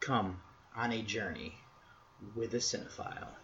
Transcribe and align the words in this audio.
Come 0.00 0.40
on 0.74 0.92
a 0.92 1.02
journey 1.02 1.54
with 2.34 2.54
a 2.54 2.58
cinephile. 2.58 3.34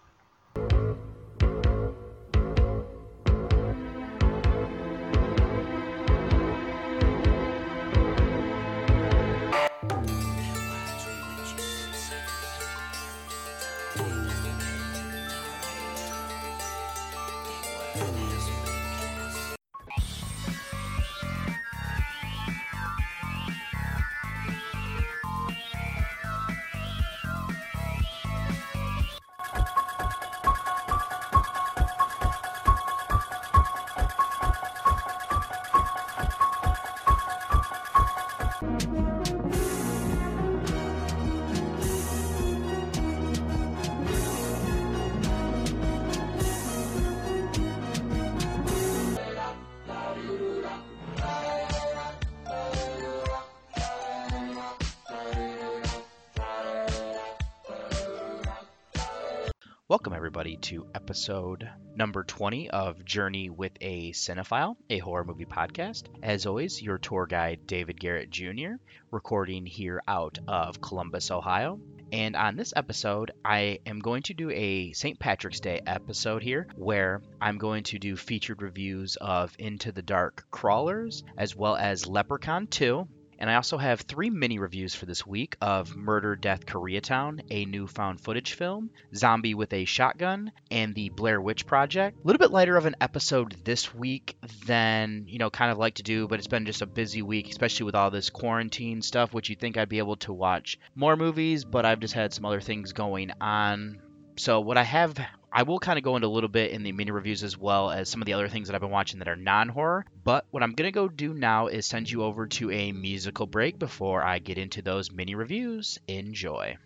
To 60.66 60.84
episode 60.96 61.68
number 61.94 62.24
20 62.24 62.70
of 62.70 63.04
Journey 63.04 63.50
with 63.50 63.70
a 63.80 64.10
Cinephile, 64.10 64.74
a 64.90 64.98
horror 64.98 65.22
movie 65.22 65.44
podcast. 65.44 66.06
As 66.24 66.44
always, 66.44 66.82
your 66.82 66.98
tour 66.98 67.24
guide, 67.24 67.68
David 67.68 68.00
Garrett 68.00 68.30
Jr., 68.30 68.74
recording 69.12 69.64
here 69.64 70.02
out 70.08 70.40
of 70.48 70.80
Columbus, 70.80 71.30
Ohio. 71.30 71.78
And 72.10 72.34
on 72.34 72.56
this 72.56 72.72
episode, 72.74 73.30
I 73.44 73.78
am 73.86 74.00
going 74.00 74.24
to 74.24 74.34
do 74.34 74.50
a 74.50 74.92
St. 74.92 75.20
Patrick's 75.20 75.60
Day 75.60 75.80
episode 75.86 76.42
here 76.42 76.66
where 76.74 77.22
I'm 77.40 77.58
going 77.58 77.84
to 77.84 78.00
do 78.00 78.16
featured 78.16 78.60
reviews 78.60 79.14
of 79.20 79.54
Into 79.60 79.92
the 79.92 80.02
Dark 80.02 80.46
Crawlers 80.50 81.22
as 81.36 81.54
well 81.54 81.76
as 81.76 82.08
Leprechaun 82.08 82.66
2, 82.66 83.06
and 83.38 83.50
I 83.50 83.54
also 83.54 83.78
have 83.78 84.00
three 84.00 84.30
mini 84.30 84.58
reviews 84.58 84.94
for 84.94 85.06
this 85.06 85.26
week 85.26 85.56
of 85.60 85.96
Murder, 85.96 86.36
Death, 86.36 86.66
Koreatown, 86.66 87.40
a 87.50 87.64
new 87.64 87.86
found 87.86 88.20
footage 88.20 88.54
film, 88.54 88.90
Zombie 89.14 89.54
with 89.54 89.72
a 89.72 89.84
Shotgun, 89.84 90.52
and 90.70 90.94
the 90.94 91.10
Blair 91.10 91.40
Witch 91.40 91.66
Project. 91.66 92.18
A 92.22 92.26
little 92.26 92.38
bit 92.38 92.50
lighter 92.50 92.76
of 92.76 92.86
an 92.86 92.96
episode 93.00 93.56
this 93.64 93.94
week 93.94 94.36
than, 94.66 95.24
you 95.28 95.38
know, 95.38 95.50
kind 95.50 95.70
of 95.70 95.78
like 95.78 95.94
to 95.94 96.02
do, 96.02 96.28
but 96.28 96.38
it's 96.38 96.48
been 96.48 96.66
just 96.66 96.82
a 96.82 96.86
busy 96.86 97.22
week, 97.22 97.48
especially 97.48 97.84
with 97.84 97.94
all 97.94 98.10
this 98.10 98.30
quarantine 98.30 99.02
stuff, 99.02 99.34
which 99.34 99.50
you 99.50 99.56
think 99.56 99.76
I'd 99.76 99.88
be 99.88 99.98
able 99.98 100.16
to 100.16 100.32
watch 100.32 100.78
more 100.94 101.16
movies, 101.16 101.64
but 101.64 101.84
I've 101.84 102.00
just 102.00 102.14
had 102.14 102.32
some 102.32 102.44
other 102.44 102.60
things 102.60 102.92
going 102.92 103.30
on. 103.40 104.00
So, 104.38 104.60
what 104.60 104.76
I 104.76 104.82
have 104.82 105.18
I 105.56 105.62
will 105.62 105.78
kind 105.78 105.96
of 105.96 106.04
go 106.04 106.16
into 106.16 106.28
a 106.28 106.36
little 106.36 106.50
bit 106.50 106.72
in 106.72 106.82
the 106.82 106.92
mini 106.92 107.12
reviews 107.12 107.42
as 107.42 107.56
well 107.56 107.90
as 107.90 108.10
some 108.10 108.20
of 108.20 108.26
the 108.26 108.34
other 108.34 108.46
things 108.46 108.68
that 108.68 108.74
I've 108.74 108.82
been 108.82 108.90
watching 108.90 109.20
that 109.20 109.28
are 109.28 109.36
non 109.36 109.70
horror. 109.70 110.04
But 110.22 110.44
what 110.50 110.62
I'm 110.62 110.74
going 110.74 110.86
to 110.86 110.92
go 110.92 111.08
do 111.08 111.32
now 111.32 111.68
is 111.68 111.86
send 111.86 112.10
you 112.10 112.24
over 112.24 112.46
to 112.46 112.70
a 112.70 112.92
musical 112.92 113.46
break 113.46 113.78
before 113.78 114.22
I 114.22 114.38
get 114.38 114.58
into 114.58 114.82
those 114.82 115.10
mini 115.10 115.34
reviews. 115.34 115.98
Enjoy. 116.08 116.76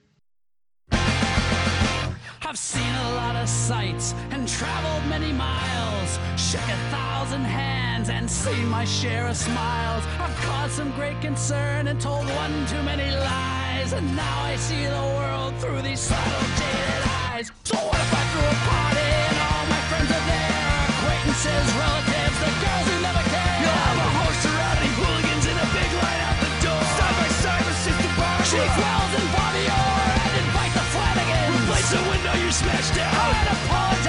I've 0.93 2.57
seen 2.57 2.95
a 2.95 3.15
lot 3.15 3.35
of 3.35 3.49
sights 3.49 4.15
and 4.31 4.47
traveled 4.47 5.11
many 5.11 5.33
miles, 5.33 6.21
shook 6.37 6.61
a 6.61 6.79
thousand 6.93 7.43
hands 7.43 8.09
and 8.09 8.31
seen 8.31 8.69
my 8.69 8.85
share 8.85 9.27
of 9.27 9.37
smiles. 9.37 10.05
I've 10.21 10.37
caused 10.37 10.75
some 10.75 10.93
great 10.93 11.21
concern 11.21 11.89
and 11.89 12.01
told 12.01 12.25
one 12.25 12.67
too 12.69 12.83
many 12.85 13.11
lies, 13.17 13.95
and 13.95 14.15
now 14.15 14.43
I 14.45 14.55
see 14.55 14.85
the 14.85 14.93
world 15.19 15.57
through 15.57 15.83
these 15.83 15.99
subtle 15.99 16.49
jaded 16.57 17.05
eyes. 17.05 17.10
So 17.41 17.73
what 17.73 17.97
if 17.97 18.13
I 18.13 18.23
threw 18.37 18.45
a 18.45 18.59
party 18.69 19.01
and 19.01 19.37
all 19.41 19.65
my 19.65 19.81
friends 19.89 20.13
are 20.13 20.27
there? 20.29 20.61
Acquaintances, 20.93 21.69
relatives, 21.73 22.37
the 22.37 22.53
girls 22.53 22.85
who 22.85 22.97
never 23.01 23.25
care. 23.33 23.57
You'll 23.65 23.81
have 23.81 23.97
a 23.97 24.09
of 24.29 24.53
rowdy 24.61 24.91
hooligans 24.93 25.47
in 25.49 25.57
a 25.57 25.69
big 25.73 25.89
line 26.05 26.21
out 26.21 26.37
the 26.37 26.53
door. 26.61 26.85
Side 27.01 27.17
by 27.17 27.29
side 27.41 27.65
with 27.65 27.81
Sister 27.81 28.13
Barb, 28.21 28.45
Chief 28.45 28.73
Wells 28.77 29.13
and 29.17 29.29
Bobby 29.33 29.65
Orr, 29.73 30.05
and 30.21 30.33
invite 30.37 30.73
the 30.77 30.85
Flanagans. 30.93 31.65
Replace 31.65 31.89
the 31.89 32.03
window 32.13 32.35
you 32.45 32.53
smashed 32.53 32.93
down. 32.93 33.09
I'd 33.09 33.49
apologize 33.57 34.00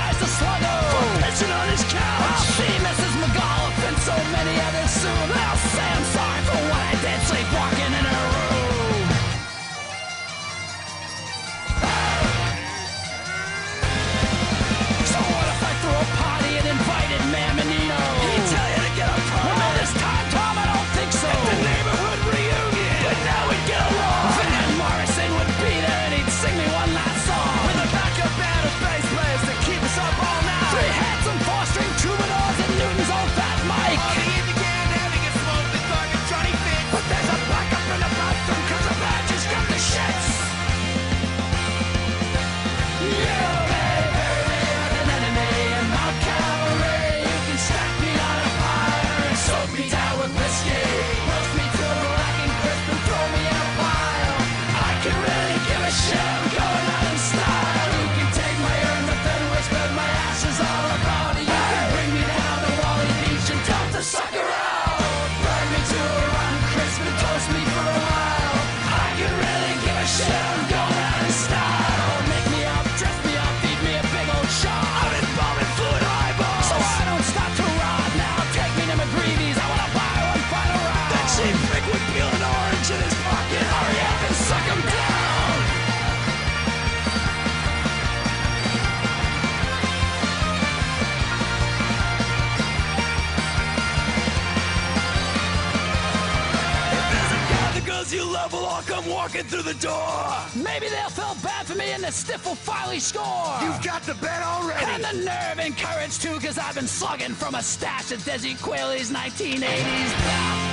nerve 105.13 105.59
and 105.59 105.77
courage 105.77 106.19
too, 106.19 106.39
cause 106.39 106.57
I've 106.57 106.75
been 106.75 106.87
slugging 106.87 107.33
from 107.33 107.55
a 107.55 107.63
stash 107.63 108.11
of 108.11 108.19
Desi 108.23 108.55
Quayle's 108.61 109.11
1980s 109.11 109.61
bathtub 109.61 110.70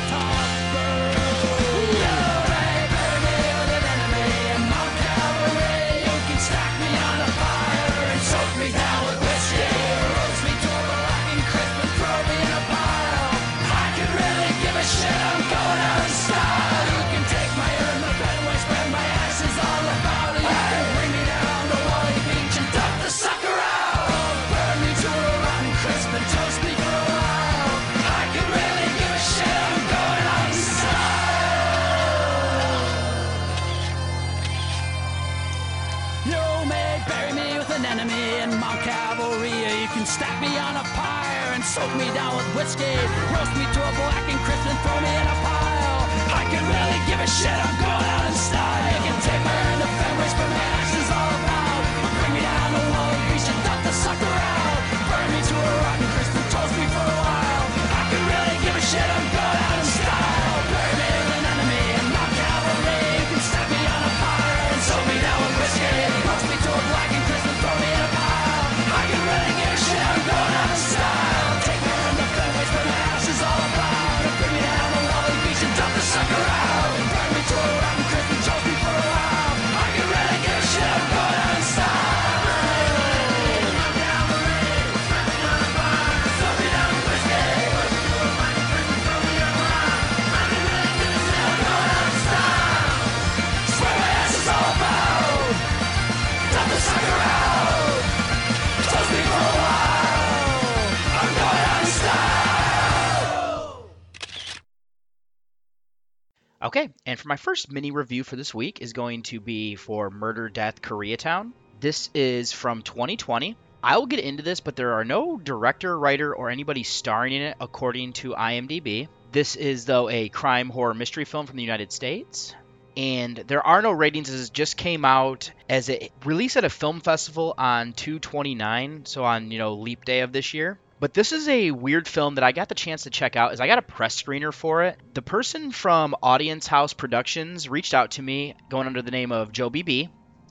and 107.19 107.23
for 107.25 107.29
my 107.29 107.37
first 107.37 107.73
mini 107.73 107.91
review 107.91 108.23
for 108.23 108.37
this 108.37 108.55
week 108.55 108.81
is 108.81 108.93
going 108.93 109.23
to 109.25 109.41
be 109.41 109.75
for 109.75 110.09
Murder 110.09 110.49
Death 110.49 110.81
Koreatown. 110.81 111.51
This 111.81 112.11
is 112.15 112.53
from 112.53 112.83
2020. 112.83 113.57
I 113.83 113.99
will 113.99 114.07
get 114.07 114.21
into 114.21 114.45
this, 114.45 114.61
but 114.61 114.77
there 114.77 114.93
are 114.93 115.05
no 115.05 115.37
director, 115.37 115.99
writer, 115.99 116.33
or 116.33 116.49
anybody 116.49 116.85
starring 116.85 117.33
in 117.33 117.43
it 117.43 117.57
according 117.61 118.13
to 118.15 118.35
IMDb. 118.35 119.09
This 119.33 119.57
is, 119.57 119.85
though, 119.85 120.09
a 120.09 120.29
crime 120.29 120.71
horror 120.71 120.95
mystery 120.95 121.25
film 121.25 121.47
from 121.47 121.57
the 121.57 121.65
United 121.65 121.91
States. 121.91 122.55
And 122.97 123.37
there 123.37 123.67
are 123.67 123.83
no 123.83 123.91
ratings 123.91 124.31
as 124.31 124.49
it 124.49 124.53
just 124.53 124.77
came 124.77 125.05
out 125.05 125.51
as 125.69 125.89
it 125.89 126.13
released 126.25 126.57
at 126.57 126.63
a 126.63 126.71
film 126.71 127.01
festival 127.01 127.53
on 127.59 127.95
229, 127.95 129.07
so 129.07 129.25
on, 129.25 129.51
you 129.51 129.59
know, 129.59 129.75
leap 129.75 130.05
day 130.05 130.21
of 130.21 130.31
this 130.31 130.55
year. 130.55 130.79
But 131.01 131.15
this 131.15 131.31
is 131.31 131.49
a 131.49 131.71
weird 131.71 132.09
film 132.09 132.35
that 132.35 132.45
I 132.45 132.51
got 132.51 132.69
the 132.69 132.75
chance 132.75 133.05
to 133.05 133.11
check 133.11 133.37
out. 133.37 133.53
Is 133.53 133.61
I 133.61 133.69
got 133.69 133.79
a 133.79 133.83
press 133.83 134.21
screener 134.21 134.53
for 134.53 134.83
it. 134.83 134.99
The 135.15 135.23
person 135.23 135.71
from 135.71 136.17
Audience 136.23 136.67
House 136.67 136.93
Productions 136.93 137.69
reached 137.69 137.95
out 137.95 138.13
to 138.13 138.23
me, 138.23 138.57
going 138.69 138.89
under 138.89 139.03
the 139.03 139.13
name 139.13 139.31
of 139.31 139.53
Joe 139.53 139.71
BB, 139.71 140.09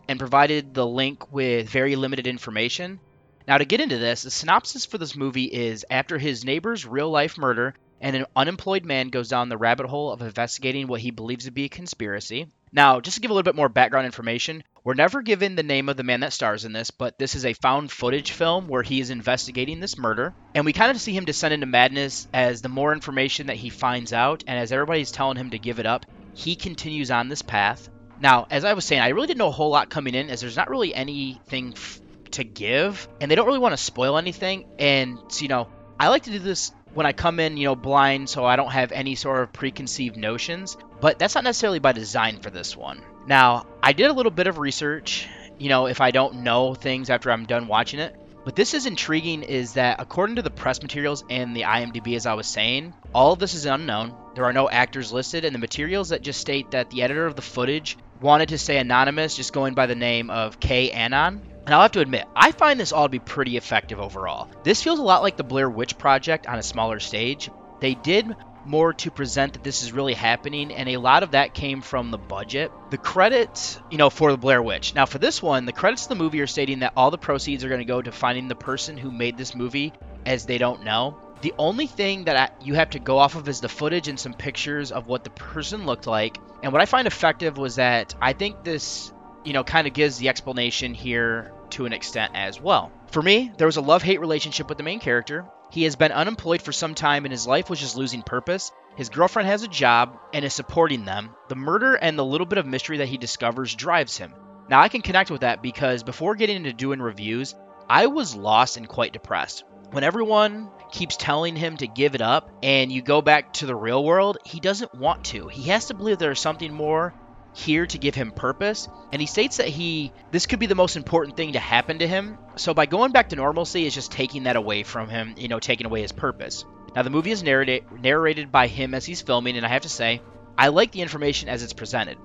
and 0.07 0.19
provided 0.19 0.73
the 0.73 0.87
link 0.87 1.33
with 1.33 1.69
very 1.69 1.97
limited 1.97 2.27
information. 2.27 3.01
Now, 3.45 3.57
to 3.57 3.65
get 3.65 3.81
into 3.81 3.97
this, 3.97 4.23
the 4.23 4.31
synopsis 4.31 4.85
for 4.85 4.97
this 4.97 5.15
movie 5.15 5.45
is 5.45 5.85
after 5.89 6.17
his 6.17 6.45
neighbor's 6.45 6.85
real 6.85 7.09
life 7.09 7.37
murder, 7.37 7.75
and 7.99 8.15
an 8.15 8.25
unemployed 8.35 8.85
man 8.85 9.09
goes 9.09 9.27
down 9.29 9.49
the 9.49 9.57
rabbit 9.57 9.87
hole 9.87 10.11
of 10.11 10.21
investigating 10.21 10.87
what 10.87 11.01
he 11.01 11.11
believes 11.11 11.45
to 11.45 11.51
be 11.51 11.65
a 11.65 11.69
conspiracy. 11.69 12.47
Now, 12.71 12.99
just 12.99 13.15
to 13.15 13.21
give 13.21 13.31
a 13.31 13.33
little 13.33 13.43
bit 13.43 13.55
more 13.55 13.69
background 13.69 14.05
information, 14.05 14.63
we're 14.83 14.93
never 14.93 15.21
given 15.21 15.55
the 15.55 15.63
name 15.63 15.89
of 15.89 15.97
the 15.97 16.03
man 16.03 16.21
that 16.21 16.33
stars 16.33 16.65
in 16.65 16.73
this, 16.73 16.91
but 16.91 17.17
this 17.17 17.35
is 17.35 17.45
a 17.45 17.53
found 17.53 17.91
footage 17.91 18.31
film 18.31 18.67
where 18.67 18.83
he 18.83 18.99
is 18.99 19.09
investigating 19.09 19.79
this 19.79 19.97
murder. 19.97 20.33
And 20.53 20.65
we 20.65 20.73
kind 20.73 20.91
of 20.91 20.99
see 20.99 21.13
him 21.13 21.25
descend 21.25 21.53
into 21.53 21.65
madness 21.65 22.27
as 22.33 22.61
the 22.61 22.69
more 22.69 22.93
information 22.93 23.47
that 23.47 23.55
he 23.55 23.69
finds 23.69 24.13
out, 24.13 24.43
and 24.47 24.59
as 24.59 24.71
everybody's 24.71 25.11
telling 25.11 25.37
him 25.37 25.51
to 25.51 25.59
give 25.59 25.79
it 25.79 25.85
up, 25.85 26.05
he 26.33 26.55
continues 26.55 27.11
on 27.11 27.29
this 27.29 27.41
path. 27.41 27.89
Now, 28.19 28.47
as 28.49 28.63
I 28.63 28.73
was 28.73 28.85
saying, 28.85 29.01
I 29.01 29.09
really 29.09 29.27
didn't 29.27 29.39
know 29.39 29.47
a 29.47 29.51
whole 29.51 29.69
lot 29.69 29.89
coming 29.89 30.15
in, 30.15 30.29
as 30.29 30.41
there's 30.41 30.57
not 30.57 30.69
really 30.69 30.93
anything 30.93 31.73
f- 31.75 32.01
to 32.31 32.43
give, 32.43 33.07
and 33.21 33.29
they 33.29 33.35
don't 33.35 33.47
really 33.47 33.59
want 33.59 33.73
to 33.73 33.77
spoil 33.77 34.17
anything. 34.17 34.65
And, 34.79 35.19
so, 35.29 35.43
you 35.43 35.49
know, 35.49 35.67
I 35.99 36.09
like 36.09 36.23
to 36.23 36.31
do 36.31 36.39
this 36.39 36.71
when 36.93 37.05
I 37.05 37.13
come 37.13 37.39
in, 37.39 37.57
you 37.57 37.65
know, 37.65 37.75
blind 37.75 38.29
so 38.29 38.45
I 38.45 38.55
don't 38.55 38.71
have 38.71 38.91
any 38.91 39.15
sort 39.15 39.41
of 39.43 39.53
preconceived 39.53 40.17
notions, 40.17 40.77
but 40.99 41.19
that's 41.19 41.35
not 41.35 41.43
necessarily 41.43 41.79
by 41.79 41.91
design 41.91 42.39
for 42.39 42.49
this 42.49 42.75
one. 42.75 43.01
Now, 43.27 43.65
I 43.83 43.93
did 43.93 44.09
a 44.09 44.13
little 44.13 44.31
bit 44.31 44.47
of 44.47 44.57
research, 44.57 45.27
you 45.57 45.69
know, 45.69 45.87
if 45.87 46.01
I 46.01 46.11
don't 46.11 46.43
know 46.43 46.73
things 46.73 47.09
after 47.09 47.31
I'm 47.31 47.45
done 47.45 47.67
watching 47.67 47.99
it. 47.99 48.15
But 48.45 48.55
this 48.55 48.73
is 48.73 48.85
intriguing 48.85 49.43
is 49.43 49.73
that 49.73 49.99
according 49.99 50.37
to 50.37 50.41
the 50.41 50.49
press 50.49 50.81
materials 50.81 51.25
and 51.29 51.53
the 51.53 51.63
IMDb 51.63 52.15
as 52.15 52.25
I 52.25 52.35
was 52.35 52.47
saying, 52.47 52.93
all 53.13 53.33
of 53.33 53.39
this 53.39 53.53
is 53.53 53.65
unknown. 53.65 54.15
There 54.35 54.45
are 54.45 54.53
no 54.53 54.69
actors 54.69 55.11
listed 55.11 55.43
and 55.43 55.53
the 55.53 55.59
materials 55.59 56.09
that 56.09 56.21
just 56.21 56.39
state 56.39 56.71
that 56.71 56.89
the 56.89 57.03
editor 57.03 57.25
of 57.25 57.35
the 57.35 57.41
footage 57.41 57.97
wanted 58.21 58.49
to 58.49 58.57
stay 58.57 58.77
anonymous 58.77 59.35
just 59.35 59.51
going 59.51 59.73
by 59.73 59.85
the 59.85 59.95
name 59.95 60.29
of 60.29 60.61
K 60.61 60.91
Anon. 60.91 61.41
And 61.65 61.75
I'll 61.75 61.81
have 61.81 61.91
to 61.91 61.99
admit, 61.99 62.25
I 62.33 62.53
find 62.53 62.79
this 62.79 62.93
all 62.93 63.03
to 63.03 63.09
be 63.09 63.19
pretty 63.19 63.57
effective 63.57 63.99
overall. 63.99 64.49
This 64.63 64.81
feels 64.81 64.99
a 64.99 65.03
lot 65.03 65.23
like 65.23 65.35
the 65.35 65.43
Blair 65.43 65.69
Witch 65.69 65.97
Project 65.97 66.47
on 66.47 66.57
a 66.57 66.63
smaller 66.63 67.01
stage. 67.01 67.49
They 67.81 67.95
did 67.95 68.33
more 68.67 68.93
to 68.93 69.11
present 69.11 69.53
that 69.53 69.63
this 69.63 69.83
is 69.83 69.91
really 69.91 70.13
happening, 70.13 70.73
and 70.73 70.89
a 70.89 70.97
lot 70.97 71.23
of 71.23 71.31
that 71.31 71.53
came 71.53 71.81
from 71.81 72.11
the 72.11 72.17
budget. 72.17 72.71
The 72.89 72.97
credits, 72.97 73.79
you 73.89 73.97
know, 73.97 74.09
for 74.09 74.31
the 74.31 74.37
Blair 74.37 74.61
Witch. 74.61 74.93
Now, 74.93 75.05
for 75.05 75.17
this 75.17 75.41
one, 75.41 75.65
the 75.65 75.73
credits 75.73 76.03
of 76.03 76.09
the 76.09 76.15
movie 76.15 76.41
are 76.41 76.47
stating 76.47 76.79
that 76.79 76.93
all 76.95 77.11
the 77.11 77.17
proceeds 77.17 77.63
are 77.63 77.69
going 77.69 77.79
to 77.79 77.85
go 77.85 78.01
to 78.01 78.11
finding 78.11 78.47
the 78.47 78.55
person 78.55 78.97
who 78.97 79.11
made 79.11 79.37
this 79.37 79.55
movie, 79.55 79.93
as 80.25 80.45
they 80.45 80.57
don't 80.57 80.83
know. 80.83 81.17
The 81.41 81.53
only 81.57 81.87
thing 81.87 82.25
that 82.25 82.35
I, 82.35 82.65
you 82.65 82.73
have 82.73 82.91
to 82.91 82.99
go 82.99 83.19
off 83.19 83.35
of 83.35 83.47
is 83.47 83.61
the 83.61 83.69
footage 83.69 84.07
and 84.07 84.19
some 84.19 84.33
pictures 84.33 84.91
of 84.91 85.07
what 85.07 85.23
the 85.23 85.29
person 85.29 85.85
looked 85.85 86.07
like. 86.07 86.37
And 86.63 86.73
what 86.73 86.81
I 86.81 86.85
find 86.85 87.07
effective 87.07 87.57
was 87.57 87.75
that 87.75 88.15
I 88.19 88.33
think 88.33 88.63
this, 88.63 89.13
you 89.45 89.53
know, 89.53 89.63
kind 89.63 89.87
of 89.87 89.93
gives 89.93 90.17
the 90.17 90.29
explanation 90.29 90.93
here 90.93 91.51
to 91.71 91.85
an 91.85 91.93
extent 91.93 92.31
as 92.33 92.59
well. 92.59 92.91
For 93.11 93.21
me, 93.21 93.51
there 93.57 93.67
was 93.67 93.77
a 93.77 93.81
love 93.81 94.01
hate 94.01 94.19
relationship 94.19 94.67
with 94.67 94.77
the 94.77 94.83
main 94.83 94.99
character. 94.99 95.45
He 95.69 95.83
has 95.83 95.95
been 95.95 96.11
unemployed 96.11 96.61
for 96.61 96.71
some 96.71 96.95
time 96.95 97.25
and 97.25 97.31
his 97.31 97.47
life 97.47 97.69
was 97.69 97.79
just 97.79 97.97
losing 97.97 98.21
purpose. 98.21 98.71
His 98.95 99.09
girlfriend 99.09 99.47
has 99.47 99.63
a 99.63 99.67
job 99.67 100.17
and 100.33 100.43
is 100.43 100.53
supporting 100.53 101.05
them. 101.05 101.31
The 101.49 101.55
murder 101.55 101.95
and 101.95 102.17
the 102.17 102.25
little 102.25 102.47
bit 102.47 102.57
of 102.57 102.65
mystery 102.65 102.97
that 102.97 103.07
he 103.07 103.17
discovers 103.17 103.75
drives 103.75 104.17
him. 104.17 104.33
Now, 104.69 104.81
I 104.81 104.89
can 104.89 105.01
connect 105.01 105.31
with 105.31 105.41
that 105.41 105.61
because 105.61 106.03
before 106.03 106.35
getting 106.35 106.57
into 106.57 106.73
doing 106.73 107.01
reviews, 107.01 107.55
I 107.89 108.07
was 108.07 108.35
lost 108.35 108.77
and 108.77 108.87
quite 108.87 109.13
depressed. 109.13 109.63
When 109.91 110.03
everyone 110.03 110.69
keeps 110.91 111.15
telling 111.15 111.55
him 111.55 111.77
to 111.77 111.87
give 111.87 112.15
it 112.15 112.21
up 112.21 112.49
and 112.61 112.91
you 112.91 113.01
go 113.01 113.21
back 113.21 113.53
to 113.53 113.65
the 113.65 113.75
real 113.75 114.03
world, 114.03 114.37
he 114.45 114.59
doesn't 114.59 114.95
want 114.95 115.25
to. 115.25 115.47
He 115.47 115.69
has 115.69 115.85
to 115.87 115.93
believe 115.93 116.17
there's 116.17 116.39
something 116.39 116.73
more 116.73 117.13
here 117.57 117.87
to 117.87 117.97
give 117.97 118.13
him 118.13 118.31
purpose 118.31 118.87
and 119.11 119.19
he 119.19 119.25
states 119.25 119.57
that 119.57 119.67
he 119.67 120.11
this 120.31 120.45
could 120.45 120.59
be 120.59 120.67
the 120.67 120.75
most 120.75 120.95
important 120.95 121.35
thing 121.35 121.53
to 121.53 121.59
happen 121.59 121.99
to 121.99 122.07
him. 122.07 122.37
So 122.55 122.73
by 122.73 122.85
going 122.85 123.11
back 123.11 123.29
to 123.29 123.35
normalcy 123.35 123.85
is 123.85 123.95
just 123.95 124.11
taking 124.11 124.43
that 124.43 124.55
away 124.55 124.83
from 124.83 125.09
him 125.09 125.33
you 125.37 125.47
know 125.47 125.59
taking 125.59 125.87
away 125.87 126.01
his 126.01 126.11
purpose. 126.11 126.65
Now 126.95 127.01
the 127.01 127.09
movie 127.09 127.31
is 127.31 127.41
narrated 127.41 127.83
narrated 127.99 128.51
by 128.51 128.67
him 128.67 128.93
as 128.93 129.05
he's 129.05 129.21
filming 129.21 129.57
and 129.57 129.65
i 129.65 129.69
have 129.69 129.81
to 129.83 129.89
say 129.89 130.21
i 130.57 130.67
like 130.67 130.91
the 130.91 131.01
information 131.01 131.49
as 131.49 131.63
it's 131.63 131.73
presented. 131.73 132.17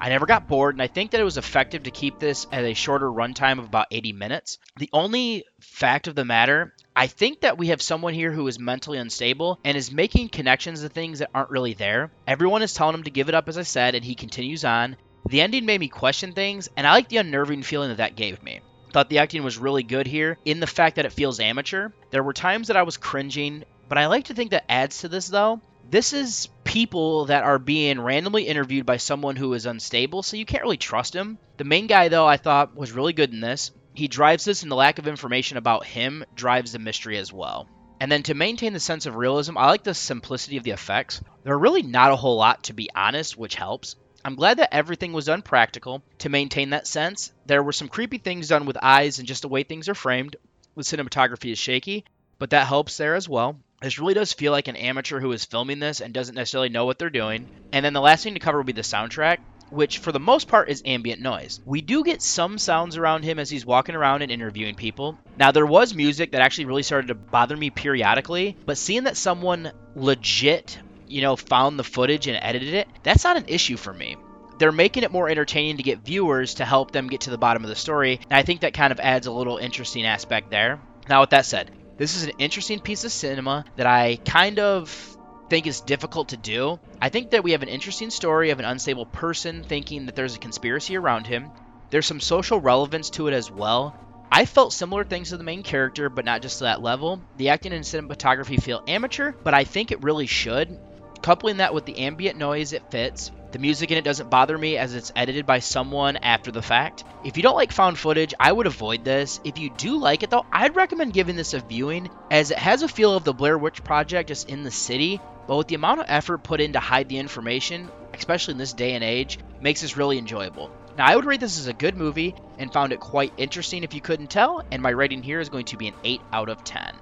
I 0.00 0.10
never 0.10 0.26
got 0.26 0.46
bored, 0.46 0.76
and 0.76 0.82
I 0.82 0.86
think 0.86 1.10
that 1.10 1.20
it 1.20 1.24
was 1.24 1.38
effective 1.38 1.82
to 1.82 1.90
keep 1.90 2.20
this 2.20 2.46
at 2.52 2.64
a 2.64 2.74
shorter 2.74 3.10
runtime 3.10 3.58
of 3.58 3.64
about 3.64 3.88
80 3.90 4.12
minutes. 4.12 4.58
The 4.76 4.88
only 4.92 5.44
fact 5.58 6.06
of 6.06 6.14
the 6.14 6.24
matter, 6.24 6.72
I 6.96 7.06
think 7.06 7.40
that 7.40 7.58
we 7.58 7.68
have 7.68 7.80
someone 7.80 8.14
here 8.14 8.32
who 8.32 8.48
is 8.48 8.58
mentally 8.58 8.98
unstable 8.98 9.58
and 9.64 9.76
is 9.76 9.92
making 9.92 10.30
connections 10.30 10.80
to 10.80 10.88
things 10.88 11.20
that 11.20 11.30
aren't 11.34 11.50
really 11.50 11.74
there. 11.74 12.10
Everyone 12.26 12.62
is 12.62 12.74
telling 12.74 12.94
him 12.94 13.04
to 13.04 13.10
give 13.10 13.28
it 13.28 13.34
up, 13.34 13.48
as 13.48 13.56
I 13.56 13.62
said, 13.62 13.94
and 13.94 14.04
he 14.04 14.14
continues 14.14 14.64
on. 14.64 14.96
The 15.28 15.40
ending 15.40 15.66
made 15.66 15.80
me 15.80 15.88
question 15.88 16.32
things, 16.32 16.68
and 16.76 16.86
I 16.86 16.92
like 16.92 17.08
the 17.08 17.18
unnerving 17.18 17.62
feeling 17.62 17.90
that 17.90 17.98
that 17.98 18.16
gave 18.16 18.42
me. 18.42 18.60
Thought 18.92 19.10
the 19.10 19.18
acting 19.18 19.44
was 19.44 19.58
really 19.58 19.82
good 19.82 20.06
here 20.06 20.38
in 20.44 20.60
the 20.60 20.66
fact 20.66 20.96
that 20.96 21.04
it 21.04 21.12
feels 21.12 21.40
amateur. 21.40 21.90
There 22.10 22.22
were 22.22 22.32
times 22.32 22.68
that 22.68 22.76
I 22.76 22.82
was 22.82 22.96
cringing, 22.96 23.64
but 23.88 23.98
I 23.98 24.06
like 24.06 24.24
to 24.24 24.34
think 24.34 24.50
that 24.50 24.70
adds 24.70 25.00
to 25.00 25.08
this 25.08 25.28
though. 25.28 25.60
This 25.90 26.12
is 26.12 26.48
people 26.64 27.26
that 27.26 27.44
are 27.44 27.58
being 27.58 28.00
randomly 28.00 28.46
interviewed 28.46 28.84
by 28.84 28.98
someone 28.98 29.36
who 29.36 29.54
is 29.54 29.64
unstable, 29.64 30.22
so 30.22 30.36
you 30.36 30.44
can't 30.44 30.62
really 30.62 30.76
trust 30.76 31.14
him. 31.14 31.38
The 31.56 31.64
main 31.64 31.86
guy, 31.86 32.08
though, 32.08 32.26
I 32.26 32.36
thought 32.36 32.76
was 32.76 32.92
really 32.92 33.14
good 33.14 33.32
in 33.32 33.40
this. 33.40 33.70
He 33.98 34.06
drives 34.06 34.44
this, 34.44 34.62
and 34.62 34.70
the 34.70 34.76
lack 34.76 35.00
of 35.00 35.08
information 35.08 35.58
about 35.58 35.84
him 35.84 36.24
drives 36.36 36.70
the 36.70 36.78
mystery 36.78 37.18
as 37.18 37.32
well. 37.32 37.68
And 37.98 38.12
then 38.12 38.22
to 38.22 38.34
maintain 38.34 38.72
the 38.72 38.78
sense 38.78 39.06
of 39.06 39.16
realism, 39.16 39.58
I 39.58 39.66
like 39.66 39.82
the 39.82 39.92
simplicity 39.92 40.56
of 40.56 40.62
the 40.62 40.70
effects. 40.70 41.20
There 41.42 41.52
are 41.54 41.58
really 41.58 41.82
not 41.82 42.12
a 42.12 42.16
whole 42.16 42.36
lot, 42.36 42.62
to 42.64 42.74
be 42.74 42.90
honest, 42.94 43.36
which 43.36 43.56
helps. 43.56 43.96
I'm 44.24 44.36
glad 44.36 44.58
that 44.58 44.72
everything 44.72 45.12
was 45.12 45.24
done 45.24 45.42
practical 45.42 46.04
to 46.18 46.28
maintain 46.28 46.70
that 46.70 46.86
sense. 46.86 47.32
There 47.46 47.60
were 47.60 47.72
some 47.72 47.88
creepy 47.88 48.18
things 48.18 48.46
done 48.46 48.66
with 48.66 48.78
eyes 48.80 49.18
and 49.18 49.26
just 49.26 49.42
the 49.42 49.48
way 49.48 49.64
things 49.64 49.88
are 49.88 49.96
framed. 49.96 50.36
The 50.76 50.82
cinematography 50.82 51.50
is 51.50 51.58
shaky, 51.58 52.04
but 52.38 52.50
that 52.50 52.68
helps 52.68 52.98
there 52.98 53.16
as 53.16 53.28
well. 53.28 53.58
This 53.82 53.98
really 53.98 54.14
does 54.14 54.32
feel 54.32 54.52
like 54.52 54.68
an 54.68 54.76
amateur 54.76 55.18
who 55.18 55.32
is 55.32 55.44
filming 55.44 55.80
this 55.80 56.00
and 56.00 56.14
doesn't 56.14 56.36
necessarily 56.36 56.68
know 56.68 56.84
what 56.84 57.00
they're 57.00 57.10
doing. 57.10 57.48
And 57.72 57.84
then 57.84 57.94
the 57.94 58.00
last 58.00 58.22
thing 58.22 58.34
to 58.34 58.40
cover 58.40 58.58
will 58.58 58.64
be 58.64 58.70
the 58.70 58.82
soundtrack. 58.82 59.38
Which 59.70 59.98
for 59.98 60.12
the 60.12 60.20
most 60.20 60.48
part 60.48 60.68
is 60.68 60.82
ambient 60.84 61.20
noise. 61.20 61.60
We 61.64 61.80
do 61.80 62.04
get 62.04 62.22
some 62.22 62.58
sounds 62.58 62.96
around 62.96 63.24
him 63.24 63.38
as 63.38 63.50
he's 63.50 63.66
walking 63.66 63.94
around 63.94 64.22
and 64.22 64.32
interviewing 64.32 64.74
people. 64.74 65.18
Now, 65.36 65.52
there 65.52 65.66
was 65.66 65.94
music 65.94 66.32
that 66.32 66.40
actually 66.40 66.66
really 66.66 66.82
started 66.82 67.08
to 67.08 67.14
bother 67.14 67.56
me 67.56 67.70
periodically, 67.70 68.56
but 68.66 68.78
seeing 68.78 69.04
that 69.04 69.16
someone 69.16 69.72
legit, 69.94 70.78
you 71.06 71.22
know, 71.22 71.36
found 71.36 71.78
the 71.78 71.84
footage 71.84 72.26
and 72.26 72.38
edited 72.40 72.74
it, 72.74 72.88
that's 73.02 73.24
not 73.24 73.36
an 73.36 73.44
issue 73.48 73.76
for 73.76 73.92
me 73.92 74.16
they're 74.58 74.72
making 74.72 75.04
it 75.04 75.12
more 75.12 75.28
entertaining 75.28 75.76
to 75.76 75.82
get 75.82 76.00
viewers 76.00 76.54
to 76.54 76.64
help 76.64 76.90
them 76.90 77.08
get 77.08 77.22
to 77.22 77.30
the 77.30 77.38
bottom 77.38 77.62
of 77.62 77.68
the 77.68 77.76
story. 77.76 78.20
And 78.28 78.32
I 78.32 78.42
think 78.42 78.62
that 78.62 78.74
kind 78.74 78.92
of 78.92 79.00
adds 79.00 79.26
a 79.26 79.32
little 79.32 79.56
interesting 79.56 80.04
aspect 80.04 80.50
there. 80.50 80.80
Now, 81.08 81.20
with 81.20 81.30
that 81.30 81.46
said, 81.46 81.70
this 81.96 82.16
is 82.16 82.24
an 82.24 82.32
interesting 82.38 82.80
piece 82.80 83.04
of 83.04 83.12
cinema 83.12 83.64
that 83.76 83.86
I 83.86 84.16
kind 84.16 84.58
of 84.58 85.16
think 85.48 85.66
is 85.66 85.80
difficult 85.80 86.28
to 86.28 86.36
do. 86.36 86.78
I 87.00 87.08
think 87.08 87.30
that 87.30 87.44
we 87.44 87.52
have 87.52 87.62
an 87.62 87.68
interesting 87.68 88.10
story 88.10 88.50
of 88.50 88.58
an 88.58 88.64
unstable 88.64 89.06
person 89.06 89.62
thinking 89.62 90.06
that 90.06 90.16
there's 90.16 90.36
a 90.36 90.40
conspiracy 90.40 90.96
around 90.96 91.26
him. 91.26 91.50
There's 91.90 92.06
some 92.06 92.20
social 92.20 92.60
relevance 92.60 93.10
to 93.10 93.28
it 93.28 93.34
as 93.34 93.50
well. 93.50 93.96
I 94.30 94.44
felt 94.44 94.74
similar 94.74 95.04
things 95.04 95.30
to 95.30 95.38
the 95.38 95.44
main 95.44 95.62
character, 95.62 96.10
but 96.10 96.26
not 96.26 96.42
just 96.42 96.58
to 96.58 96.64
that 96.64 96.82
level. 96.82 97.22
The 97.38 97.48
acting 97.48 97.72
and 97.72 97.84
cinematography 97.84 98.62
feel 98.62 98.82
amateur, 98.86 99.32
but 99.42 99.54
I 99.54 99.64
think 99.64 99.90
it 99.90 100.02
really 100.02 100.26
should. 100.26 100.78
Coupling 101.22 101.56
that 101.58 101.72
with 101.72 101.86
the 101.86 101.98
ambient 101.98 102.36
noise, 102.36 102.74
it 102.74 102.90
fits. 102.90 103.30
The 103.50 103.58
music 103.58 103.90
in 103.90 103.96
it 103.96 104.04
doesn't 104.04 104.28
bother 104.28 104.58
me 104.58 104.76
as 104.76 104.94
it's 104.94 105.10
edited 105.16 105.46
by 105.46 105.60
someone 105.60 106.18
after 106.18 106.52
the 106.52 106.60
fact. 106.60 107.04
If 107.24 107.38
you 107.38 107.42
don't 107.42 107.56
like 107.56 107.72
found 107.72 107.98
footage, 107.98 108.34
I 108.38 108.52
would 108.52 108.66
avoid 108.66 109.04
this. 109.04 109.40
If 109.42 109.58
you 109.58 109.70
do 109.70 109.96
like 109.96 110.22
it 110.22 110.28
though, 110.28 110.44
I'd 110.52 110.76
recommend 110.76 111.14
giving 111.14 111.34
this 111.34 111.54
a 111.54 111.60
viewing 111.60 112.10
as 112.30 112.50
it 112.50 112.58
has 112.58 112.82
a 112.82 112.88
feel 112.88 113.14
of 113.14 113.24
the 113.24 113.32
Blair 113.32 113.56
Witch 113.56 113.82
Project 113.82 114.28
just 114.28 114.50
in 114.50 114.64
the 114.64 114.70
city, 114.70 115.18
but 115.46 115.56
with 115.56 115.68
the 115.68 115.76
amount 115.76 116.00
of 116.00 116.06
effort 116.08 116.42
put 116.42 116.60
in 116.60 116.74
to 116.74 116.80
hide 116.80 117.08
the 117.08 117.16
information, 117.16 117.88
especially 118.12 118.52
in 118.52 118.58
this 118.58 118.74
day 118.74 118.92
and 118.92 119.02
age, 119.02 119.38
makes 119.62 119.80
this 119.80 119.96
really 119.96 120.18
enjoyable. 120.18 120.70
Now, 120.98 121.06
I 121.06 121.16
would 121.16 121.24
rate 121.24 121.40
this 121.40 121.58
as 121.58 121.68
a 121.68 121.72
good 121.72 121.96
movie 121.96 122.34
and 122.58 122.70
found 122.70 122.92
it 122.92 123.00
quite 123.00 123.32
interesting 123.38 123.82
if 123.82 123.94
you 123.94 124.02
couldn't 124.02 124.30
tell, 124.30 124.62
and 124.70 124.82
my 124.82 124.90
rating 124.90 125.22
here 125.22 125.40
is 125.40 125.48
going 125.48 125.66
to 125.66 125.78
be 125.78 125.88
an 125.88 125.94
8 126.04 126.20
out 126.32 126.48
of 126.50 126.64
10. 126.64 126.94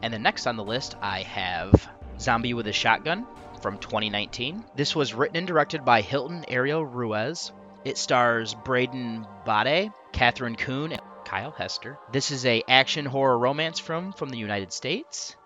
And 0.00 0.14
then 0.14 0.22
next 0.22 0.46
on 0.46 0.56
the 0.56 0.64
list, 0.64 0.94
I 1.02 1.22
have 1.22 1.88
Zombie 2.18 2.54
with 2.54 2.68
a 2.68 2.72
Shotgun 2.72 3.26
from 3.62 3.78
2019. 3.78 4.64
This 4.74 4.94
was 4.96 5.14
written 5.14 5.36
and 5.36 5.46
directed 5.46 5.84
by 5.84 6.00
Hilton 6.00 6.44
Ariel 6.48 6.84
Ruiz. 6.84 7.52
It 7.84 7.96
stars 7.96 8.54
Braden 8.54 9.26
Bade, 9.46 9.92
Catherine 10.12 10.56
Kuhn, 10.56 10.92
and 10.92 11.00
Kyle 11.24 11.52
Hester. 11.52 11.98
This 12.12 12.30
is 12.30 12.44
a 12.44 12.62
action 12.68 13.06
horror 13.06 13.38
romance 13.38 13.78
film 13.78 14.12
from 14.12 14.28
the 14.28 14.38
United 14.38 14.72
States. 14.72 15.36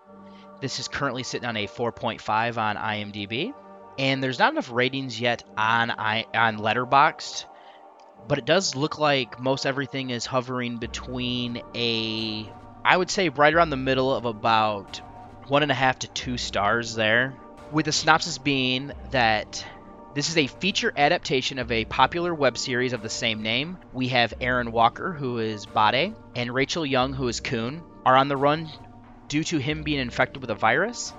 This 0.59 0.79
is 0.79 0.87
currently 0.87 1.23
sitting 1.23 1.47
on 1.47 1.55
a 1.55 1.67
4.5 1.67 2.57
on 2.57 2.75
IMDb, 2.75 3.53
and 3.99 4.23
there's 4.23 4.39
not 4.39 4.51
enough 4.51 4.71
ratings 4.71 5.19
yet 5.21 5.43
on 5.55 5.91
I, 5.91 6.25
on 6.33 6.57
Letterboxd, 6.57 7.45
but 8.27 8.39
it 8.39 8.45
does 8.45 8.75
look 8.75 8.97
like 8.97 9.39
most 9.39 9.65
everything 9.65 10.09
is 10.09 10.25
hovering 10.25 10.77
between 10.77 11.61
a, 11.75 12.51
I 12.83 12.97
would 12.97 13.11
say, 13.11 13.29
right 13.29 13.53
around 13.53 13.69
the 13.69 13.77
middle 13.77 14.13
of 14.13 14.25
about 14.25 15.01
one 15.47 15.61
and 15.63 15.71
a 15.71 15.75
half 15.75 15.99
to 15.99 16.07
two 16.07 16.37
stars 16.37 16.95
there 16.95 17.35
with 17.71 17.85
the 17.85 17.91
synopsis 17.91 18.37
being 18.37 18.91
that 19.11 19.65
this 20.13 20.29
is 20.29 20.37
a 20.37 20.47
feature 20.47 20.91
adaptation 20.95 21.59
of 21.59 21.71
a 21.71 21.85
popular 21.85 22.33
web 22.33 22.57
series 22.57 22.93
of 22.93 23.01
the 23.01 23.09
same 23.09 23.41
name. 23.43 23.77
We 23.93 24.07
have 24.09 24.33
Aaron 24.41 24.71
Walker, 24.71 25.13
who 25.13 25.37
is 25.39 25.65
Bade, 25.65 26.15
and 26.35 26.53
Rachel 26.53 26.85
Young, 26.85 27.13
who 27.13 27.27
is 27.27 27.39
Kuhn, 27.39 27.83
are 28.05 28.15
on 28.15 28.27
the 28.27 28.37
run 28.37 28.69
due 29.27 29.43
to 29.43 29.57
him 29.57 29.83
being 29.83 29.99
infected 29.99 30.41
with 30.41 30.49
a 30.49 30.55
virus. 30.55 31.13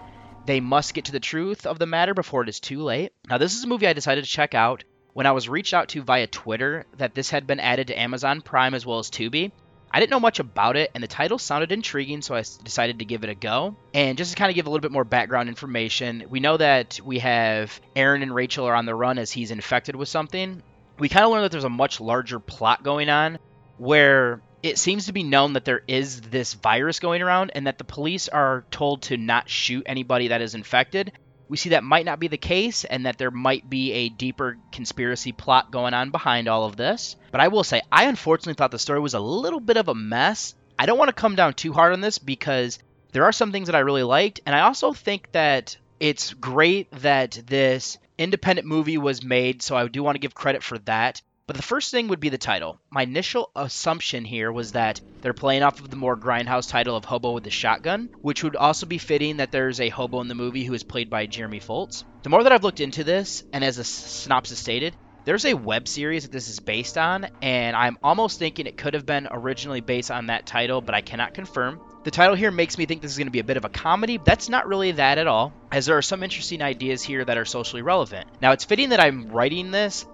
They 0.46 0.60
must 0.60 0.94
get 0.94 1.04
to 1.06 1.12
the 1.12 1.20
truth 1.20 1.66
of 1.66 1.78
the 1.78 1.86
matter 1.86 2.14
before 2.14 2.42
it 2.42 2.48
is 2.48 2.60
too 2.60 2.82
late. 2.82 3.12
Now, 3.28 3.38
this 3.38 3.54
is 3.54 3.64
a 3.64 3.68
movie 3.68 3.86
I 3.86 3.92
decided 3.92 4.24
to 4.24 4.30
check 4.30 4.54
out 4.54 4.84
when 5.12 5.26
I 5.26 5.32
was 5.32 5.48
reached 5.48 5.74
out 5.74 5.88
to 5.90 6.02
via 6.02 6.26
Twitter 6.26 6.86
that 6.96 7.14
this 7.14 7.30
had 7.30 7.46
been 7.46 7.60
added 7.60 7.88
to 7.88 8.00
Amazon 8.00 8.40
Prime 8.40 8.74
as 8.74 8.86
well 8.86 8.98
as 8.98 9.10
Tubi. 9.10 9.52
I 9.90 10.00
didn't 10.00 10.10
know 10.10 10.20
much 10.20 10.38
about 10.38 10.76
it, 10.76 10.90
and 10.94 11.02
the 11.02 11.08
title 11.08 11.38
sounded 11.38 11.72
intriguing, 11.72 12.22
so 12.22 12.34
I 12.34 12.42
decided 12.62 12.98
to 12.98 13.04
give 13.04 13.24
it 13.24 13.30
a 13.30 13.34
go. 13.34 13.76
And 13.94 14.18
just 14.18 14.32
to 14.32 14.36
kind 14.36 14.50
of 14.50 14.54
give 14.54 14.66
a 14.66 14.70
little 14.70 14.82
bit 14.82 14.92
more 14.92 15.04
background 15.04 15.48
information, 15.48 16.24
we 16.28 16.40
know 16.40 16.56
that 16.56 17.00
we 17.02 17.20
have 17.20 17.80
Aaron 17.96 18.22
and 18.22 18.34
Rachel 18.34 18.66
are 18.66 18.74
on 18.74 18.86
the 18.86 18.94
run 18.94 19.18
as 19.18 19.32
he's 19.32 19.50
infected 19.50 19.96
with 19.96 20.08
something. 20.08 20.62
We 20.98 21.08
kind 21.08 21.24
of 21.24 21.30
learn 21.30 21.42
that 21.42 21.52
there's 21.52 21.64
a 21.64 21.70
much 21.70 22.00
larger 22.00 22.38
plot 22.38 22.82
going 22.82 23.08
on 23.08 23.38
where 23.78 24.40
it 24.62 24.78
seems 24.78 25.06
to 25.06 25.12
be 25.12 25.22
known 25.22 25.52
that 25.52 25.64
there 25.64 25.82
is 25.86 26.20
this 26.20 26.54
virus 26.54 26.98
going 26.98 27.22
around 27.22 27.52
and 27.54 27.66
that 27.66 27.78
the 27.78 27.84
police 27.84 28.28
are 28.28 28.64
told 28.70 29.02
to 29.02 29.16
not 29.16 29.48
shoot 29.48 29.84
anybody 29.86 30.28
that 30.28 30.42
is 30.42 30.54
infected 30.54 31.12
we 31.48 31.56
see 31.56 31.70
that 31.70 31.84
might 31.84 32.04
not 32.04 32.20
be 32.20 32.28
the 32.28 32.36
case 32.36 32.84
and 32.84 33.06
that 33.06 33.18
there 33.18 33.30
might 33.30 33.68
be 33.68 33.92
a 33.92 34.08
deeper 34.08 34.58
conspiracy 34.72 35.32
plot 35.32 35.70
going 35.70 35.94
on 35.94 36.10
behind 36.10 36.48
all 36.48 36.64
of 36.64 36.76
this. 36.76 37.16
But 37.30 37.40
I 37.40 37.48
will 37.48 37.64
say, 37.64 37.82
I 37.90 38.04
unfortunately 38.04 38.54
thought 38.54 38.70
the 38.70 38.78
story 38.78 39.00
was 39.00 39.14
a 39.14 39.20
little 39.20 39.60
bit 39.60 39.76
of 39.76 39.88
a 39.88 39.94
mess. 39.94 40.54
I 40.78 40.86
don't 40.86 40.98
want 40.98 41.08
to 41.08 41.14
come 41.14 41.34
down 41.34 41.54
too 41.54 41.72
hard 41.72 41.92
on 41.92 42.00
this 42.00 42.18
because 42.18 42.78
there 43.12 43.24
are 43.24 43.32
some 43.32 43.52
things 43.52 43.66
that 43.66 43.74
I 43.74 43.80
really 43.80 44.02
liked, 44.02 44.40
and 44.44 44.54
I 44.54 44.60
also 44.60 44.92
think 44.92 45.32
that 45.32 45.76
it's 45.98 46.34
great 46.34 46.90
that 47.00 47.40
this 47.46 47.98
independent 48.18 48.68
movie 48.68 48.98
was 48.98 49.22
made, 49.22 49.62
so 49.62 49.76
I 49.76 49.88
do 49.88 50.02
want 50.02 50.16
to 50.16 50.20
give 50.20 50.34
credit 50.34 50.62
for 50.62 50.78
that. 50.80 51.22
But 51.48 51.56
the 51.56 51.62
first 51.62 51.90
thing 51.90 52.08
would 52.08 52.20
be 52.20 52.28
the 52.28 52.36
title. 52.36 52.78
My 52.90 53.04
initial 53.04 53.50
assumption 53.56 54.26
here 54.26 54.52
was 54.52 54.72
that 54.72 55.00
they're 55.22 55.32
playing 55.32 55.62
off 55.62 55.80
of 55.80 55.88
the 55.88 55.96
more 55.96 56.14
grindhouse 56.14 56.68
title 56.68 56.94
of 56.94 57.06
Hobo 57.06 57.32
with 57.32 57.42
the 57.42 57.50
Shotgun, 57.50 58.10
which 58.20 58.44
would 58.44 58.54
also 58.54 58.84
be 58.84 58.98
fitting 58.98 59.38
that 59.38 59.50
there's 59.50 59.80
a 59.80 59.88
hobo 59.88 60.20
in 60.20 60.28
the 60.28 60.34
movie 60.34 60.64
who 60.64 60.74
is 60.74 60.82
played 60.82 61.08
by 61.08 61.24
Jeremy 61.24 61.58
Foltz. 61.58 62.04
The 62.22 62.28
more 62.28 62.42
that 62.42 62.52
I've 62.52 62.64
looked 62.64 62.80
into 62.80 63.02
this, 63.02 63.44
and 63.50 63.64
as 63.64 63.76
the 63.76 63.84
synopsis 63.84 64.58
stated, 64.58 64.94
there's 65.24 65.46
a 65.46 65.54
web 65.54 65.88
series 65.88 66.24
that 66.24 66.32
this 66.32 66.50
is 66.50 66.60
based 66.60 66.98
on, 66.98 67.26
and 67.40 67.74
I'm 67.74 67.96
almost 68.02 68.38
thinking 68.38 68.66
it 68.66 68.76
could 68.76 68.92
have 68.92 69.06
been 69.06 69.26
originally 69.30 69.80
based 69.80 70.10
on 70.10 70.26
that 70.26 70.44
title, 70.44 70.82
but 70.82 70.94
I 70.94 71.00
cannot 71.00 71.32
confirm. 71.32 71.80
The 72.04 72.10
title 72.10 72.34
here 72.34 72.50
makes 72.50 72.76
me 72.76 72.84
think 72.84 73.00
this 73.00 73.12
is 73.12 73.18
going 73.18 73.26
to 73.26 73.32
be 73.32 73.38
a 73.38 73.44
bit 73.44 73.56
of 73.56 73.64
a 73.64 73.70
comedy. 73.70 74.20
That's 74.22 74.50
not 74.50 74.68
really 74.68 74.92
that 74.92 75.16
at 75.16 75.26
all, 75.26 75.54
as 75.72 75.86
there 75.86 75.96
are 75.96 76.02
some 76.02 76.22
interesting 76.22 76.60
ideas 76.60 77.02
here 77.02 77.24
that 77.24 77.38
are 77.38 77.46
socially 77.46 77.80
relevant. 77.80 78.28
Now, 78.42 78.52
it's 78.52 78.64
fitting 78.66 78.90
that 78.90 79.00
I'm 79.00 79.30
writing 79.30 79.70
this 79.70 80.04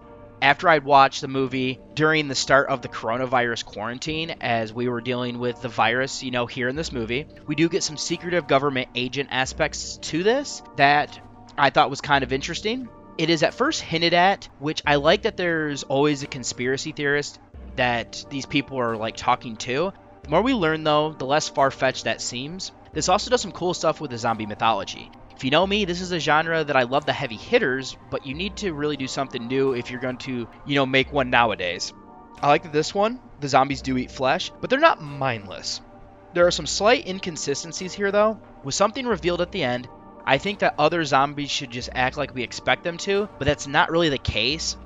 after 0.42 0.68
I'd 0.68 0.84
watched 0.84 1.20
the 1.20 1.28
movie 1.28 1.80
during 1.94 2.28
the 2.28 2.34
start 2.34 2.68
of 2.68 2.82
the 2.82 2.88
coronavirus 2.88 3.64
quarantine, 3.64 4.36
as 4.40 4.72
we 4.72 4.88
were 4.88 5.00
dealing 5.00 5.38
with 5.38 5.60
the 5.62 5.68
virus, 5.68 6.22
you 6.22 6.30
know, 6.30 6.46
here 6.46 6.68
in 6.68 6.76
this 6.76 6.92
movie, 6.92 7.26
we 7.46 7.54
do 7.54 7.68
get 7.68 7.82
some 7.82 7.96
secretive 7.96 8.46
government 8.46 8.88
agent 8.94 9.30
aspects 9.32 9.96
to 9.98 10.22
this 10.22 10.62
that 10.76 11.18
I 11.56 11.70
thought 11.70 11.90
was 11.90 12.00
kind 12.00 12.24
of 12.24 12.32
interesting. 12.32 12.88
It 13.16 13.30
is 13.30 13.42
at 13.42 13.54
first 13.54 13.80
hinted 13.80 14.12
at, 14.12 14.48
which 14.58 14.82
I 14.84 14.96
like 14.96 15.22
that 15.22 15.36
there's 15.36 15.84
always 15.84 16.22
a 16.22 16.26
conspiracy 16.26 16.92
theorist 16.92 17.38
that 17.76 18.24
these 18.30 18.46
people 18.46 18.78
are 18.78 18.96
like 18.96 19.16
talking 19.16 19.56
to. 19.56 19.92
The 20.24 20.30
more 20.30 20.42
we 20.42 20.54
learn, 20.54 20.84
though, 20.84 21.12
the 21.12 21.26
less 21.26 21.48
far 21.48 21.70
fetched 21.70 22.04
that 22.04 22.20
seems. 22.20 22.72
This 22.92 23.08
also 23.08 23.30
does 23.30 23.42
some 23.42 23.52
cool 23.52 23.74
stuff 23.74 24.00
with 24.00 24.10
the 24.10 24.18
zombie 24.18 24.46
mythology. 24.46 25.10
If 25.36 25.44
you 25.44 25.50
know 25.50 25.66
me, 25.66 25.84
this 25.84 26.00
is 26.00 26.12
a 26.12 26.20
genre 26.20 26.62
that 26.62 26.76
I 26.76 26.84
love 26.84 27.06
the 27.06 27.12
heavy 27.12 27.36
hitters, 27.36 27.96
but 28.10 28.24
you 28.24 28.34
need 28.34 28.56
to 28.58 28.72
really 28.72 28.96
do 28.96 29.08
something 29.08 29.46
new 29.46 29.72
if 29.72 29.90
you're 29.90 30.00
going 30.00 30.18
to, 30.18 30.48
you 30.64 30.74
know, 30.74 30.86
make 30.86 31.12
one 31.12 31.30
nowadays. 31.30 31.92
I 32.40 32.48
like 32.48 32.72
this 32.72 32.94
one, 32.94 33.20
the 33.40 33.48
zombies 33.48 33.82
do 33.82 33.96
eat 33.96 34.10
flesh, 34.10 34.52
but 34.60 34.70
they're 34.70 34.78
not 34.78 35.02
mindless. 35.02 35.80
There 36.34 36.46
are 36.46 36.52
some 36.52 36.66
slight 36.66 37.06
inconsistencies 37.06 37.92
here 37.92 38.12
though. 38.12 38.40
With 38.62 38.74
something 38.74 39.06
revealed 39.06 39.40
at 39.40 39.52
the 39.52 39.62
end, 39.62 39.88
I 40.24 40.38
think 40.38 40.60
that 40.60 40.74
other 40.78 41.04
zombies 41.04 41.50
should 41.50 41.70
just 41.70 41.90
act 41.94 42.16
like 42.16 42.34
we 42.34 42.42
expect 42.42 42.82
them 42.82 42.96
to, 42.98 43.28
but 43.38 43.44
that's 43.44 43.66
not 43.66 43.90
really 43.90 44.08
the 44.08 44.18
case. 44.18 44.76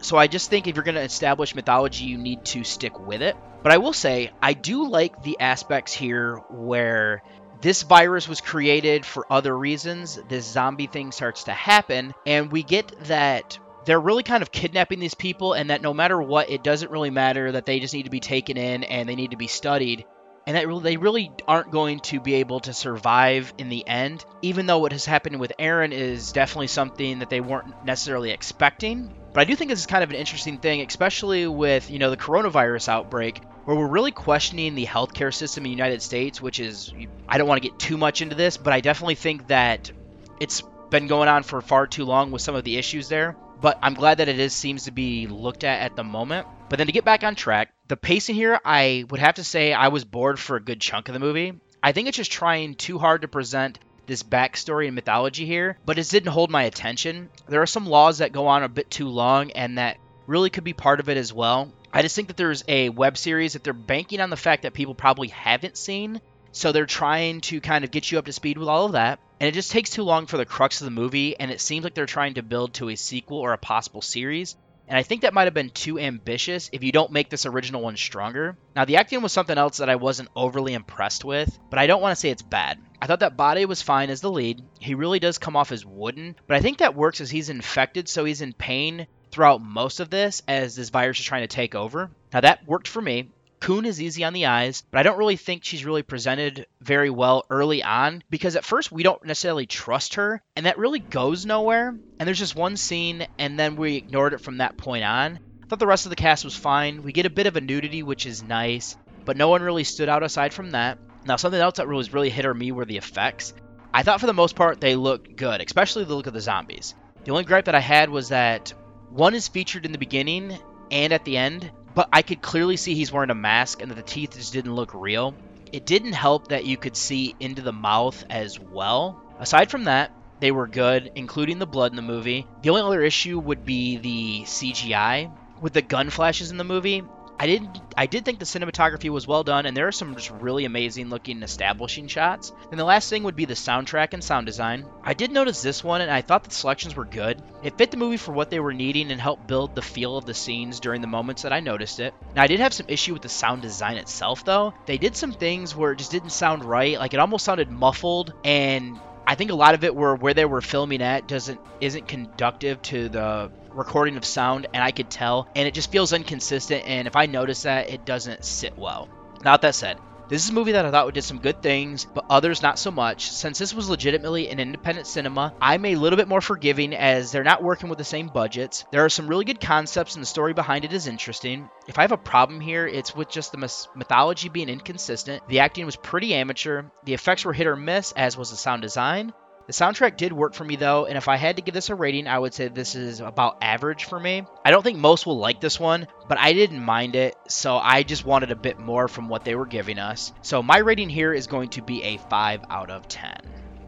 So 0.00 0.16
I 0.16 0.26
just 0.26 0.50
think 0.50 0.66
if 0.66 0.76
you're 0.76 0.84
going 0.84 0.94
to 0.94 1.00
establish 1.00 1.54
mythology, 1.54 2.04
you 2.04 2.18
need 2.18 2.44
to 2.46 2.64
stick 2.64 2.98
with 2.98 3.22
it. 3.22 3.36
But 3.62 3.72
I 3.72 3.78
will 3.78 3.92
say, 3.92 4.30
I 4.40 4.52
do 4.52 4.88
like 4.88 5.22
the 5.22 5.40
aspects 5.40 5.92
here 5.92 6.36
where 6.50 7.22
this 7.66 7.82
virus 7.82 8.28
was 8.28 8.40
created 8.40 9.04
for 9.04 9.26
other 9.28 9.58
reasons. 9.58 10.20
This 10.28 10.44
zombie 10.44 10.86
thing 10.86 11.10
starts 11.10 11.42
to 11.44 11.52
happen, 11.52 12.14
and 12.24 12.52
we 12.52 12.62
get 12.62 12.96
that 13.06 13.58
they're 13.84 13.98
really 13.98 14.22
kind 14.22 14.40
of 14.40 14.52
kidnapping 14.52 15.00
these 15.00 15.14
people, 15.14 15.52
and 15.52 15.70
that 15.70 15.82
no 15.82 15.92
matter 15.92 16.22
what, 16.22 16.48
it 16.48 16.62
doesn't 16.62 16.92
really 16.92 17.10
matter 17.10 17.50
that 17.50 17.66
they 17.66 17.80
just 17.80 17.92
need 17.92 18.04
to 18.04 18.10
be 18.10 18.20
taken 18.20 18.56
in 18.56 18.84
and 18.84 19.08
they 19.08 19.16
need 19.16 19.32
to 19.32 19.36
be 19.36 19.48
studied. 19.48 20.04
And 20.46 20.54
that 20.54 20.82
they 20.84 20.96
really 20.96 21.32
aren't 21.48 21.72
going 21.72 21.98
to 22.02 22.20
be 22.20 22.34
able 22.34 22.60
to 22.60 22.72
survive 22.72 23.52
in 23.58 23.68
the 23.68 23.84
end, 23.84 24.24
even 24.42 24.66
though 24.66 24.78
what 24.78 24.92
has 24.92 25.04
happened 25.04 25.40
with 25.40 25.52
Aaron 25.58 25.92
is 25.92 26.30
definitely 26.30 26.68
something 26.68 27.18
that 27.18 27.30
they 27.30 27.40
weren't 27.40 27.84
necessarily 27.84 28.30
expecting. 28.30 29.12
But 29.32 29.40
I 29.40 29.44
do 29.44 29.56
think 29.56 29.70
this 29.70 29.80
is 29.80 29.86
kind 29.86 30.04
of 30.04 30.10
an 30.10 30.16
interesting 30.16 30.58
thing, 30.58 30.86
especially 30.86 31.48
with, 31.48 31.90
you 31.90 31.98
know, 31.98 32.10
the 32.10 32.16
coronavirus 32.16 32.88
outbreak, 32.88 33.40
where 33.66 33.76
we're 33.76 33.88
really 33.88 34.12
questioning 34.12 34.76
the 34.76 34.86
healthcare 34.86 35.34
system 35.34 35.62
in 35.62 35.64
the 35.64 35.70
United 35.70 36.00
States, 36.00 36.40
which 36.40 36.60
is, 36.60 36.94
I 37.28 37.36
don't 37.36 37.48
want 37.48 37.60
to 37.60 37.68
get 37.68 37.78
too 37.80 37.96
much 37.96 38.22
into 38.22 38.36
this, 38.36 38.56
but 38.56 38.72
I 38.72 38.80
definitely 38.80 39.16
think 39.16 39.48
that 39.48 39.90
it's 40.38 40.62
been 40.88 41.08
going 41.08 41.28
on 41.28 41.42
for 41.42 41.60
far 41.60 41.88
too 41.88 42.04
long 42.04 42.30
with 42.30 42.42
some 42.42 42.54
of 42.54 42.62
the 42.62 42.76
issues 42.76 43.08
there. 43.08 43.36
But 43.60 43.80
I'm 43.82 43.94
glad 43.94 44.18
that 44.18 44.28
it 44.28 44.38
is 44.38 44.52
seems 44.52 44.84
to 44.84 44.92
be 44.92 45.26
looked 45.26 45.64
at 45.64 45.80
at 45.80 45.96
the 45.96 46.04
moment. 46.04 46.46
But 46.68 46.78
then 46.78 46.86
to 46.86 46.92
get 46.92 47.04
back 47.04 47.24
on 47.24 47.34
track, 47.34 47.72
the 47.88 47.96
pacing 47.96 48.36
here, 48.36 48.60
I 48.64 49.04
would 49.10 49.18
have 49.18 49.34
to 49.34 49.44
say 49.44 49.72
I 49.72 49.88
was 49.88 50.04
bored 50.04 50.38
for 50.38 50.56
a 50.56 50.62
good 50.62 50.80
chunk 50.80 51.08
of 51.08 51.14
the 51.14 51.18
movie. 51.18 51.54
I 51.82 51.90
think 51.90 52.06
it's 52.06 52.16
just 52.16 52.30
trying 52.30 52.76
too 52.76 52.98
hard 52.98 53.22
to 53.22 53.28
present 53.28 53.80
this 54.06 54.22
backstory 54.22 54.86
and 54.86 54.94
mythology 54.94 55.44
here, 55.44 55.78
but 55.84 55.98
it 55.98 56.08
didn't 56.08 56.30
hold 56.30 56.50
my 56.50 56.62
attention. 56.62 57.30
There 57.48 57.62
are 57.62 57.66
some 57.66 57.86
laws 57.86 58.18
that 58.18 58.30
go 58.30 58.46
on 58.46 58.62
a 58.62 58.68
bit 58.68 58.90
too 58.90 59.08
long 59.08 59.50
and 59.50 59.78
that 59.78 59.98
really 60.28 60.50
could 60.50 60.64
be 60.64 60.72
part 60.72 61.00
of 61.00 61.08
it 61.08 61.16
as 61.16 61.32
well. 61.32 61.72
I 61.96 62.02
just 62.02 62.14
think 62.14 62.28
that 62.28 62.36
there's 62.36 62.62
a 62.68 62.90
web 62.90 63.16
series 63.16 63.54
that 63.54 63.64
they're 63.64 63.72
banking 63.72 64.20
on 64.20 64.28
the 64.28 64.36
fact 64.36 64.64
that 64.64 64.74
people 64.74 64.94
probably 64.94 65.28
haven't 65.28 65.78
seen. 65.78 66.20
So 66.52 66.70
they're 66.70 66.84
trying 66.84 67.40
to 67.42 67.58
kind 67.62 67.86
of 67.86 67.90
get 67.90 68.12
you 68.12 68.18
up 68.18 68.26
to 68.26 68.34
speed 68.34 68.58
with 68.58 68.68
all 68.68 68.84
of 68.84 68.92
that. 68.92 69.18
And 69.40 69.48
it 69.48 69.52
just 69.52 69.70
takes 69.70 69.88
too 69.88 70.02
long 70.02 70.26
for 70.26 70.36
the 70.36 70.44
crux 70.44 70.82
of 70.82 70.84
the 70.84 70.90
movie, 70.90 71.40
and 71.40 71.50
it 71.50 71.58
seems 71.58 71.84
like 71.84 71.94
they're 71.94 72.04
trying 72.04 72.34
to 72.34 72.42
build 72.42 72.74
to 72.74 72.90
a 72.90 72.96
sequel 72.96 73.38
or 73.38 73.54
a 73.54 73.58
possible 73.58 74.02
series. 74.02 74.56
And 74.86 74.98
I 74.98 75.04
think 75.04 75.22
that 75.22 75.32
might 75.32 75.46
have 75.46 75.54
been 75.54 75.70
too 75.70 75.98
ambitious 75.98 76.68
if 76.70 76.84
you 76.84 76.92
don't 76.92 77.12
make 77.12 77.30
this 77.30 77.46
original 77.46 77.80
one 77.80 77.96
stronger. 77.96 78.58
Now, 78.74 78.84
the 78.84 78.96
acting 78.96 79.22
was 79.22 79.32
something 79.32 79.56
else 79.56 79.78
that 79.78 79.88
I 79.88 79.96
wasn't 79.96 80.28
overly 80.36 80.74
impressed 80.74 81.24
with, 81.24 81.58
but 81.70 81.78
I 81.78 81.86
don't 81.86 82.02
want 82.02 82.12
to 82.12 82.20
say 82.20 82.28
it's 82.28 82.42
bad. 82.42 82.78
I 83.00 83.06
thought 83.06 83.20
that 83.20 83.38
Bade 83.38 83.64
was 83.64 83.80
fine 83.80 84.10
as 84.10 84.20
the 84.20 84.30
lead. 84.30 84.62
He 84.80 84.94
really 84.94 85.18
does 85.18 85.38
come 85.38 85.56
off 85.56 85.72
as 85.72 85.86
wooden, 85.86 86.36
but 86.46 86.58
I 86.58 86.60
think 86.60 86.78
that 86.78 86.94
works 86.94 87.22
as 87.22 87.30
he's 87.30 87.48
infected, 87.48 88.06
so 88.06 88.26
he's 88.26 88.42
in 88.42 88.52
pain 88.52 89.06
throughout 89.30 89.62
most 89.62 90.00
of 90.00 90.10
this 90.10 90.42
as 90.48 90.76
this 90.76 90.90
virus 90.90 91.18
is 91.18 91.24
trying 91.24 91.42
to 91.42 91.46
take 91.48 91.74
over. 91.74 92.10
Now, 92.32 92.40
that 92.40 92.66
worked 92.66 92.88
for 92.88 93.00
me. 93.00 93.30
Kuhn 93.60 93.86
is 93.86 94.02
easy 94.02 94.22
on 94.22 94.32
the 94.32 94.46
eyes, 94.46 94.84
but 94.90 94.98
I 94.98 95.02
don't 95.02 95.18
really 95.18 95.36
think 95.36 95.64
she's 95.64 95.84
really 95.84 96.02
presented 96.02 96.66
very 96.80 97.10
well 97.10 97.46
early 97.48 97.82
on 97.82 98.22
because 98.28 98.54
at 98.54 98.64
first 98.64 98.92
we 98.92 99.02
don't 99.02 99.24
necessarily 99.24 99.66
trust 99.66 100.14
her, 100.14 100.42
and 100.54 100.66
that 100.66 100.78
really 100.78 100.98
goes 100.98 101.46
nowhere. 101.46 101.88
And 102.18 102.26
there's 102.26 102.38
just 102.38 102.54
one 102.54 102.76
scene, 102.76 103.26
and 103.38 103.58
then 103.58 103.76
we 103.76 103.96
ignored 103.96 104.34
it 104.34 104.42
from 104.42 104.58
that 104.58 104.76
point 104.76 105.04
on. 105.04 105.38
I 105.62 105.66
thought 105.66 105.78
the 105.78 105.86
rest 105.86 106.06
of 106.06 106.10
the 106.10 106.16
cast 106.16 106.44
was 106.44 106.54
fine. 106.54 107.02
We 107.02 107.12
get 107.12 107.26
a 107.26 107.30
bit 107.30 107.46
of 107.46 107.56
a 107.56 107.60
nudity, 107.60 108.02
which 108.02 108.26
is 108.26 108.42
nice, 108.42 108.96
but 109.24 109.36
no 109.36 109.48
one 109.48 109.62
really 109.62 109.84
stood 109.84 110.08
out 110.08 110.22
aside 110.22 110.52
from 110.52 110.70
that. 110.72 110.98
Now, 111.24 111.36
something 111.36 111.60
else 111.60 111.78
that 111.78 111.88
was 111.88 112.12
really 112.12 112.30
hit 112.30 112.46
or 112.46 112.54
me 112.54 112.70
were 112.70 112.84
the 112.84 112.98
effects. 112.98 113.52
I 113.92 114.02
thought 114.02 114.20
for 114.20 114.26
the 114.26 114.32
most 114.34 114.54
part 114.54 114.80
they 114.80 114.94
looked 114.94 115.34
good, 115.34 115.60
especially 115.60 116.04
the 116.04 116.14
look 116.14 116.26
of 116.26 116.34
the 116.34 116.40
zombies. 116.40 116.94
The 117.24 117.32
only 117.32 117.44
gripe 117.44 117.64
that 117.64 117.74
I 117.74 117.80
had 117.80 118.10
was 118.10 118.28
that 118.28 118.74
one 119.10 119.34
is 119.34 119.48
featured 119.48 119.86
in 119.86 119.92
the 119.92 119.98
beginning 119.98 120.58
and 120.90 121.12
at 121.12 121.24
the 121.24 121.36
end, 121.36 121.70
but 121.94 122.08
I 122.12 122.22
could 122.22 122.42
clearly 122.42 122.76
see 122.76 122.94
he's 122.94 123.12
wearing 123.12 123.30
a 123.30 123.34
mask 123.34 123.80
and 123.80 123.90
that 123.90 123.94
the 123.94 124.02
teeth 124.02 124.34
just 124.34 124.52
didn't 124.52 124.74
look 124.74 124.92
real. 124.94 125.34
It 125.72 125.86
didn't 125.86 126.12
help 126.12 126.48
that 126.48 126.64
you 126.64 126.76
could 126.76 126.96
see 126.96 127.34
into 127.40 127.62
the 127.62 127.72
mouth 127.72 128.24
as 128.30 128.58
well. 128.60 129.20
Aside 129.38 129.70
from 129.70 129.84
that, 129.84 130.12
they 130.38 130.50
were 130.50 130.66
good, 130.66 131.10
including 131.14 131.58
the 131.58 131.66
blood 131.66 131.92
in 131.92 131.96
the 131.96 132.02
movie. 132.02 132.46
The 132.62 132.70
only 132.70 132.82
other 132.82 133.02
issue 133.02 133.38
would 133.38 133.64
be 133.64 133.96
the 133.96 134.42
CGI. 134.44 135.30
With 135.60 135.72
the 135.72 135.82
gun 135.82 136.10
flashes 136.10 136.50
in 136.50 136.58
the 136.58 136.64
movie, 136.64 137.02
I 137.38 137.46
didn't 137.46 137.80
I 137.98 138.06
did 138.06 138.24
think 138.24 138.38
the 138.38 138.44
cinematography 138.44 139.10
was 139.10 139.26
well 139.26 139.42
done 139.42 139.66
and 139.66 139.76
there 139.76 139.88
are 139.88 139.92
some 139.92 140.14
just 140.14 140.30
really 140.30 140.64
amazing 140.64 141.08
looking 141.08 141.42
establishing 141.42 142.08
shots. 142.08 142.52
And 142.70 142.78
the 142.78 142.84
last 142.84 143.10
thing 143.10 143.22
would 143.24 143.36
be 143.36 143.44
the 143.44 143.54
soundtrack 143.54 144.12
and 144.12 144.22
sound 144.22 144.46
design. 144.46 144.86
I 145.02 145.14
did 145.14 145.32
notice 145.32 145.62
this 145.62 145.84
one 145.84 146.00
and 146.00 146.10
I 146.10 146.22
thought 146.22 146.44
the 146.44 146.50
selections 146.50 146.96
were 146.96 147.04
good. 147.04 147.42
It 147.62 147.76
fit 147.76 147.90
the 147.90 147.96
movie 147.96 148.16
for 148.16 148.32
what 148.32 148.50
they 148.50 148.60
were 148.60 148.74
needing 148.74 149.10
and 149.10 149.20
helped 149.20 149.46
build 149.46 149.74
the 149.74 149.82
feel 149.82 150.16
of 150.16 150.26
the 150.26 150.34
scenes 150.34 150.80
during 150.80 151.00
the 151.00 151.06
moments 151.06 151.42
that 151.42 151.52
I 151.52 151.60
noticed 151.60 152.00
it. 152.00 152.14
Now 152.34 152.42
I 152.42 152.46
did 152.46 152.60
have 152.60 152.74
some 152.74 152.86
issue 152.88 153.12
with 153.12 153.22
the 153.22 153.28
sound 153.28 153.62
design 153.62 153.96
itself 153.96 154.44
though. 154.44 154.74
They 154.86 154.98
did 154.98 155.16
some 155.16 155.32
things 155.32 155.74
where 155.74 155.92
it 155.92 155.98
just 155.98 156.10
didn't 156.10 156.30
sound 156.30 156.64
right. 156.64 156.98
Like 156.98 157.14
it 157.14 157.20
almost 157.20 157.44
sounded 157.44 157.70
muffled 157.70 158.32
and 158.44 158.98
I 159.26 159.34
think 159.34 159.50
a 159.50 159.54
lot 159.54 159.74
of 159.74 159.82
it 159.82 159.94
were 159.94 160.14
where 160.14 160.34
they 160.34 160.44
were 160.44 160.60
filming 160.60 161.02
at 161.02 161.26
doesn't 161.26 161.60
isn't 161.80 162.06
conductive 162.06 162.80
to 162.82 163.08
the 163.08 163.50
recording 163.70 164.16
of 164.16 164.24
sound 164.24 164.66
and 164.72 164.82
I 164.82 164.92
could 164.92 165.10
tell 165.10 165.48
and 165.56 165.66
it 165.66 165.74
just 165.74 165.90
feels 165.90 166.12
inconsistent 166.12 166.84
and 166.86 167.06
if 167.06 167.16
I 167.16 167.26
notice 167.26 167.62
that 167.62 167.90
it 167.90 168.06
doesn't 168.06 168.44
sit 168.44 168.78
well. 168.78 169.08
Now 169.44 169.56
that 169.56 169.74
said, 169.74 169.98
this 170.28 170.44
is 170.44 170.50
a 170.50 170.54
movie 170.54 170.72
that 170.72 170.84
I 170.84 170.90
thought 170.90 171.14
did 171.14 171.22
some 171.22 171.38
good 171.38 171.62
things, 171.62 172.06
but 172.12 172.26
others 172.28 172.62
not 172.62 172.78
so 172.78 172.90
much. 172.90 173.30
Since 173.30 173.58
this 173.58 173.72
was 173.72 173.88
legitimately 173.88 174.48
an 174.48 174.60
independent 174.60 175.06
cinema, 175.06 175.54
I'm 175.60 175.84
a 175.84 175.96
little 175.96 176.16
bit 176.16 176.28
more 176.28 176.40
forgiving 176.40 176.94
as 176.94 177.30
they're 177.30 177.44
not 177.44 177.62
working 177.62 177.88
with 177.88 177.98
the 177.98 178.04
same 178.04 178.28
budgets. 178.28 178.84
There 178.90 179.04
are 179.04 179.08
some 179.08 179.28
really 179.28 179.44
good 179.44 179.60
concepts 179.60 180.14
and 180.14 180.22
the 180.22 180.26
story 180.26 180.52
behind 180.52 180.84
it 180.84 180.92
is 180.92 181.06
interesting. 181.06 181.68
If 181.86 181.98
I 181.98 182.02
have 182.02 182.12
a 182.12 182.16
problem 182.16 182.60
here, 182.60 182.86
it's 182.86 183.14
with 183.14 183.28
just 183.28 183.52
the 183.52 183.58
mythology 183.94 184.48
being 184.48 184.68
inconsistent. 184.68 185.46
The 185.48 185.60
acting 185.60 185.86
was 185.86 185.96
pretty 185.96 186.34
amateur, 186.34 186.84
the 187.04 187.14
effects 187.14 187.44
were 187.44 187.52
hit 187.52 187.66
or 187.66 187.76
miss, 187.76 188.12
as 188.12 188.36
was 188.36 188.50
the 188.50 188.56
sound 188.56 188.82
design. 188.82 189.32
The 189.66 189.72
soundtrack 189.72 190.16
did 190.16 190.32
work 190.32 190.54
for 190.54 190.62
me 190.62 190.76
though, 190.76 191.06
and 191.06 191.18
if 191.18 191.26
I 191.26 191.34
had 191.36 191.56
to 191.56 191.62
give 191.62 191.74
this 191.74 191.90
a 191.90 191.96
rating, 191.96 192.28
I 192.28 192.38
would 192.38 192.54
say 192.54 192.68
this 192.68 192.94
is 192.94 193.18
about 193.18 193.58
average 193.60 194.04
for 194.04 194.18
me. 194.18 194.44
I 194.64 194.70
don't 194.70 194.84
think 194.84 194.96
most 194.96 195.26
will 195.26 195.38
like 195.38 195.60
this 195.60 195.80
one, 195.80 196.06
but 196.28 196.38
I 196.38 196.52
didn't 196.52 196.84
mind 196.84 197.16
it, 197.16 197.36
so 197.48 197.76
I 197.76 198.04
just 198.04 198.24
wanted 198.24 198.52
a 198.52 198.56
bit 198.56 198.78
more 198.78 199.08
from 199.08 199.28
what 199.28 199.44
they 199.44 199.56
were 199.56 199.66
giving 199.66 199.98
us. 199.98 200.32
So 200.42 200.62
my 200.62 200.78
rating 200.78 201.08
here 201.08 201.32
is 201.32 201.48
going 201.48 201.70
to 201.70 201.82
be 201.82 202.00
a 202.04 202.18
5 202.18 202.60
out 202.70 202.90
of 202.90 203.08
10. 203.08 203.40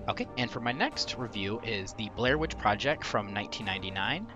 Okay, 0.08 0.26
and 0.36 0.50
for 0.50 0.58
my 0.58 0.72
next 0.72 1.16
review 1.16 1.60
is 1.64 1.92
The 1.92 2.10
Blair 2.16 2.38
Witch 2.38 2.58
Project 2.58 3.04
from 3.04 3.32
1999. 3.32 4.26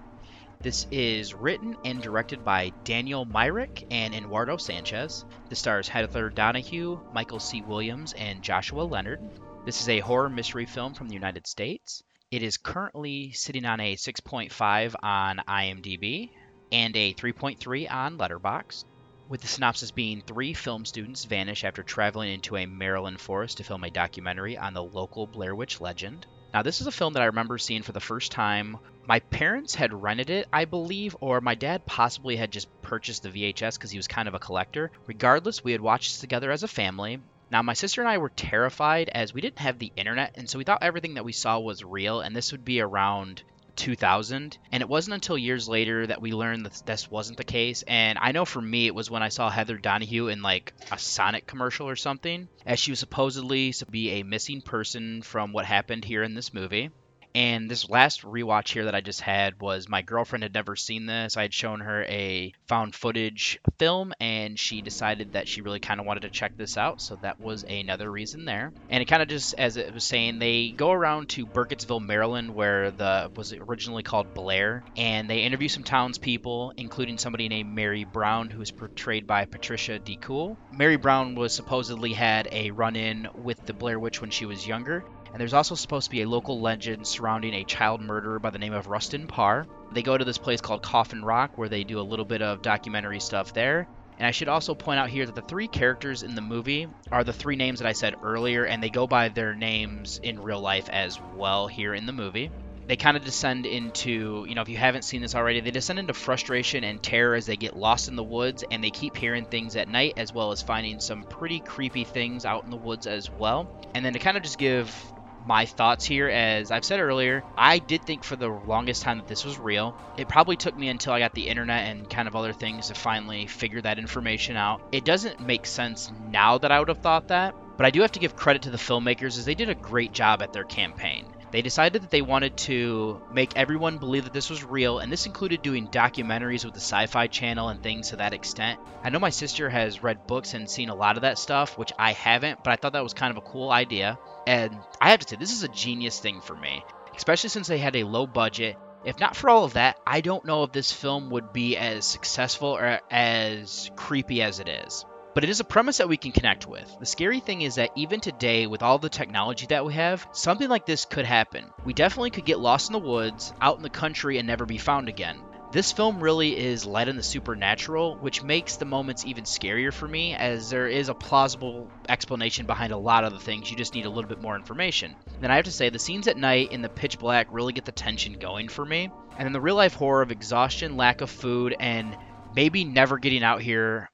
This 0.61 0.87
is 0.93 1.35
written 1.35 1.77
and 1.85 2.01
directed 2.01 2.45
by 2.45 2.71
Daniel 2.85 3.25
Myrick 3.25 3.85
and 3.91 4.15
Eduardo 4.15 4.59
Sanchez. 4.59 5.25
This 5.49 5.59
stars 5.59 5.89
Heather 5.89 6.31
Donahue, 6.31 7.01
Michael 7.13 7.41
C. 7.41 7.63
Williams, 7.63 8.13
and 8.13 8.43
Joshua 8.43 8.83
Leonard. 8.83 9.21
This 9.65 9.81
is 9.81 9.89
a 9.89 10.01
horror 10.01 10.29
mystery 10.29 10.67
film 10.67 10.93
from 10.93 11.07
the 11.07 11.15
United 11.15 11.47
States. 11.47 12.03
It 12.33 12.43
is 12.43 12.57
currently 12.57 13.31
sitting 13.31 13.65
on 13.65 13.79
a 13.79 13.95
6.5 13.95 14.95
on 15.01 15.41
IMDb 15.47 16.31
and 16.73 16.97
a 16.97 17.15
3.3 17.15 17.89
on 17.89 18.19
Letterboxd. 18.19 18.85
With 19.29 19.41
the 19.41 19.47
synopsis 19.47 19.93
being 19.93 20.21
three 20.21 20.53
film 20.53 20.85
students 20.85 21.27
vanish 21.27 21.63
after 21.63 21.85
traveling 21.85 22.35
into 22.35 22.57
a 22.57 22.67
Maryland 22.67 23.21
forest 23.21 23.59
to 23.59 23.65
film 23.65 23.85
a 23.85 23.91
documentary 23.91 24.59
on 24.59 24.75
the 24.75 24.83
local 24.83 25.29
Blair 25.29 25.55
Witch 25.55 25.81
legend. 25.81 26.27
Now, 26.53 26.63
this 26.63 26.81
is 26.81 26.89
a 26.89 26.93
film 26.93 27.13
that 27.13 27.23
I 27.23 27.27
remember 27.27 27.57
seeing 27.57 27.83
for 27.83 27.93
the 27.93 28.01
first 28.01 28.33
time. 28.33 28.79
My 29.07 29.21
parents 29.21 29.77
had 29.77 29.95
rented 29.95 30.29
it, 30.29 30.49
I 30.53 30.65
believe, 30.65 31.17
or 31.21 31.41
my 31.41 31.55
dad 31.55 31.87
possibly 31.87 32.35
had 32.35 32.51
just 32.51 32.67
purchased 32.83 33.23
the 33.23 33.31
VHS 33.31 33.75
because 33.75 33.93
he 33.93 33.99
was 33.99 34.09
kind 34.09 34.27
of 34.27 34.35
a 34.35 34.41
collector. 34.41 34.91
Regardless, 35.07 35.63
we 35.63 35.71
had 35.71 35.81
watched 35.81 36.15
this 36.15 36.21
together 36.21 36.51
as 36.51 36.65
a 36.65 36.69
family, 36.69 37.21
now, 37.53 37.61
my 37.61 37.75
sister 37.75 38.01
and 38.01 38.09
I 38.09 38.17
were 38.17 38.31
terrified 38.31 39.11
as 39.11 39.35
we 39.35 39.43
didn't 39.43 39.59
have 39.59 39.79
the 39.79 39.93
internet, 39.95 40.33
and 40.37 40.49
so 40.49 40.57
we 40.57 40.65
thought 40.65 40.83
everything 40.83 41.15
that 41.15 41.25
we 41.27 41.33
saw 41.33 41.59
was 41.59 41.85
real, 41.85 42.23
and 42.23 42.35
this 42.35 42.51
would 42.51 42.65
be 42.65 42.81
around 42.81 43.43
2000. 43.77 44.57
And 44.73 44.81
it 44.81 44.89
wasn't 44.89 45.15
until 45.15 45.37
years 45.37 45.69
later 45.69 46.07
that 46.07 46.23
we 46.23 46.33
learned 46.33 46.65
that 46.65 46.83
this 46.87 47.11
wasn't 47.11 47.37
the 47.37 47.45
case. 47.45 47.85
And 47.87 48.19
I 48.19 48.33
know 48.33 48.47
for 48.47 48.63
me, 48.63 48.87
it 48.87 48.95
was 48.95 49.11
when 49.11 49.23
I 49.23 49.29
saw 49.29 49.51
Heather 49.51 49.77
Donahue 49.77 50.29
in 50.29 50.41
like 50.41 50.73
a 50.91 50.99
Sonic 50.99 51.47
commercial 51.47 51.87
or 51.87 51.97
something, 51.97 52.49
as 52.65 52.79
she 52.79 52.91
was 52.91 53.01
supposedly 53.01 53.73
to 53.75 53.87
be 53.87 54.13
a 54.13 54.23
missing 54.23 54.63
person 54.63 55.21
from 55.21 55.53
what 55.53 55.67
happened 55.67 56.07
here 56.07 56.23
in 56.23 56.33
this 56.35 56.55
movie. 56.55 56.91
And 57.35 57.71
this 57.71 57.89
last 57.89 58.23
rewatch 58.23 58.73
here 58.73 58.85
that 58.85 58.95
I 58.95 59.01
just 59.01 59.21
had 59.21 59.61
was 59.61 59.89
my 59.89 60.03
girlfriend 60.03 60.43
had 60.43 60.55
never 60.55 60.77
seen 60.77 61.07
this. 61.07 61.37
I 61.37 61.43
had 61.43 61.55
shown 61.55 61.81
her 61.81 62.05
a 62.05 62.53
found 62.67 62.95
footage 62.95 63.59
film, 63.79 64.13
and 64.21 64.59
she 64.59 64.83
decided 64.83 65.33
that 65.33 65.49
she 65.49 65.63
really 65.63 65.81
kind 65.81 66.01
of 66.01 66.07
wanted 66.07 66.21
to 66.21 66.31
check 66.31 66.57
this 66.57 66.77
out. 66.77 67.01
So 67.01 67.17
that 67.23 67.41
was 67.41 67.65
another 67.65 68.11
reason 68.11 68.45
there. 68.45 68.73
And 68.91 69.03
it 69.03 69.07
kind 69.07 69.23
of 69.23 69.29
just, 69.29 69.55
as 69.55 69.77
it 69.77 69.95
was 69.95 70.05
saying, 70.05 70.39
they 70.39 70.71
go 70.71 70.91
around 70.93 71.31
to 71.31 71.47
Burkittsville, 71.47 72.05
Maryland, 72.05 72.55
where 72.55 72.91
the 72.91 73.31
was 73.35 73.53
originally 73.53 74.03
called 74.03 74.35
Blair, 74.35 74.85
and 74.97 75.29
they 75.29 75.41
interview 75.41 75.69
some 75.69 75.85
townspeople, 75.85 76.75
including 76.77 77.19
somebody 77.19 77.49
named 77.49 77.75
Mary 77.75 78.05
Brown, 78.05 78.51
who 78.51 78.61
is 78.61 78.71
portrayed 78.71 79.27
by 79.27 79.45
Patricia 79.47 79.99
DeCou. 79.99 80.57
Mary 80.73 80.97
Brown 80.97 81.35
was 81.35 81.55
supposedly 81.55 82.13
had 82.13 82.49
a 82.53 82.71
run-in 82.71 83.29
with 83.35 83.65
the 83.67 83.73
Blair 83.73 83.99
Witch 83.99 84.21
when 84.21 84.31
she 84.31 84.47
was 84.47 84.67
younger, 84.67 85.05
and 85.33 85.41
there's 85.41 85.55
also 85.55 85.75
supposed 85.75 86.05
to 86.05 86.11
be 86.11 86.23
a 86.23 86.29
local 86.29 86.61
legend 86.61 87.07
surrounding 87.07 87.55
a 87.55 87.65
child 87.65 88.01
murderer 88.01 88.39
by 88.39 88.51
the 88.51 88.59
name 88.59 88.75
of 88.75 88.87
Rustin 88.87 89.27
Parr. 89.27 89.67
They 89.91 90.03
go 90.03 90.17
to 90.17 90.25
this 90.25 90.39
place 90.39 90.61
called 90.61 90.83
Coffin 90.83 91.25
Rock 91.25 91.57
where 91.57 91.71
they 91.71 91.85
do 91.85 92.01
a 92.01 92.03
little 92.03 92.25
bit 92.25 92.43
of 92.43 92.63
documentary 92.63 93.21
stuff 93.21 93.55
there. 93.55 93.89
And 94.19 94.27
I 94.27 94.31
should 94.31 94.49
also 94.49 94.75
point 94.75 95.01
out 95.01 95.09
here 95.09 95.25
that 95.25 95.35
the 95.35 95.41
three 95.41 95.69
characters 95.69 96.23
in 96.23 96.35
the 96.35 96.43
movie 96.43 96.87
are 97.11 97.25
the 97.25 97.33
three 97.33 97.57
names 97.57 97.81
that 97.81 97.89
I 97.89 97.93
said 97.93 98.15
earlier, 98.23 98.65
and 98.65 98.83
they 98.83 98.91
go 98.91 99.07
by 99.07 99.31
their 99.31 99.55
names 99.55 100.21
in 100.23 100.43
real 100.43 100.61
life 100.61 100.89
as 100.91 101.19
well 101.35 101.67
here 101.67 101.95
in 101.95 102.07
the 102.07 102.13
movie 102.13 102.51
they 102.87 102.97
kind 102.97 103.17
of 103.17 103.25
descend 103.25 103.65
into, 103.65 104.45
you 104.49 104.55
know, 104.55 104.63
if 104.63 104.69
you 104.69 104.77
haven't 104.77 105.03
seen 105.03 105.23
this 105.23 105.35
already, 105.35 105.61
they 105.61 105.71
descend 105.71 105.99
into 105.99 106.13
frustration 106.13 106.85
and 106.85 107.03
terror 107.03 107.35
as 107.35 107.47
they 107.47 107.57
get 107.57 107.77
lost 107.77 108.09
in 108.09 108.17
the 108.17 108.23
woods 108.23 108.65
and 108.71 108.83
they 108.83 108.91
keep 108.91 109.17
hearing 109.17 109.45
things 109.45 109.77
at 109.77 109.89
night 109.89 110.15
as 110.17 110.33
well 110.33 110.53
as 110.53 110.63
finding 110.63 111.01
some 111.01 111.23
pretty 111.23 111.61
creepy 111.61 112.05
things 112.05 112.45
out 112.45 112.65
in 112.65 112.71
the 112.71 112.77
woods 112.77 113.07
as 113.07 113.31
well. 113.31 113.71
And 113.95 114.05
then 114.05 114.13
to 114.15 114.19
kind 114.19 114.37
of 114.37 114.43
just 114.43 114.59
give 114.59 115.12
my 115.47 115.67
thoughts 115.67 116.05
here 116.05 116.29
as 116.29 116.71
I've 116.71 116.85
said 116.85 117.01
earlier, 117.01 117.45
I 117.57 117.79
did 117.79 118.05
think 118.05 118.25
for 118.25 118.37
the 118.37 118.49
longest 118.49 119.03
time 119.03 119.19
that 119.19 119.29
this 119.29 119.45
was 119.45 119.59
real. 119.59 119.97
It 120.17 120.29
probably 120.29 120.57
took 120.57 120.77
me 120.77 120.89
until 120.89 121.13
I 121.13 121.19
got 121.19 121.35
the 121.35 121.49
internet 121.49 121.89
and 121.89 122.09
kind 122.09 122.29
of 122.29 122.37
other 122.37 122.53
things 122.53 122.89
to 122.89 122.95
finally 122.95 123.47
figure 123.47 123.81
that 123.81 123.99
information 123.99 124.57
out. 124.57 124.81
It 124.93 125.05
doesn't 125.05 125.41
make 125.41 125.67
sense 125.67 126.11
now 126.31 126.59
that 126.59 126.73
I 126.73 126.79
would 126.79 126.89
have 126.89 126.99
thought 126.99 127.29
that, 127.29 127.55
but 127.77 127.87
I 127.87 127.91
do 127.91 128.03
have 128.03 128.13
to 128.13 128.21
give 128.21 128.37
credit 128.37 128.63
to 128.63 128.71
the 128.71 128.77
filmmakers 128.77 129.39
as 129.39 129.45
they 129.45 129.55
did 129.55 129.69
a 129.69 129.75
great 129.75 130.13
job 130.13 130.43
at 130.43 130.53
their 130.53 130.65
campaign. 130.65 131.27
They 131.53 131.61
decided 131.61 132.01
that 132.03 132.11
they 132.11 132.23
wanted 132.23 132.57
to 132.59 133.21
make 133.31 133.57
everyone 133.57 133.99
believe 133.99 134.25
that 134.25 134.33
this 134.33 134.49
was 134.49 134.65
real, 134.65 135.01
and 135.01 135.13
this 135.13 135.27
included 135.27 135.61
doing 135.61 135.87
documentaries 135.87 136.65
with 136.65 136.73
the 136.73 136.81
Sci 136.81 137.07
Fi 137.07 137.27
Channel 137.27 137.69
and 137.69 137.83
things 137.83 138.09
to 138.09 138.17
that 138.17 138.33
extent. 138.33 138.81
I 139.05 139.11
know 139.11 139.19
my 139.19 139.29
sister 139.29 139.69
has 139.69 140.03
read 140.03 140.27
books 140.27 140.55
and 140.55 140.69
seen 140.69 140.89
a 140.89 140.95
lot 140.95 141.17
of 141.17 141.23
that 141.23 141.39
stuff, 141.39 141.77
which 141.77 141.93
I 141.99 142.13
haven't, 142.13 142.65
but 142.65 142.71
I 142.71 142.77
thought 142.77 142.95
that 142.95 143.03
was 143.03 143.13
kind 143.13 143.31
of 143.31 143.37
a 143.37 143.47
cool 143.47 143.71
idea. 143.71 144.19
And 144.47 144.79
I 144.99 145.11
have 145.11 145.21
to 145.21 145.29
say, 145.29 145.37
this 145.37 145.53
is 145.53 145.63
a 145.63 145.69
genius 145.69 146.19
thing 146.19 146.41
for 146.41 146.57
me, 146.57 146.83
especially 147.15 147.51
since 147.51 147.69
they 147.69 147.79
had 147.79 147.97
a 147.97 148.05
low 148.05 148.27
budget. 148.27 148.79
If 149.05 149.21
not 149.21 149.37
for 149.37 149.51
all 149.51 149.65
of 149.65 149.75
that, 149.75 149.99
I 150.07 150.23
don't 150.23 150.47
know 150.47 150.63
if 150.63 150.73
this 150.73 150.91
film 150.91 151.29
would 151.31 151.53
be 151.53 151.77
as 151.77 152.07
successful 152.07 152.69
or 152.69 153.01
as 153.11 153.91
creepy 153.95 154.43
as 154.43 154.59
it 154.59 154.69
is. 154.69 155.05
But 155.35 155.45
it 155.45 155.51
is 155.51 155.61
a 155.61 155.65
premise 155.65 155.97
that 155.97 156.09
we 156.09 156.19
can 156.19 156.33
connect 156.33 156.67
with. 156.67 156.95
The 157.01 157.07
scary 157.07 157.41
thing 157.41 157.63
is 157.63 157.77
that 157.77 157.93
even 157.97 158.21
today, 158.21 158.67
with 158.67 158.83
all 158.83 158.99
the 158.99 159.09
technology 159.09 159.67
that 159.67 159.87
we 159.87 159.95
have, 159.95 160.27
something 160.33 160.69
like 160.69 160.85
this 160.85 161.07
could 161.07 161.25
happen. 161.25 161.65
We 161.85 161.95
definitely 161.95 162.31
could 162.31 162.45
get 162.45 162.61
lost 162.61 162.91
in 162.91 162.93
the 162.93 162.99
woods, 162.99 163.55
out 163.61 163.79
in 163.79 163.83
the 163.83 163.89
country, 163.89 164.37
and 164.37 164.47
never 164.47 164.67
be 164.67 164.77
found 164.77 165.09
again. 165.09 165.39
This 165.73 165.91
film 165.91 166.23
really 166.23 166.55
is 166.55 166.85
light 166.85 167.09
on 167.09 167.17
the 167.17 167.23
supernatural, 167.23 168.17
which 168.17 168.43
makes 168.43 168.77
the 168.77 168.85
moments 168.85 169.25
even 169.25 169.45
scarier 169.45 169.91
for 169.91 170.07
me, 170.07 170.35
as 170.35 170.69
there 170.69 170.87
is 170.87 171.09
a 171.09 171.15
plausible 171.15 171.91
explanation 172.11 172.67
behind 172.67 172.93
a 172.93 172.99
lot 172.99 173.25
of 173.25 173.33
the 173.33 173.39
things. 173.39 173.71
You 173.71 173.77
just 173.79 173.95
need 173.95 174.05
a 174.05 174.11
little 174.11 174.29
bit 174.29 174.43
more 174.43 174.55
information. 174.55 175.17
Then 175.41 175.51
I 175.51 175.57
have 175.57 175.65
to 175.65 175.73
say, 175.73 175.89
the 175.89 175.99
scenes 175.99 176.29
at 176.29 176.37
night 176.37 176.73
in 176.73 176.83
the 176.83 176.91
pitch 176.91 177.19
black 177.19 177.47
really 177.51 177.73
get 177.73 177.87
the 177.87 177.93
tension 177.93 178.35
going 178.35 178.69
for 178.69 178.85
me. 178.85 179.11
And 179.39 179.47
then 179.47 179.55
the 179.55 179.63
real 179.63 179.77
life 179.77 179.95
horror 179.95 180.21
of 180.21 180.31
exhaustion, 180.31 180.99
lack 180.99 181.23
of 181.23 181.31
food, 181.31 181.75
and 181.81 182.19
maybe 182.55 182.85
never 182.85 183.17
getting 183.17 183.43
out 183.43 183.63
here 183.63 184.11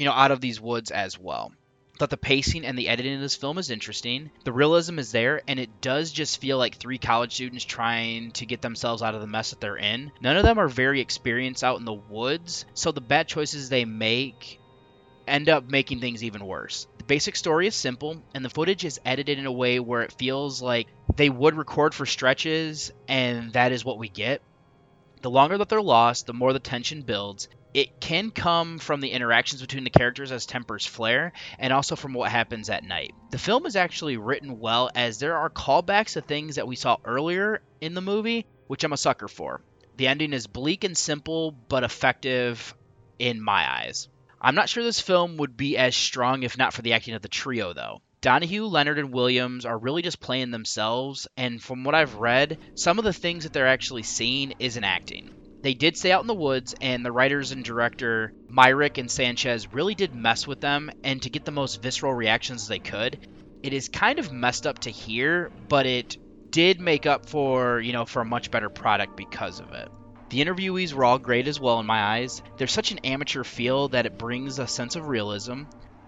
you 0.00 0.06
know, 0.06 0.12
out 0.12 0.30
of 0.30 0.40
these 0.40 0.58
woods 0.58 0.90
as 0.90 1.18
well. 1.18 1.52
Thought 1.98 2.08
the 2.08 2.16
pacing 2.16 2.64
and 2.64 2.78
the 2.78 2.88
editing 2.88 3.16
of 3.16 3.20
this 3.20 3.36
film 3.36 3.58
is 3.58 3.68
interesting. 3.68 4.30
The 4.44 4.52
realism 4.52 4.98
is 4.98 5.12
there, 5.12 5.42
and 5.46 5.60
it 5.60 5.82
does 5.82 6.10
just 6.10 6.40
feel 6.40 6.56
like 6.56 6.76
three 6.76 6.96
college 6.96 7.34
students 7.34 7.66
trying 7.66 8.30
to 8.32 8.46
get 8.46 8.62
themselves 8.62 9.02
out 9.02 9.14
of 9.14 9.20
the 9.20 9.26
mess 9.26 9.50
that 9.50 9.60
they're 9.60 9.76
in. 9.76 10.10
None 10.22 10.38
of 10.38 10.42
them 10.42 10.56
are 10.56 10.68
very 10.68 11.02
experienced 11.02 11.62
out 11.62 11.80
in 11.80 11.84
the 11.84 11.92
woods, 11.92 12.64
so 12.72 12.92
the 12.92 13.02
bad 13.02 13.28
choices 13.28 13.68
they 13.68 13.84
make 13.84 14.58
end 15.28 15.50
up 15.50 15.68
making 15.68 16.00
things 16.00 16.24
even 16.24 16.46
worse. 16.46 16.86
The 16.96 17.04
basic 17.04 17.36
story 17.36 17.66
is 17.66 17.74
simple, 17.74 18.22
and 18.32 18.42
the 18.42 18.48
footage 18.48 18.86
is 18.86 19.02
edited 19.04 19.38
in 19.38 19.44
a 19.44 19.52
way 19.52 19.80
where 19.80 20.00
it 20.00 20.12
feels 20.12 20.62
like 20.62 20.86
they 21.14 21.28
would 21.28 21.58
record 21.58 21.92
for 21.92 22.06
stretches, 22.06 22.90
and 23.06 23.52
that 23.52 23.72
is 23.72 23.84
what 23.84 23.98
we 23.98 24.08
get. 24.08 24.40
The 25.20 25.28
longer 25.28 25.58
that 25.58 25.68
they're 25.68 25.82
lost, 25.82 26.26
the 26.26 26.32
more 26.32 26.54
the 26.54 26.58
tension 26.58 27.02
builds, 27.02 27.50
it 27.72 28.00
can 28.00 28.30
come 28.30 28.78
from 28.78 29.00
the 29.00 29.10
interactions 29.10 29.60
between 29.60 29.84
the 29.84 29.90
characters 29.90 30.32
as 30.32 30.46
tempers 30.46 30.86
flare 30.86 31.32
and 31.58 31.72
also 31.72 31.94
from 31.94 32.14
what 32.14 32.30
happens 32.30 32.68
at 32.68 32.84
night. 32.84 33.12
The 33.30 33.38
film 33.38 33.66
is 33.66 33.76
actually 33.76 34.16
written 34.16 34.58
well 34.58 34.90
as 34.94 35.18
there 35.18 35.36
are 35.36 35.50
callbacks 35.50 36.14
to 36.14 36.20
things 36.20 36.56
that 36.56 36.66
we 36.66 36.76
saw 36.76 36.96
earlier 37.04 37.62
in 37.80 37.94
the 37.94 38.00
movie, 38.00 38.46
which 38.66 38.82
I'm 38.82 38.92
a 38.92 38.96
sucker 38.96 39.28
for. 39.28 39.62
The 39.96 40.08
ending 40.08 40.32
is 40.32 40.46
bleak 40.46 40.84
and 40.84 40.96
simple 40.96 41.52
but 41.52 41.84
effective 41.84 42.74
in 43.18 43.40
my 43.40 43.70
eyes. 43.70 44.08
I'm 44.40 44.54
not 44.54 44.68
sure 44.68 44.82
this 44.82 45.00
film 45.00 45.36
would 45.36 45.56
be 45.56 45.76
as 45.76 45.94
strong 45.94 46.42
if 46.42 46.58
not 46.58 46.72
for 46.72 46.82
the 46.82 46.94
acting 46.94 47.14
of 47.14 47.22
the 47.22 47.28
trio 47.28 47.72
though. 47.72 48.00
Donahue, 48.22 48.64
Leonard, 48.64 48.98
and 48.98 49.12
Williams 49.12 49.64
are 49.64 49.78
really 49.78 50.02
just 50.02 50.20
playing 50.20 50.50
themselves, 50.50 51.26
and 51.38 51.62
from 51.62 51.84
what 51.84 51.94
I've 51.94 52.16
read, 52.16 52.58
some 52.74 52.98
of 52.98 53.04
the 53.04 53.14
things 53.14 53.44
that 53.44 53.54
they're 53.54 53.66
actually 53.66 54.02
seeing 54.02 54.54
isn't 54.58 54.84
acting 54.84 55.30
they 55.62 55.74
did 55.74 55.96
stay 55.96 56.12
out 56.12 56.22
in 56.22 56.26
the 56.26 56.34
woods, 56.34 56.74
and 56.80 57.04
the 57.04 57.12
writers 57.12 57.52
and 57.52 57.64
director 57.64 58.32
Myrick 58.48 58.98
and 58.98 59.10
Sanchez 59.10 59.72
really 59.72 59.94
did 59.94 60.14
mess 60.14 60.46
with 60.46 60.60
them 60.60 60.90
and 61.04 61.20
to 61.22 61.30
get 61.30 61.44
the 61.44 61.50
most 61.50 61.82
visceral 61.82 62.14
reactions 62.14 62.66
they 62.66 62.78
could. 62.78 63.18
It 63.62 63.72
is 63.72 63.88
kind 63.88 64.18
of 64.18 64.32
messed 64.32 64.66
up 64.66 64.78
to 64.80 64.90
hear, 64.90 65.50
but 65.68 65.86
it 65.86 66.16
did 66.50 66.80
make 66.80 67.06
up 67.06 67.26
for, 67.26 67.78
you 67.80 67.92
know, 67.92 68.06
for 68.06 68.22
a 68.22 68.24
much 68.24 68.50
better 68.50 68.70
product 68.70 69.16
because 69.16 69.60
of 69.60 69.72
it. 69.72 69.88
The 70.30 70.42
interviewees 70.42 70.92
were 70.92 71.04
all 71.04 71.18
great 71.18 71.48
as 71.48 71.60
well 71.60 71.80
in 71.80 71.86
my 71.86 72.00
eyes. 72.00 72.40
There's 72.56 72.72
such 72.72 72.92
an 72.92 73.00
amateur 73.00 73.44
feel 73.44 73.88
that 73.88 74.06
it 74.06 74.16
brings 74.16 74.58
a 74.58 74.66
sense 74.66 74.96
of 74.96 75.08
realism. 75.08 75.64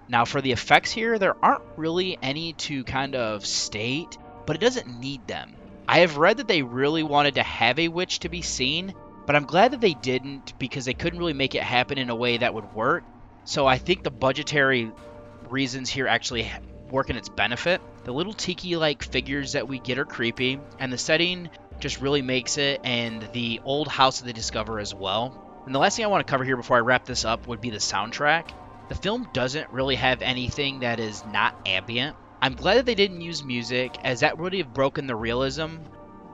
Now, 0.08 0.24
for 0.24 0.40
the 0.40 0.52
effects 0.52 0.92
here, 0.92 1.18
there 1.18 1.36
aren't 1.44 1.64
really 1.76 2.18
any 2.22 2.52
to 2.54 2.84
kind 2.84 3.14
of 3.14 3.44
state, 3.44 4.16
but 4.46 4.56
it 4.56 4.60
doesn't 4.60 5.00
need 5.00 5.26
them. 5.26 5.54
I 5.88 5.98
have 5.98 6.16
read 6.16 6.38
that 6.38 6.48
they 6.48 6.62
really 6.62 7.02
wanted 7.02 7.34
to 7.34 7.42
have 7.42 7.78
a 7.78 7.88
witch 7.88 8.20
to 8.20 8.28
be 8.28 8.42
seen, 8.42 8.94
but 9.26 9.36
I'm 9.36 9.44
glad 9.44 9.72
that 9.72 9.80
they 9.80 9.94
didn't 9.94 10.58
because 10.58 10.84
they 10.84 10.94
couldn't 10.94 11.18
really 11.18 11.32
make 11.32 11.54
it 11.54 11.62
happen 11.62 11.98
in 11.98 12.10
a 12.10 12.14
way 12.14 12.38
that 12.38 12.54
would 12.54 12.74
work. 12.74 13.04
So 13.44 13.66
I 13.66 13.78
think 13.78 14.02
the 14.02 14.10
budgetary 14.10 14.90
reasons 15.48 15.90
here 15.90 16.06
actually 16.06 16.50
work 16.90 17.10
in 17.10 17.16
its 17.16 17.28
benefit. 17.28 17.80
The 18.04 18.12
little 18.12 18.32
tiki 18.32 18.76
like 18.76 19.02
figures 19.02 19.52
that 19.52 19.68
we 19.68 19.78
get 19.78 19.98
are 19.98 20.04
creepy, 20.04 20.60
and 20.78 20.92
the 20.92 20.98
setting 20.98 21.50
just 21.80 22.00
really 22.00 22.22
makes 22.22 22.58
it, 22.58 22.80
and 22.84 23.26
the 23.32 23.60
old 23.64 23.88
house 23.88 24.20
that 24.20 24.26
they 24.26 24.32
discover 24.32 24.78
as 24.78 24.94
well. 24.94 25.62
And 25.66 25.74
the 25.74 25.78
last 25.78 25.96
thing 25.96 26.04
I 26.04 26.08
want 26.08 26.26
to 26.26 26.30
cover 26.30 26.44
here 26.44 26.56
before 26.56 26.76
I 26.76 26.80
wrap 26.80 27.04
this 27.04 27.24
up 27.24 27.46
would 27.46 27.60
be 27.60 27.70
the 27.70 27.78
soundtrack. 27.78 28.50
The 28.88 28.94
film 28.94 29.28
doesn't 29.32 29.70
really 29.70 29.94
have 29.96 30.22
anything 30.22 30.80
that 30.80 31.00
is 31.00 31.24
not 31.26 31.56
ambient. 31.66 32.16
I'm 32.40 32.54
glad 32.54 32.78
that 32.78 32.86
they 32.86 32.96
didn't 32.96 33.20
use 33.20 33.44
music, 33.44 33.96
as 34.02 34.20
that 34.20 34.38
would 34.38 34.52
have 34.54 34.74
broken 34.74 35.06
the 35.06 35.14
realism. 35.14 35.76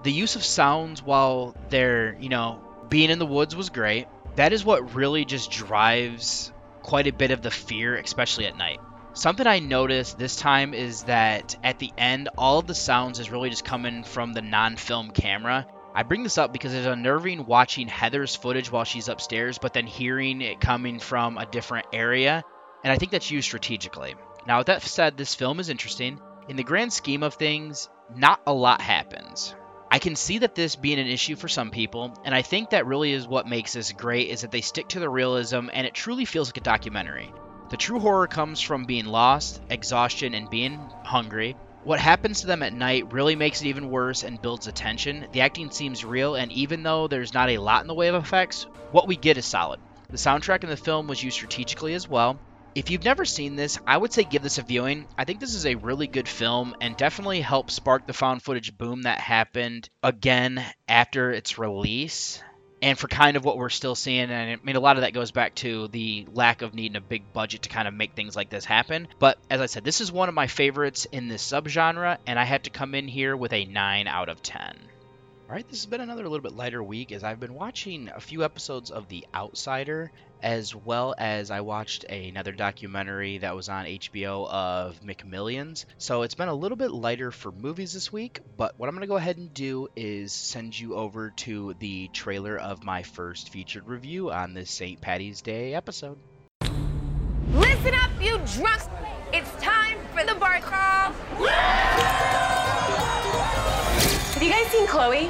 The 0.03 0.13
use 0.13 0.37
of 0.37 0.45
sounds 0.45 1.03
while 1.03 1.55
they're, 1.69 2.17
you 2.19 2.31
know, 2.31 2.63
being 2.89 3.11
in 3.11 3.19
the 3.19 3.27
woods 3.27 3.55
was 3.55 3.71
great. 3.71 4.07
That 4.37 4.53
is 4.53 4.65
what 4.65 4.95
really 4.95 5.25
just 5.25 5.51
drives 5.51 6.53
quite 6.83 7.07
a 7.07 7.13
bit 7.13 7.31
of 7.31 7.43
the 7.43 7.51
fear, 7.51 7.97
especially 7.97 8.47
at 8.47 8.57
night. 8.57 8.81
Something 9.15 9.47
I 9.47 9.59
noticed 9.59 10.17
this 10.17 10.37
time 10.37 10.75
is 10.75 11.03
that 11.05 11.57
at 11.65 11.79
the 11.79 11.93
end, 11.99 12.29
all 12.39 12.61
of 12.61 12.67
the 12.67 12.75
sounds 12.75 13.19
is 13.19 13.31
really 13.31 13.51
just 13.51 13.65
coming 13.65 14.05
from 14.05 14.33
the 14.33 14.43
non 14.43 14.77
film 14.77 15.11
camera. 15.11 15.67
I 15.95 16.05
bring 16.05 16.23
this 16.23 16.39
up 16.39 16.53
because 16.53 16.73
it's 16.73 16.87
unnerving 16.87 17.47
watching 17.47 17.89
Heather's 17.89 18.37
footage 18.37 18.71
while 18.71 18.85
she's 18.85 19.09
upstairs, 19.09 19.59
but 19.59 19.73
then 19.73 19.87
hearing 19.87 20.41
it 20.41 20.61
coming 20.61 21.01
from 21.01 21.37
a 21.37 21.47
different 21.47 21.87
area, 21.93 22.45
and 22.85 22.93
I 22.93 22.97
think 22.97 23.11
that's 23.11 23.31
used 23.31 23.47
strategically. 23.47 24.15
Now, 24.47 24.59
with 24.59 24.69
that 24.69 24.83
said, 24.83 25.17
this 25.17 25.35
film 25.35 25.59
is 25.59 25.69
interesting. 25.69 26.21
In 26.49 26.57
the 26.57 26.63
grand 26.63 26.93
scheme 26.93 27.23
of 27.23 27.35
things, 27.35 27.89
not 28.15 28.41
a 28.47 28.53
lot 28.53 28.81
happens. 28.81 29.55
I 29.91 29.99
can 29.99 30.17
see 30.17 30.39
that 30.39 30.55
this 30.55 30.77
being 30.77 30.99
an 30.99 31.07
issue 31.07 31.35
for 31.35 31.49
some 31.49 31.71
people, 31.71 32.13
and 32.25 32.35
I 32.35 32.43
think 32.43 32.71
that 32.71 32.87
really 32.87 33.13
is 33.13 33.27
what 33.27 33.47
makes 33.47 33.73
this 33.73 33.93
great 33.93 34.29
is 34.29 34.43
that 34.43 34.51
they 34.51 34.61
stick 34.61 34.89
to 34.89 35.01
the 35.01 35.09
realism 35.09 35.69
and 35.73 35.87
it 35.87 35.95
truly 35.95 36.27
feels 36.27 36.49
like 36.49 36.59
a 36.59 36.61
documentary. 36.61 37.33
The 37.71 37.79
true 37.79 37.99
horror 37.99 38.27
comes 38.27 38.61
from 38.61 38.85
being 38.85 39.07
lost, 39.07 39.63
exhaustion, 39.71 40.35
and 40.35 40.51
being 40.51 40.79
hungry. 41.05 41.57
What 41.85 42.01
happens 42.01 42.43
to 42.43 42.47
them 42.47 42.63
at 42.63 42.75
night 42.75 43.13
really 43.13 43.35
makes 43.35 43.63
it 43.63 43.69
even 43.69 43.89
worse 43.89 44.25
and 44.25 44.43
builds 44.43 44.67
the 44.67 44.73
tension. 44.73 45.27
The 45.33 45.41
acting 45.41 45.71
seems 45.71 46.05
real, 46.05 46.35
and 46.35 46.53
even 46.53 46.83
though 46.83 47.09
there's 47.09 47.33
not 47.33 47.49
a 47.49 47.59
lot 47.59 47.81
in 47.83 47.89
the 47.89 47.95
way 47.95 48.09
of 48.09 48.15
effects, 48.15 48.67
what 48.91 49.09
we 49.09 49.17
get 49.17 49.39
is 49.39 49.47
solid. 49.47 49.81
The 50.11 50.17
soundtrack 50.19 50.65
in 50.65 50.71
the 50.71 50.77
film 50.77 51.07
was 51.07 51.23
used 51.23 51.37
strategically 51.37 51.95
as 51.95 52.09
well. 52.09 52.39
If 52.75 52.91
you've 52.91 53.05
never 53.05 53.25
seen 53.25 53.57
this, 53.57 53.79
I 53.87 53.97
would 53.97 54.13
say 54.13 54.25
give 54.25 54.43
this 54.43 54.59
a 54.59 54.63
viewing. 54.63 55.07
I 55.17 55.25
think 55.25 55.41
this 55.41 55.55
is 55.55 55.67
a 55.67 55.75
really 55.75 56.07
good 56.07 56.29
film 56.29 56.77
and 56.81 56.97
definitely 56.97 57.41
helped 57.41 57.73
spark 57.73 58.07
the 58.07 58.13
found 58.13 58.43
footage 58.43 58.77
boom 58.77 59.03
that 59.03 59.19
happened 59.19 59.89
again 60.03 60.65
after 60.87 61.31
its 61.31 61.59
release. 61.59 62.43
And 62.81 62.97
for 62.97 63.09
kind 63.09 63.37
of 63.37 63.45
what 63.45 63.59
we're 63.59 63.71
still 63.71 63.97
seeing, 63.97 64.31
and 64.31 64.53
I 64.53 64.57
mean, 64.63 64.77
a 64.77 64.81
lot 64.81 64.97
of 64.97 65.03
that 65.03 65.13
goes 65.13 65.33
back 65.33 65.57
to 65.57 65.89
the 65.89 66.29
lack 66.33 66.63
of 66.63 66.75
needing 66.75 66.95
a 66.95 67.01
big 67.01 67.33
budget 67.33 67.63
to 67.63 67.69
kind 67.69 67.89
of 67.89 67.95
make 67.95 68.15
things 68.15 68.37
like 68.37 68.51
this 68.51 68.65
happen. 68.65 69.09
But 69.19 69.39
as 69.51 69.61
I 69.61 69.67
said, 69.67 69.83
this 69.83 70.01
is 70.01 70.13
one 70.13 70.29
of 70.29 70.35
my 70.37 70.47
favorites 70.47 71.05
in 71.11 71.27
this 71.27 71.43
subgenre, 71.43 72.19
and 72.27 72.39
I 72.39 72.45
had 72.45 72.65
to 72.65 72.71
come 72.71 72.95
in 72.95 73.09
here 73.09 73.37
with 73.37 73.53
a 73.53 73.65
9 73.65 74.07
out 74.07 74.29
of 74.29 74.43
10. 74.43 74.61
All 75.49 75.55
right, 75.55 75.67
this 75.69 75.81
has 75.81 75.87
been 75.87 76.03
another 76.03 76.29
little 76.29 76.43
bit 76.43 76.55
lighter 76.55 76.83
week 76.83 77.11
as 77.11 77.25
I've 77.25 77.41
been 77.41 77.55
watching 77.55 78.11
a 78.15 78.21
few 78.21 78.45
episodes 78.45 78.91
of 78.91 79.09
The 79.09 79.27
Outsider, 79.35 80.13
as 80.43 80.75
well 80.75 81.15
as 81.19 81.51
I 81.51 81.61
watched 81.61 82.05
another 82.05 82.53
documentary 82.53 83.39
that 83.39 83.57
was 83.57 83.69
on 83.69 83.87
HBO 83.87 84.49
of 84.49 85.01
McMillions. 85.01 85.85
So 85.99 86.23
it's 86.23 86.35
been 86.35 86.49
a 86.49 86.55
little 86.55 86.77
bit 86.77 86.91
lighter 86.91 87.31
for 87.31 87.53
movies 87.53 87.93
this 87.93 88.13
week, 88.13 88.41
but 88.57 88.79
what 88.79 88.89
I'm 88.89 88.95
going 88.95 89.03
to 89.03 89.09
go 89.09 89.17
ahead 89.17 89.37
and 89.37 89.53
do 89.53 89.89
is 89.97 90.33
send 90.33 90.79
you 90.79 90.95
over 90.95 91.31
to 91.31 91.75
the 91.79 92.09
trailer 92.09 92.57
of 92.59 92.85
my 92.85 93.03
first 93.03 93.51
featured 93.51 93.89
review 93.89 94.31
on 94.31 94.55
this 94.55 94.71
St. 94.71 95.01
Patty's 95.01 95.43
Day 95.43 95.75
episode. 95.75 96.19
Listen 97.53 97.95
up, 97.95 98.11
you 98.21 98.39
drunks! 98.55 98.89
It's 99.33 99.51
time 99.63 99.99
for 100.15 100.25
the 100.25 100.35
bar 100.35 100.61
crawl. 100.61 101.13
Have 104.33 104.43
you 104.43 104.51
guys 104.51 104.67
seen 104.69 104.87
Chloe? 104.87 105.29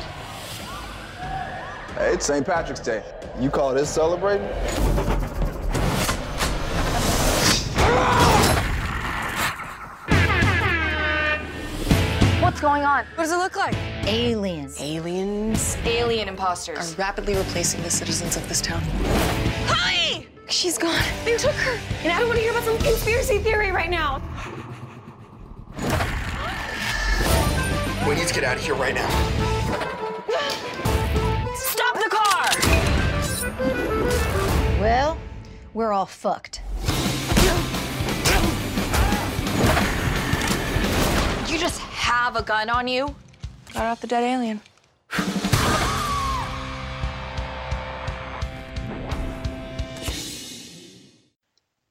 Hey, 1.95 2.13
it's 2.15 2.27
St. 2.27 2.47
Patrick's 2.47 2.81
Day. 2.81 3.03
You 3.41 3.51
call 3.51 3.75
this 3.75 3.91
celebrating? 3.91 4.47
What's 12.59 12.67
going 12.67 12.85
on? 12.85 13.05
What 13.15 13.23
does 13.23 13.31
it 13.31 13.37
look 13.37 13.55
like? 13.55 13.77
Aliens. 14.09 14.81
Aliens 14.81 15.77
Alien 15.85 16.27
imposters. 16.27 16.93
are 16.93 16.97
rapidly 16.97 17.37
replacing 17.37 17.81
the 17.83 17.91
citizens 17.91 18.37
of 18.37 18.49
this 18.49 18.61
town. 18.61 18.83
Chloe! 19.69 20.27
She's 20.49 20.77
gone. 20.77 21.01
They 21.25 21.37
took 21.37 21.53
her, 21.53 21.79
and 22.03 22.11
I 22.11 22.19
don't 22.19 22.27
want 22.27 22.39
to 22.39 22.43
hear 22.43 22.51
about 22.51 22.65
some 22.65 22.77
conspiracy 22.79 23.39
theory 23.39 23.71
right 23.71 23.89
now. 23.89 24.21
We 28.09 28.17
need 28.17 28.27
to 28.27 28.35
get 28.35 28.43
out 28.43 28.57
of 28.57 28.63
here 28.65 28.75
right 28.75 28.93
now. 28.93 29.09
Stop 31.55 31.95
the 31.95 32.11
car! 32.11 32.51
Well, 34.81 35.17
we're 35.75 35.93
all 35.93 36.07
fucked. 36.07 36.63
You 41.49 41.57
just 41.59 41.81
have 41.81 42.37
a 42.37 42.43
gun 42.43 42.69
on 42.69 42.87
you? 42.89 43.15
Got 43.73 43.87
off 43.87 44.01
the 44.03 44.07
dead 44.07 44.23
alien. 44.23 44.61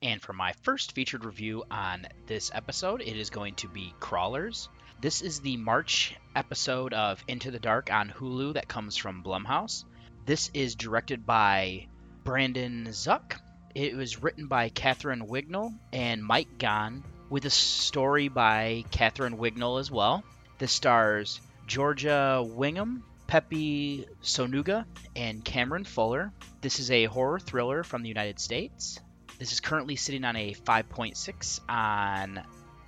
And 0.04 0.22
for 0.22 0.34
my 0.34 0.54
first 0.62 0.92
featured 0.92 1.26
review 1.26 1.64
on 1.72 2.06
this 2.28 2.52
episode, 2.54 3.02
it 3.02 3.18
is 3.18 3.32
going 3.32 3.56
to 3.56 3.68
be 3.68 3.96
Crawlers. 4.00 4.70
This 5.02 5.24
is 5.24 5.40
the 5.40 5.58
March 5.58 6.16
episode 6.36 6.94
of 6.94 7.24
Into 7.28 7.50
the 7.50 7.60
Dark 7.60 7.92
on 7.92 8.10
Hulu 8.10 8.54
that 8.54 8.68
comes 8.68 8.96
from 8.96 9.24
Blumhouse. 9.24 9.86
This 10.28 10.52
is 10.54 10.76
directed 10.76 11.26
by 11.26 11.88
Brandon 12.24 12.86
Zuck. 12.90 13.40
It 13.74 13.96
was 13.96 14.22
written 14.22 14.46
by 14.46 14.70
Catherine 14.70 15.28
Wignall 15.28 15.74
and 15.92 16.24
Mike 16.24 16.60
Gahn, 16.60 17.04
with 17.30 17.46
a 17.46 17.50
story 17.50 18.28
by 18.28 18.86
Catherine 18.92 19.38
Wignall 19.38 19.80
as 19.80 19.92
well. 19.92 20.24
This 20.58 20.72
stars 20.72 21.42
Georgia 21.66 22.44
Wingham, 22.46 23.04
Pepi 23.28 24.06
Sonuga, 24.22 24.86
and 25.16 25.44
Cameron 25.44 25.84
Fuller. 25.84 26.32
This 26.62 26.80
is 26.80 26.90
a 26.92 27.06
horror 27.06 27.40
thriller 27.40 27.84
from 27.84 28.02
the 28.02 28.10
United 28.10 28.40
States. 28.40 29.00
This 29.40 29.52
is 29.52 29.60
currently 29.60 29.96
sitting 29.96 30.24
on 30.24 30.36
a 30.36 30.54
5.6 30.54 31.60
on 31.70 32.44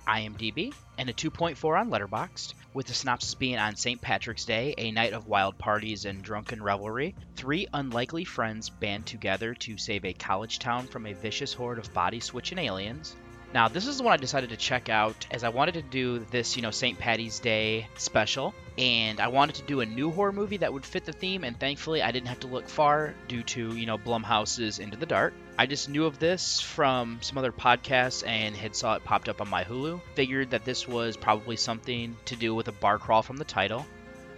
IMDb 0.08 0.74
and 0.98 1.08
a 1.08 1.12
2.4 1.12 1.78
on 1.78 1.90
Letterboxd, 1.90 2.54
with 2.74 2.86
the 2.86 2.94
synopsis 2.94 3.34
being 3.34 3.58
on 3.58 3.76
St. 3.76 4.00
Patrick's 4.00 4.44
Day, 4.44 4.74
a 4.76 4.90
night 4.90 5.12
of 5.12 5.28
wild 5.28 5.58
parties 5.58 6.06
and 6.06 6.22
drunken 6.22 6.62
revelry. 6.62 7.14
Three 7.36 7.68
unlikely 7.72 8.24
friends 8.24 8.70
band 8.70 9.06
together 9.06 9.54
to 9.54 9.76
save 9.76 10.04
a 10.04 10.12
college 10.12 10.58
town 10.58 10.86
from 10.86 11.06
a 11.06 11.12
vicious 11.12 11.52
horde 11.52 11.78
of 11.78 11.92
body 11.94 12.20
switching 12.20 12.58
aliens. 12.58 13.14
Now, 13.52 13.66
this 13.66 13.88
is 13.88 13.98
the 13.98 14.04
one 14.04 14.12
I 14.12 14.16
decided 14.16 14.50
to 14.50 14.56
check 14.56 14.88
out 14.88 15.26
as 15.32 15.42
I 15.42 15.48
wanted 15.48 15.74
to 15.74 15.82
do 15.82 16.20
this, 16.30 16.54
you 16.54 16.62
know, 16.62 16.70
St. 16.70 16.96
Patty's 16.96 17.40
Day 17.40 17.88
special, 17.96 18.54
and 18.78 19.18
I 19.18 19.26
wanted 19.26 19.56
to 19.56 19.62
do 19.62 19.80
a 19.80 19.86
new 19.86 20.12
horror 20.12 20.30
movie 20.30 20.58
that 20.58 20.72
would 20.72 20.86
fit 20.86 21.04
the 21.04 21.12
theme, 21.12 21.42
and 21.42 21.58
thankfully 21.58 22.00
I 22.00 22.12
didn't 22.12 22.28
have 22.28 22.40
to 22.40 22.46
look 22.46 22.68
far 22.68 23.12
due 23.26 23.42
to, 23.42 23.74
you 23.74 23.86
know, 23.86 23.98
Blumhouse's 23.98 24.78
Into 24.78 24.96
the 24.96 25.06
Dark. 25.06 25.34
I 25.58 25.66
just 25.66 25.88
knew 25.88 26.06
of 26.06 26.20
this 26.20 26.60
from 26.60 27.18
some 27.22 27.38
other 27.38 27.50
podcasts 27.50 28.24
and 28.24 28.56
had 28.56 28.76
saw 28.76 28.94
it 28.94 29.04
popped 29.04 29.28
up 29.28 29.40
on 29.40 29.50
my 29.50 29.64
Hulu. 29.64 30.00
Figured 30.14 30.50
that 30.50 30.64
this 30.64 30.86
was 30.86 31.16
probably 31.16 31.56
something 31.56 32.16
to 32.26 32.36
do 32.36 32.54
with 32.54 32.68
a 32.68 32.72
bar 32.72 32.98
crawl 32.98 33.22
from 33.22 33.36
the 33.36 33.44
title. 33.44 33.84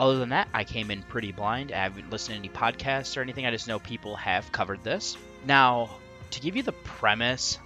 Other 0.00 0.18
than 0.18 0.30
that, 0.30 0.48
I 0.54 0.64
came 0.64 0.90
in 0.90 1.02
pretty 1.02 1.32
blind. 1.32 1.70
I 1.70 1.82
haven't 1.82 2.10
listened 2.10 2.34
to 2.34 2.38
any 2.38 2.48
podcasts 2.48 3.16
or 3.16 3.20
anything. 3.20 3.44
I 3.44 3.50
just 3.50 3.68
know 3.68 3.78
people 3.78 4.16
have 4.16 4.50
covered 4.52 4.82
this. 4.82 5.18
Now, 5.46 5.90
to 6.30 6.40
give 6.40 6.56
you 6.56 6.62
the 6.62 6.72
premise, 6.72 7.58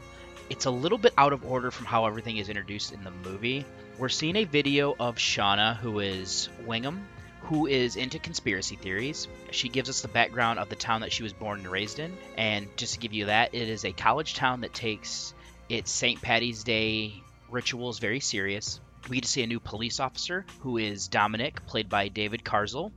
it's 0.48 0.66
a 0.66 0.70
little 0.70 0.98
bit 0.98 1.12
out 1.18 1.32
of 1.32 1.44
order 1.44 1.70
from 1.70 1.86
how 1.86 2.06
everything 2.06 2.36
is 2.36 2.48
introduced 2.48 2.92
in 2.92 3.02
the 3.02 3.10
movie. 3.10 3.64
We're 3.98 4.08
seeing 4.08 4.36
a 4.36 4.44
video 4.44 4.94
of 4.98 5.16
Shauna, 5.16 5.76
who 5.76 6.00
is 6.00 6.48
Wingham, 6.64 7.06
who 7.42 7.66
is 7.66 7.96
into 7.96 8.18
conspiracy 8.18 8.76
theories. 8.76 9.28
She 9.50 9.68
gives 9.68 9.88
us 9.88 10.02
the 10.02 10.08
background 10.08 10.58
of 10.58 10.68
the 10.68 10.76
town 10.76 11.00
that 11.00 11.12
she 11.12 11.22
was 11.22 11.32
born 11.32 11.60
and 11.60 11.68
raised 11.68 11.98
in. 11.98 12.16
And 12.36 12.68
just 12.76 12.94
to 12.94 13.00
give 13.00 13.12
you 13.12 13.26
that, 13.26 13.54
it 13.54 13.68
is 13.68 13.84
a 13.84 13.92
college 13.92 14.34
town 14.34 14.60
that 14.60 14.74
takes 14.74 15.34
its 15.68 15.90
St. 15.90 16.20
Patty's 16.20 16.62
Day 16.64 17.14
rituals 17.50 17.98
very 17.98 18.20
serious. 18.20 18.80
We 19.08 19.16
get 19.16 19.24
to 19.24 19.30
see 19.30 19.42
a 19.42 19.46
new 19.46 19.60
police 19.60 20.00
officer 20.00 20.44
who 20.60 20.78
is 20.78 21.08
Dominic, 21.08 21.64
played 21.66 21.88
by 21.88 22.08
David 22.08 22.44
Carzel, 22.44 22.92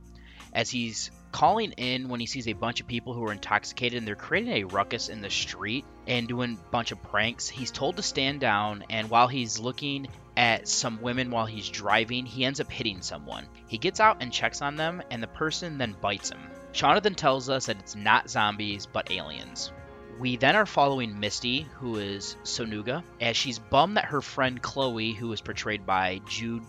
as 0.52 0.70
he's 0.70 1.10
calling 1.32 1.72
in 1.72 2.08
when 2.08 2.18
he 2.18 2.26
sees 2.26 2.48
a 2.48 2.52
bunch 2.52 2.80
of 2.80 2.88
people 2.88 3.14
who 3.14 3.24
are 3.24 3.32
intoxicated 3.32 3.98
and 3.98 4.06
they're 4.06 4.16
creating 4.16 4.52
a 4.52 4.64
ruckus 4.64 5.08
in 5.08 5.20
the 5.20 5.30
street 5.30 5.84
and 6.10 6.26
doing 6.26 6.58
a 6.60 6.70
bunch 6.70 6.90
of 6.90 7.00
pranks. 7.04 7.48
He's 7.48 7.70
told 7.70 7.96
to 7.96 8.02
stand 8.02 8.40
down, 8.40 8.84
and 8.90 9.08
while 9.08 9.28
he's 9.28 9.60
looking 9.60 10.08
at 10.36 10.66
some 10.66 11.00
women 11.00 11.30
while 11.30 11.46
he's 11.46 11.68
driving, 11.68 12.26
he 12.26 12.44
ends 12.44 12.60
up 12.60 12.70
hitting 12.70 13.00
someone. 13.00 13.46
He 13.68 13.78
gets 13.78 14.00
out 14.00 14.16
and 14.20 14.32
checks 14.32 14.60
on 14.60 14.74
them, 14.74 15.02
and 15.10 15.22
the 15.22 15.28
person 15.28 15.78
then 15.78 15.94
bites 16.00 16.30
him. 16.30 16.40
Shauna 16.72 17.00
then 17.00 17.14
tells 17.14 17.48
us 17.48 17.66
that 17.66 17.78
it's 17.78 17.94
not 17.94 18.28
zombies, 18.28 18.86
but 18.86 19.12
aliens. 19.12 19.70
We 20.18 20.36
then 20.36 20.56
are 20.56 20.66
following 20.66 21.20
Misty, 21.20 21.62
who 21.74 21.96
is 21.96 22.36
Sonuga, 22.42 23.04
as 23.20 23.36
she's 23.36 23.60
bummed 23.60 23.96
that 23.96 24.06
her 24.06 24.20
friend 24.20 24.60
Chloe, 24.60 25.12
who 25.12 25.32
is 25.32 25.40
portrayed 25.40 25.86
by 25.86 26.20
Jude 26.28 26.64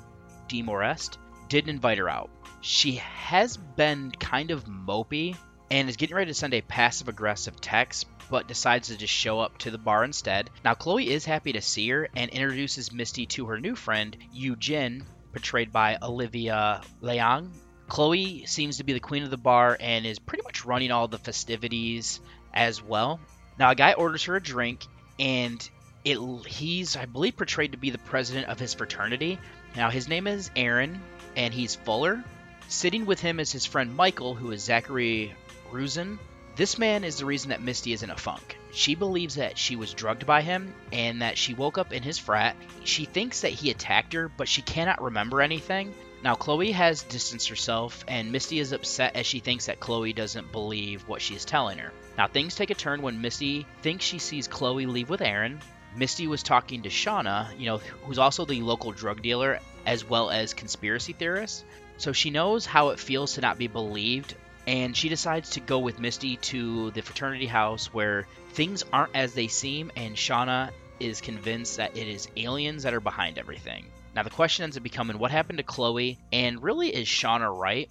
DeMorest, 0.49 1.17
didn't 1.49 1.71
invite 1.71 1.97
her 1.97 2.07
out. 2.07 2.29
She 2.61 2.97
has 2.97 3.57
been 3.57 4.11
kind 4.11 4.51
of 4.51 4.65
mopey 4.65 5.35
and 5.71 5.89
is 5.89 5.97
getting 5.97 6.15
ready 6.15 6.29
to 6.29 6.35
send 6.35 6.53
a 6.53 6.61
passive 6.61 7.07
aggressive 7.07 7.59
text, 7.59 8.05
but 8.31 8.47
decides 8.47 8.87
to 8.87 8.97
just 8.97 9.13
show 9.13 9.41
up 9.41 9.57
to 9.59 9.69
the 9.69 9.77
bar 9.77 10.05
instead. 10.05 10.49
Now, 10.63 10.73
Chloe 10.73 11.11
is 11.11 11.25
happy 11.25 11.51
to 11.53 11.61
see 11.61 11.89
her 11.89 12.07
and 12.15 12.31
introduces 12.31 12.91
Misty 12.91 13.25
to 13.27 13.45
her 13.47 13.59
new 13.59 13.75
friend, 13.75 14.17
Eugene, 14.33 15.03
portrayed 15.33 15.71
by 15.71 15.97
Olivia 16.01 16.81
Leong. 17.03 17.51
Chloe 17.89 18.45
seems 18.45 18.77
to 18.77 18.85
be 18.85 18.93
the 18.93 19.01
queen 19.01 19.23
of 19.23 19.31
the 19.31 19.37
bar 19.37 19.77
and 19.77 20.05
is 20.05 20.17
pretty 20.17 20.43
much 20.43 20.63
running 20.63 20.91
all 20.91 21.09
the 21.09 21.17
festivities 21.17 22.21
as 22.53 22.81
well. 22.81 23.19
Now, 23.59 23.71
a 23.71 23.75
guy 23.75 23.93
orders 23.93 24.23
her 24.23 24.37
a 24.37 24.41
drink, 24.41 24.85
and 25.19 25.69
it 26.05 26.17
he's, 26.47 26.95
I 26.95 27.05
believe, 27.05 27.35
portrayed 27.35 27.73
to 27.73 27.77
be 27.77 27.89
the 27.89 27.97
president 27.97 28.47
of 28.47 28.59
his 28.59 28.73
fraternity. 28.73 29.39
Now, 29.75 29.89
his 29.89 30.07
name 30.07 30.25
is 30.25 30.49
Aaron, 30.55 31.01
and 31.35 31.53
he's 31.53 31.75
Fuller. 31.75 32.23
Sitting 32.69 33.05
with 33.05 33.19
him 33.19 33.41
is 33.41 33.51
his 33.51 33.65
friend 33.65 33.93
Michael, 33.93 34.35
who 34.35 34.51
is 34.51 34.63
Zachary 34.63 35.35
Rusin. 35.69 36.17
This 36.55 36.77
man 36.77 37.03
is 37.03 37.17
the 37.17 37.25
reason 37.25 37.49
that 37.49 37.61
Misty 37.61 37.93
is 37.93 38.03
in 38.03 38.09
a 38.09 38.17
funk. 38.17 38.57
She 38.71 38.93
believes 38.95 39.35
that 39.35 39.57
she 39.57 39.75
was 39.75 39.93
drugged 39.93 40.25
by 40.25 40.41
him 40.41 40.73
and 40.91 41.21
that 41.21 41.37
she 41.37 41.53
woke 41.53 41.77
up 41.77 41.93
in 41.93 42.03
his 42.03 42.17
frat. 42.17 42.55
She 42.83 43.05
thinks 43.05 43.41
that 43.41 43.53
he 43.53 43.69
attacked 43.69 44.13
her, 44.13 44.27
but 44.27 44.47
she 44.47 44.61
cannot 44.61 45.01
remember 45.01 45.41
anything. 45.41 45.93
Now, 46.23 46.35
Chloe 46.35 46.71
has 46.71 47.03
distanced 47.03 47.49
herself, 47.49 48.03
and 48.07 48.31
Misty 48.31 48.59
is 48.59 48.73
upset 48.73 49.15
as 49.15 49.25
she 49.25 49.39
thinks 49.39 49.65
that 49.65 49.79
Chloe 49.79 50.13
doesn't 50.13 50.51
believe 50.51 51.07
what 51.07 51.21
she 51.21 51.35
is 51.35 51.45
telling 51.45 51.79
her. 51.79 51.91
Now, 52.17 52.27
things 52.27 52.53
take 52.53 52.69
a 52.69 52.75
turn 52.75 53.01
when 53.01 53.21
Misty 53.21 53.65
thinks 53.81 54.05
she 54.05 54.19
sees 54.19 54.47
Chloe 54.47 54.85
leave 54.85 55.09
with 55.09 55.21
Aaron. 55.21 55.61
Misty 55.95 56.27
was 56.27 56.43
talking 56.43 56.83
to 56.83 56.89
Shauna, 56.89 57.57
you 57.57 57.65
know, 57.65 57.77
who's 58.03 58.19
also 58.19 58.45
the 58.45 58.61
local 58.61 58.91
drug 58.91 59.21
dealer 59.21 59.59
as 59.85 60.05
well 60.07 60.29
as 60.29 60.53
conspiracy 60.53 61.13
theorist. 61.13 61.65
So 61.97 62.11
she 62.11 62.29
knows 62.29 62.65
how 62.65 62.89
it 62.89 62.99
feels 62.99 63.33
to 63.33 63.41
not 63.41 63.57
be 63.57 63.67
believed, 63.67 64.35
and 64.67 64.95
she 64.95 65.09
decides 65.09 65.51
to 65.51 65.59
go 65.59 65.79
with 65.79 65.99
Misty 65.99 66.37
to 66.37 66.91
the 66.91 67.01
fraternity 67.01 67.47
house 67.47 67.93
where 67.93 68.27
things 68.53 68.83
aren't 68.93 69.15
as 69.15 69.33
they 69.33 69.47
seem, 69.47 69.91
and 69.95 70.15
Shauna 70.15 70.71
is 70.99 71.21
convinced 71.21 71.77
that 71.77 71.97
it 71.97 72.07
is 72.07 72.27
aliens 72.37 72.83
that 72.83 72.93
are 72.93 72.99
behind 72.99 73.37
everything. 73.37 73.85
Now, 74.13 74.23
the 74.23 74.29
question 74.29 74.63
ends 74.63 74.77
up 74.77 74.83
becoming 74.83 75.17
what 75.17 75.31
happened 75.31 75.57
to 75.57 75.63
Chloe, 75.63 76.17
and 76.31 76.61
really, 76.61 76.89
is 76.89 77.07
Shauna 77.07 77.57
right? 77.57 77.89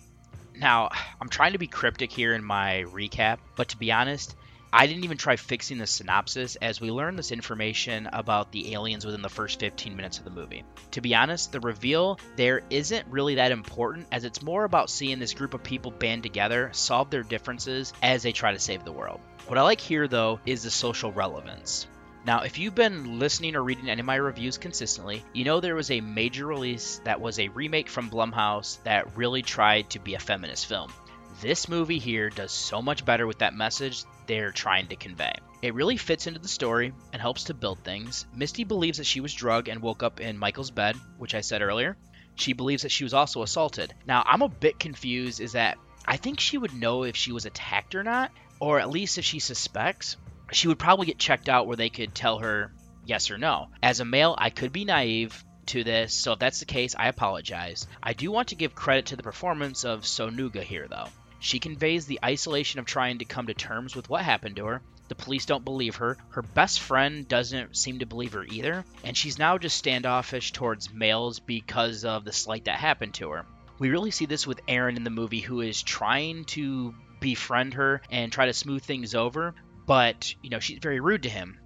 Now, 0.54 0.90
I'm 1.20 1.28
trying 1.28 1.52
to 1.52 1.58
be 1.58 1.66
cryptic 1.66 2.12
here 2.12 2.34
in 2.34 2.44
my 2.44 2.84
recap, 2.88 3.38
but 3.56 3.68
to 3.68 3.76
be 3.78 3.90
honest, 3.90 4.36
I 4.72 4.86
didn't 4.86 5.02
even 5.02 5.16
try 5.16 5.34
fixing 5.34 5.78
the 5.78 5.86
synopsis 5.86 6.54
as 6.54 6.80
we 6.80 6.92
learn 6.92 7.16
this 7.16 7.32
information 7.32 8.08
about 8.12 8.52
the 8.52 8.72
aliens 8.72 9.04
within 9.04 9.20
the 9.20 9.28
first 9.28 9.58
15 9.58 9.96
minutes 9.96 10.18
of 10.18 10.24
the 10.24 10.30
movie. 10.30 10.62
To 10.92 11.00
be 11.00 11.14
honest, 11.16 11.50
the 11.50 11.58
reveal 11.58 12.20
there 12.36 12.62
isn't 12.70 13.08
really 13.08 13.34
that 13.34 13.50
important 13.50 14.06
as 14.12 14.22
it's 14.22 14.42
more 14.42 14.62
about 14.62 14.88
seeing 14.88 15.18
this 15.18 15.34
group 15.34 15.54
of 15.54 15.64
people 15.64 15.90
band 15.90 16.22
together, 16.22 16.70
solve 16.72 17.10
their 17.10 17.24
differences 17.24 17.92
as 18.00 18.22
they 18.22 18.30
try 18.30 18.52
to 18.52 18.60
save 18.60 18.84
the 18.84 18.92
world. 18.92 19.18
What 19.48 19.58
I 19.58 19.62
like 19.62 19.80
here 19.80 20.06
though 20.06 20.38
is 20.46 20.62
the 20.62 20.70
social 20.70 21.10
relevance. 21.10 21.88
Now, 22.24 22.42
if 22.42 22.58
you've 22.58 22.74
been 22.74 23.18
listening 23.18 23.56
or 23.56 23.64
reading 23.64 23.88
any 23.88 24.00
of 24.00 24.06
my 24.06 24.16
reviews 24.16 24.58
consistently, 24.58 25.24
you 25.32 25.42
know 25.44 25.58
there 25.58 25.74
was 25.74 25.90
a 25.90 26.00
major 26.00 26.46
release 26.46 27.00
that 27.04 27.20
was 27.20 27.40
a 27.40 27.48
remake 27.48 27.88
from 27.88 28.10
Blumhouse 28.10 28.80
that 28.84 29.16
really 29.16 29.42
tried 29.42 29.90
to 29.90 29.98
be 29.98 30.14
a 30.14 30.20
feminist 30.20 30.66
film. 30.66 30.92
This 31.40 31.70
movie 31.70 31.98
here 31.98 32.28
does 32.28 32.52
so 32.52 32.82
much 32.82 33.06
better 33.06 33.26
with 33.26 33.38
that 33.38 33.54
message 33.54 34.04
they're 34.26 34.52
trying 34.52 34.88
to 34.88 34.96
convey. 34.96 35.32
It 35.62 35.72
really 35.72 35.96
fits 35.96 36.26
into 36.26 36.38
the 36.38 36.48
story 36.48 36.92
and 37.14 37.22
helps 37.22 37.44
to 37.44 37.54
build 37.54 37.82
things. 37.82 38.26
Misty 38.34 38.64
believes 38.64 38.98
that 38.98 39.06
she 39.06 39.20
was 39.20 39.32
drugged 39.32 39.68
and 39.68 39.80
woke 39.80 40.02
up 40.02 40.20
in 40.20 40.36
Michael's 40.36 40.70
bed, 40.70 40.96
which 41.16 41.34
I 41.34 41.40
said 41.40 41.62
earlier. 41.62 41.96
She 42.34 42.52
believes 42.52 42.82
that 42.82 42.92
she 42.92 43.04
was 43.04 43.14
also 43.14 43.42
assaulted. 43.42 43.94
Now, 44.06 44.22
I'm 44.26 44.42
a 44.42 44.50
bit 44.50 44.78
confused 44.78 45.40
is 45.40 45.52
that 45.52 45.78
I 46.06 46.18
think 46.18 46.40
she 46.40 46.58
would 46.58 46.74
know 46.74 47.04
if 47.04 47.16
she 47.16 47.32
was 47.32 47.46
attacked 47.46 47.94
or 47.94 48.02
not, 48.02 48.32
or 48.58 48.78
at 48.78 48.90
least 48.90 49.16
if 49.16 49.24
she 49.24 49.38
suspects. 49.38 50.18
She 50.52 50.68
would 50.68 50.78
probably 50.78 51.06
get 51.06 51.18
checked 51.18 51.48
out 51.48 51.66
where 51.66 51.76
they 51.76 51.88
could 51.88 52.14
tell 52.14 52.40
her 52.40 52.70
yes 53.06 53.30
or 53.30 53.38
no. 53.38 53.68
As 53.82 54.00
a 54.00 54.04
male, 54.04 54.34
I 54.36 54.50
could 54.50 54.72
be 54.72 54.84
naive 54.84 55.42
to 55.66 55.84
this, 55.84 56.12
so 56.12 56.32
if 56.32 56.38
that's 56.38 56.60
the 56.60 56.66
case, 56.66 56.94
I 56.98 57.08
apologize. 57.08 57.86
I 58.02 58.12
do 58.12 58.30
want 58.30 58.48
to 58.48 58.56
give 58.56 58.74
credit 58.74 59.06
to 59.06 59.16
the 59.16 59.22
performance 59.22 59.84
of 59.84 60.02
Sonuga 60.02 60.62
here, 60.62 60.86
though. 60.86 61.06
She 61.40 61.58
conveys 61.58 62.06
the 62.06 62.20
isolation 62.24 62.78
of 62.78 62.86
trying 62.86 63.18
to 63.18 63.24
come 63.24 63.46
to 63.46 63.54
terms 63.54 63.96
with 63.96 64.08
what 64.08 64.22
happened 64.22 64.56
to 64.56 64.66
her. 64.66 64.82
The 65.08 65.14
police 65.14 65.46
don't 65.46 65.64
believe 65.64 65.96
her. 65.96 66.18
Her 66.28 66.42
best 66.42 66.80
friend 66.80 67.26
doesn't 67.26 67.76
seem 67.76 67.98
to 67.98 68.06
believe 68.06 68.34
her 68.34 68.44
either. 68.44 68.84
And 69.02 69.16
she's 69.16 69.38
now 69.38 69.58
just 69.58 69.76
standoffish 69.76 70.52
towards 70.52 70.92
males 70.92 71.40
because 71.40 72.04
of 72.04 72.24
the 72.24 72.32
slight 72.32 72.66
that 72.66 72.78
happened 72.78 73.14
to 73.14 73.30
her. 73.30 73.46
We 73.78 73.88
really 73.88 74.10
see 74.10 74.26
this 74.26 74.46
with 74.46 74.60
Aaron 74.68 74.96
in 74.96 75.04
the 75.04 75.10
movie, 75.10 75.40
who 75.40 75.62
is 75.62 75.82
trying 75.82 76.44
to 76.44 76.94
befriend 77.18 77.74
her 77.74 78.02
and 78.10 78.30
try 78.30 78.46
to 78.46 78.52
smooth 78.52 78.82
things 78.82 79.14
over, 79.14 79.54
but, 79.86 80.34
you 80.42 80.50
know, 80.50 80.60
she's 80.60 80.78
very 80.78 81.00
rude 81.00 81.22
to 81.22 81.30
him. 81.30 81.58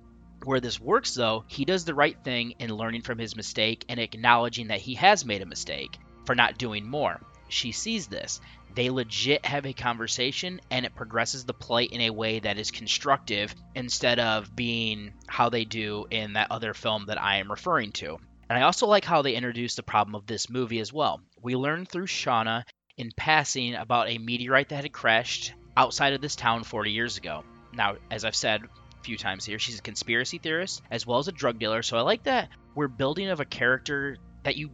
Where 0.44 0.60
this 0.60 0.80
works, 0.80 1.14
though, 1.14 1.44
he 1.48 1.64
does 1.64 1.84
the 1.84 1.94
right 1.94 2.16
thing 2.22 2.54
in 2.60 2.70
learning 2.74 3.02
from 3.02 3.18
his 3.18 3.34
mistake 3.34 3.84
and 3.88 3.98
acknowledging 3.98 4.68
that 4.68 4.80
he 4.80 4.94
has 4.94 5.24
made 5.24 5.42
a 5.42 5.46
mistake 5.46 5.98
for 6.24 6.34
not 6.34 6.58
doing 6.58 6.88
more. 6.88 7.20
She 7.48 7.72
sees 7.72 8.06
this. 8.06 8.40
They 8.74 8.90
legit 8.90 9.46
have 9.46 9.66
a 9.66 9.72
conversation 9.72 10.60
and 10.70 10.84
it 10.84 10.94
progresses 10.94 11.44
the 11.44 11.54
play 11.54 11.84
in 11.84 12.00
a 12.02 12.10
way 12.10 12.40
that 12.40 12.58
is 12.58 12.70
constructive 12.70 13.54
instead 13.74 14.18
of 14.18 14.54
being 14.54 15.12
how 15.26 15.48
they 15.48 15.64
do 15.64 16.06
in 16.10 16.32
that 16.32 16.50
other 16.50 16.74
film 16.74 17.06
that 17.06 17.20
I 17.20 17.36
am 17.36 17.50
referring 17.50 17.92
to. 17.92 18.18
And 18.48 18.58
I 18.58 18.62
also 18.62 18.86
like 18.86 19.04
how 19.04 19.22
they 19.22 19.34
introduce 19.34 19.76
the 19.76 19.82
problem 19.82 20.14
of 20.14 20.26
this 20.26 20.50
movie 20.50 20.80
as 20.80 20.92
well. 20.92 21.20
We 21.40 21.56
learn 21.56 21.86
through 21.86 22.06
Shauna 22.06 22.64
in 22.96 23.10
passing 23.16 23.74
about 23.74 24.08
a 24.08 24.18
meteorite 24.18 24.70
that 24.70 24.82
had 24.82 24.92
crashed 24.92 25.54
outside 25.76 26.12
of 26.12 26.20
this 26.20 26.36
town 26.36 26.64
40 26.64 26.90
years 26.90 27.16
ago. 27.16 27.44
Now, 27.72 27.96
as 28.10 28.24
I've 28.24 28.36
said 28.36 28.62
a 28.62 29.02
few 29.04 29.16
times 29.16 29.44
here, 29.44 29.58
she's 29.58 29.78
a 29.78 29.82
conspiracy 29.82 30.38
theorist 30.38 30.82
as 30.90 31.06
well 31.06 31.18
as 31.18 31.28
a 31.28 31.32
drug 31.32 31.58
dealer, 31.58 31.82
so 31.82 31.96
I 31.96 32.02
like 32.02 32.24
that 32.24 32.48
we're 32.74 32.88
building 32.88 33.28
of 33.28 33.40
a 33.40 33.44
character 33.44 34.16
that 34.42 34.56
you 34.56 34.70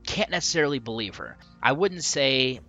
can't 0.00 0.30
necessarily 0.30 0.78
believe 0.78 1.16
her. 1.16 1.36
I 1.62 1.72
wouldn't 1.72 2.04
say 2.04 2.60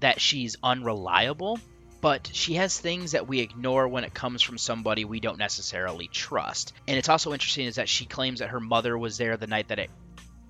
that 0.00 0.20
she's 0.20 0.56
unreliable, 0.62 1.58
but 2.00 2.30
she 2.32 2.54
has 2.54 2.78
things 2.78 3.12
that 3.12 3.26
we 3.26 3.40
ignore 3.40 3.88
when 3.88 4.04
it 4.04 4.12
comes 4.12 4.42
from 4.42 4.58
somebody 4.58 5.04
we 5.04 5.20
don't 5.20 5.38
necessarily 5.38 6.08
trust. 6.08 6.74
And 6.86 6.98
it's 6.98 7.08
also 7.08 7.32
interesting 7.32 7.66
is 7.66 7.76
that 7.76 7.88
she 7.88 8.04
claims 8.04 8.40
that 8.40 8.50
her 8.50 8.60
mother 8.60 8.96
was 8.98 9.16
there 9.16 9.36
the 9.36 9.46
night 9.46 9.68
that 9.68 9.78
it 9.78 9.90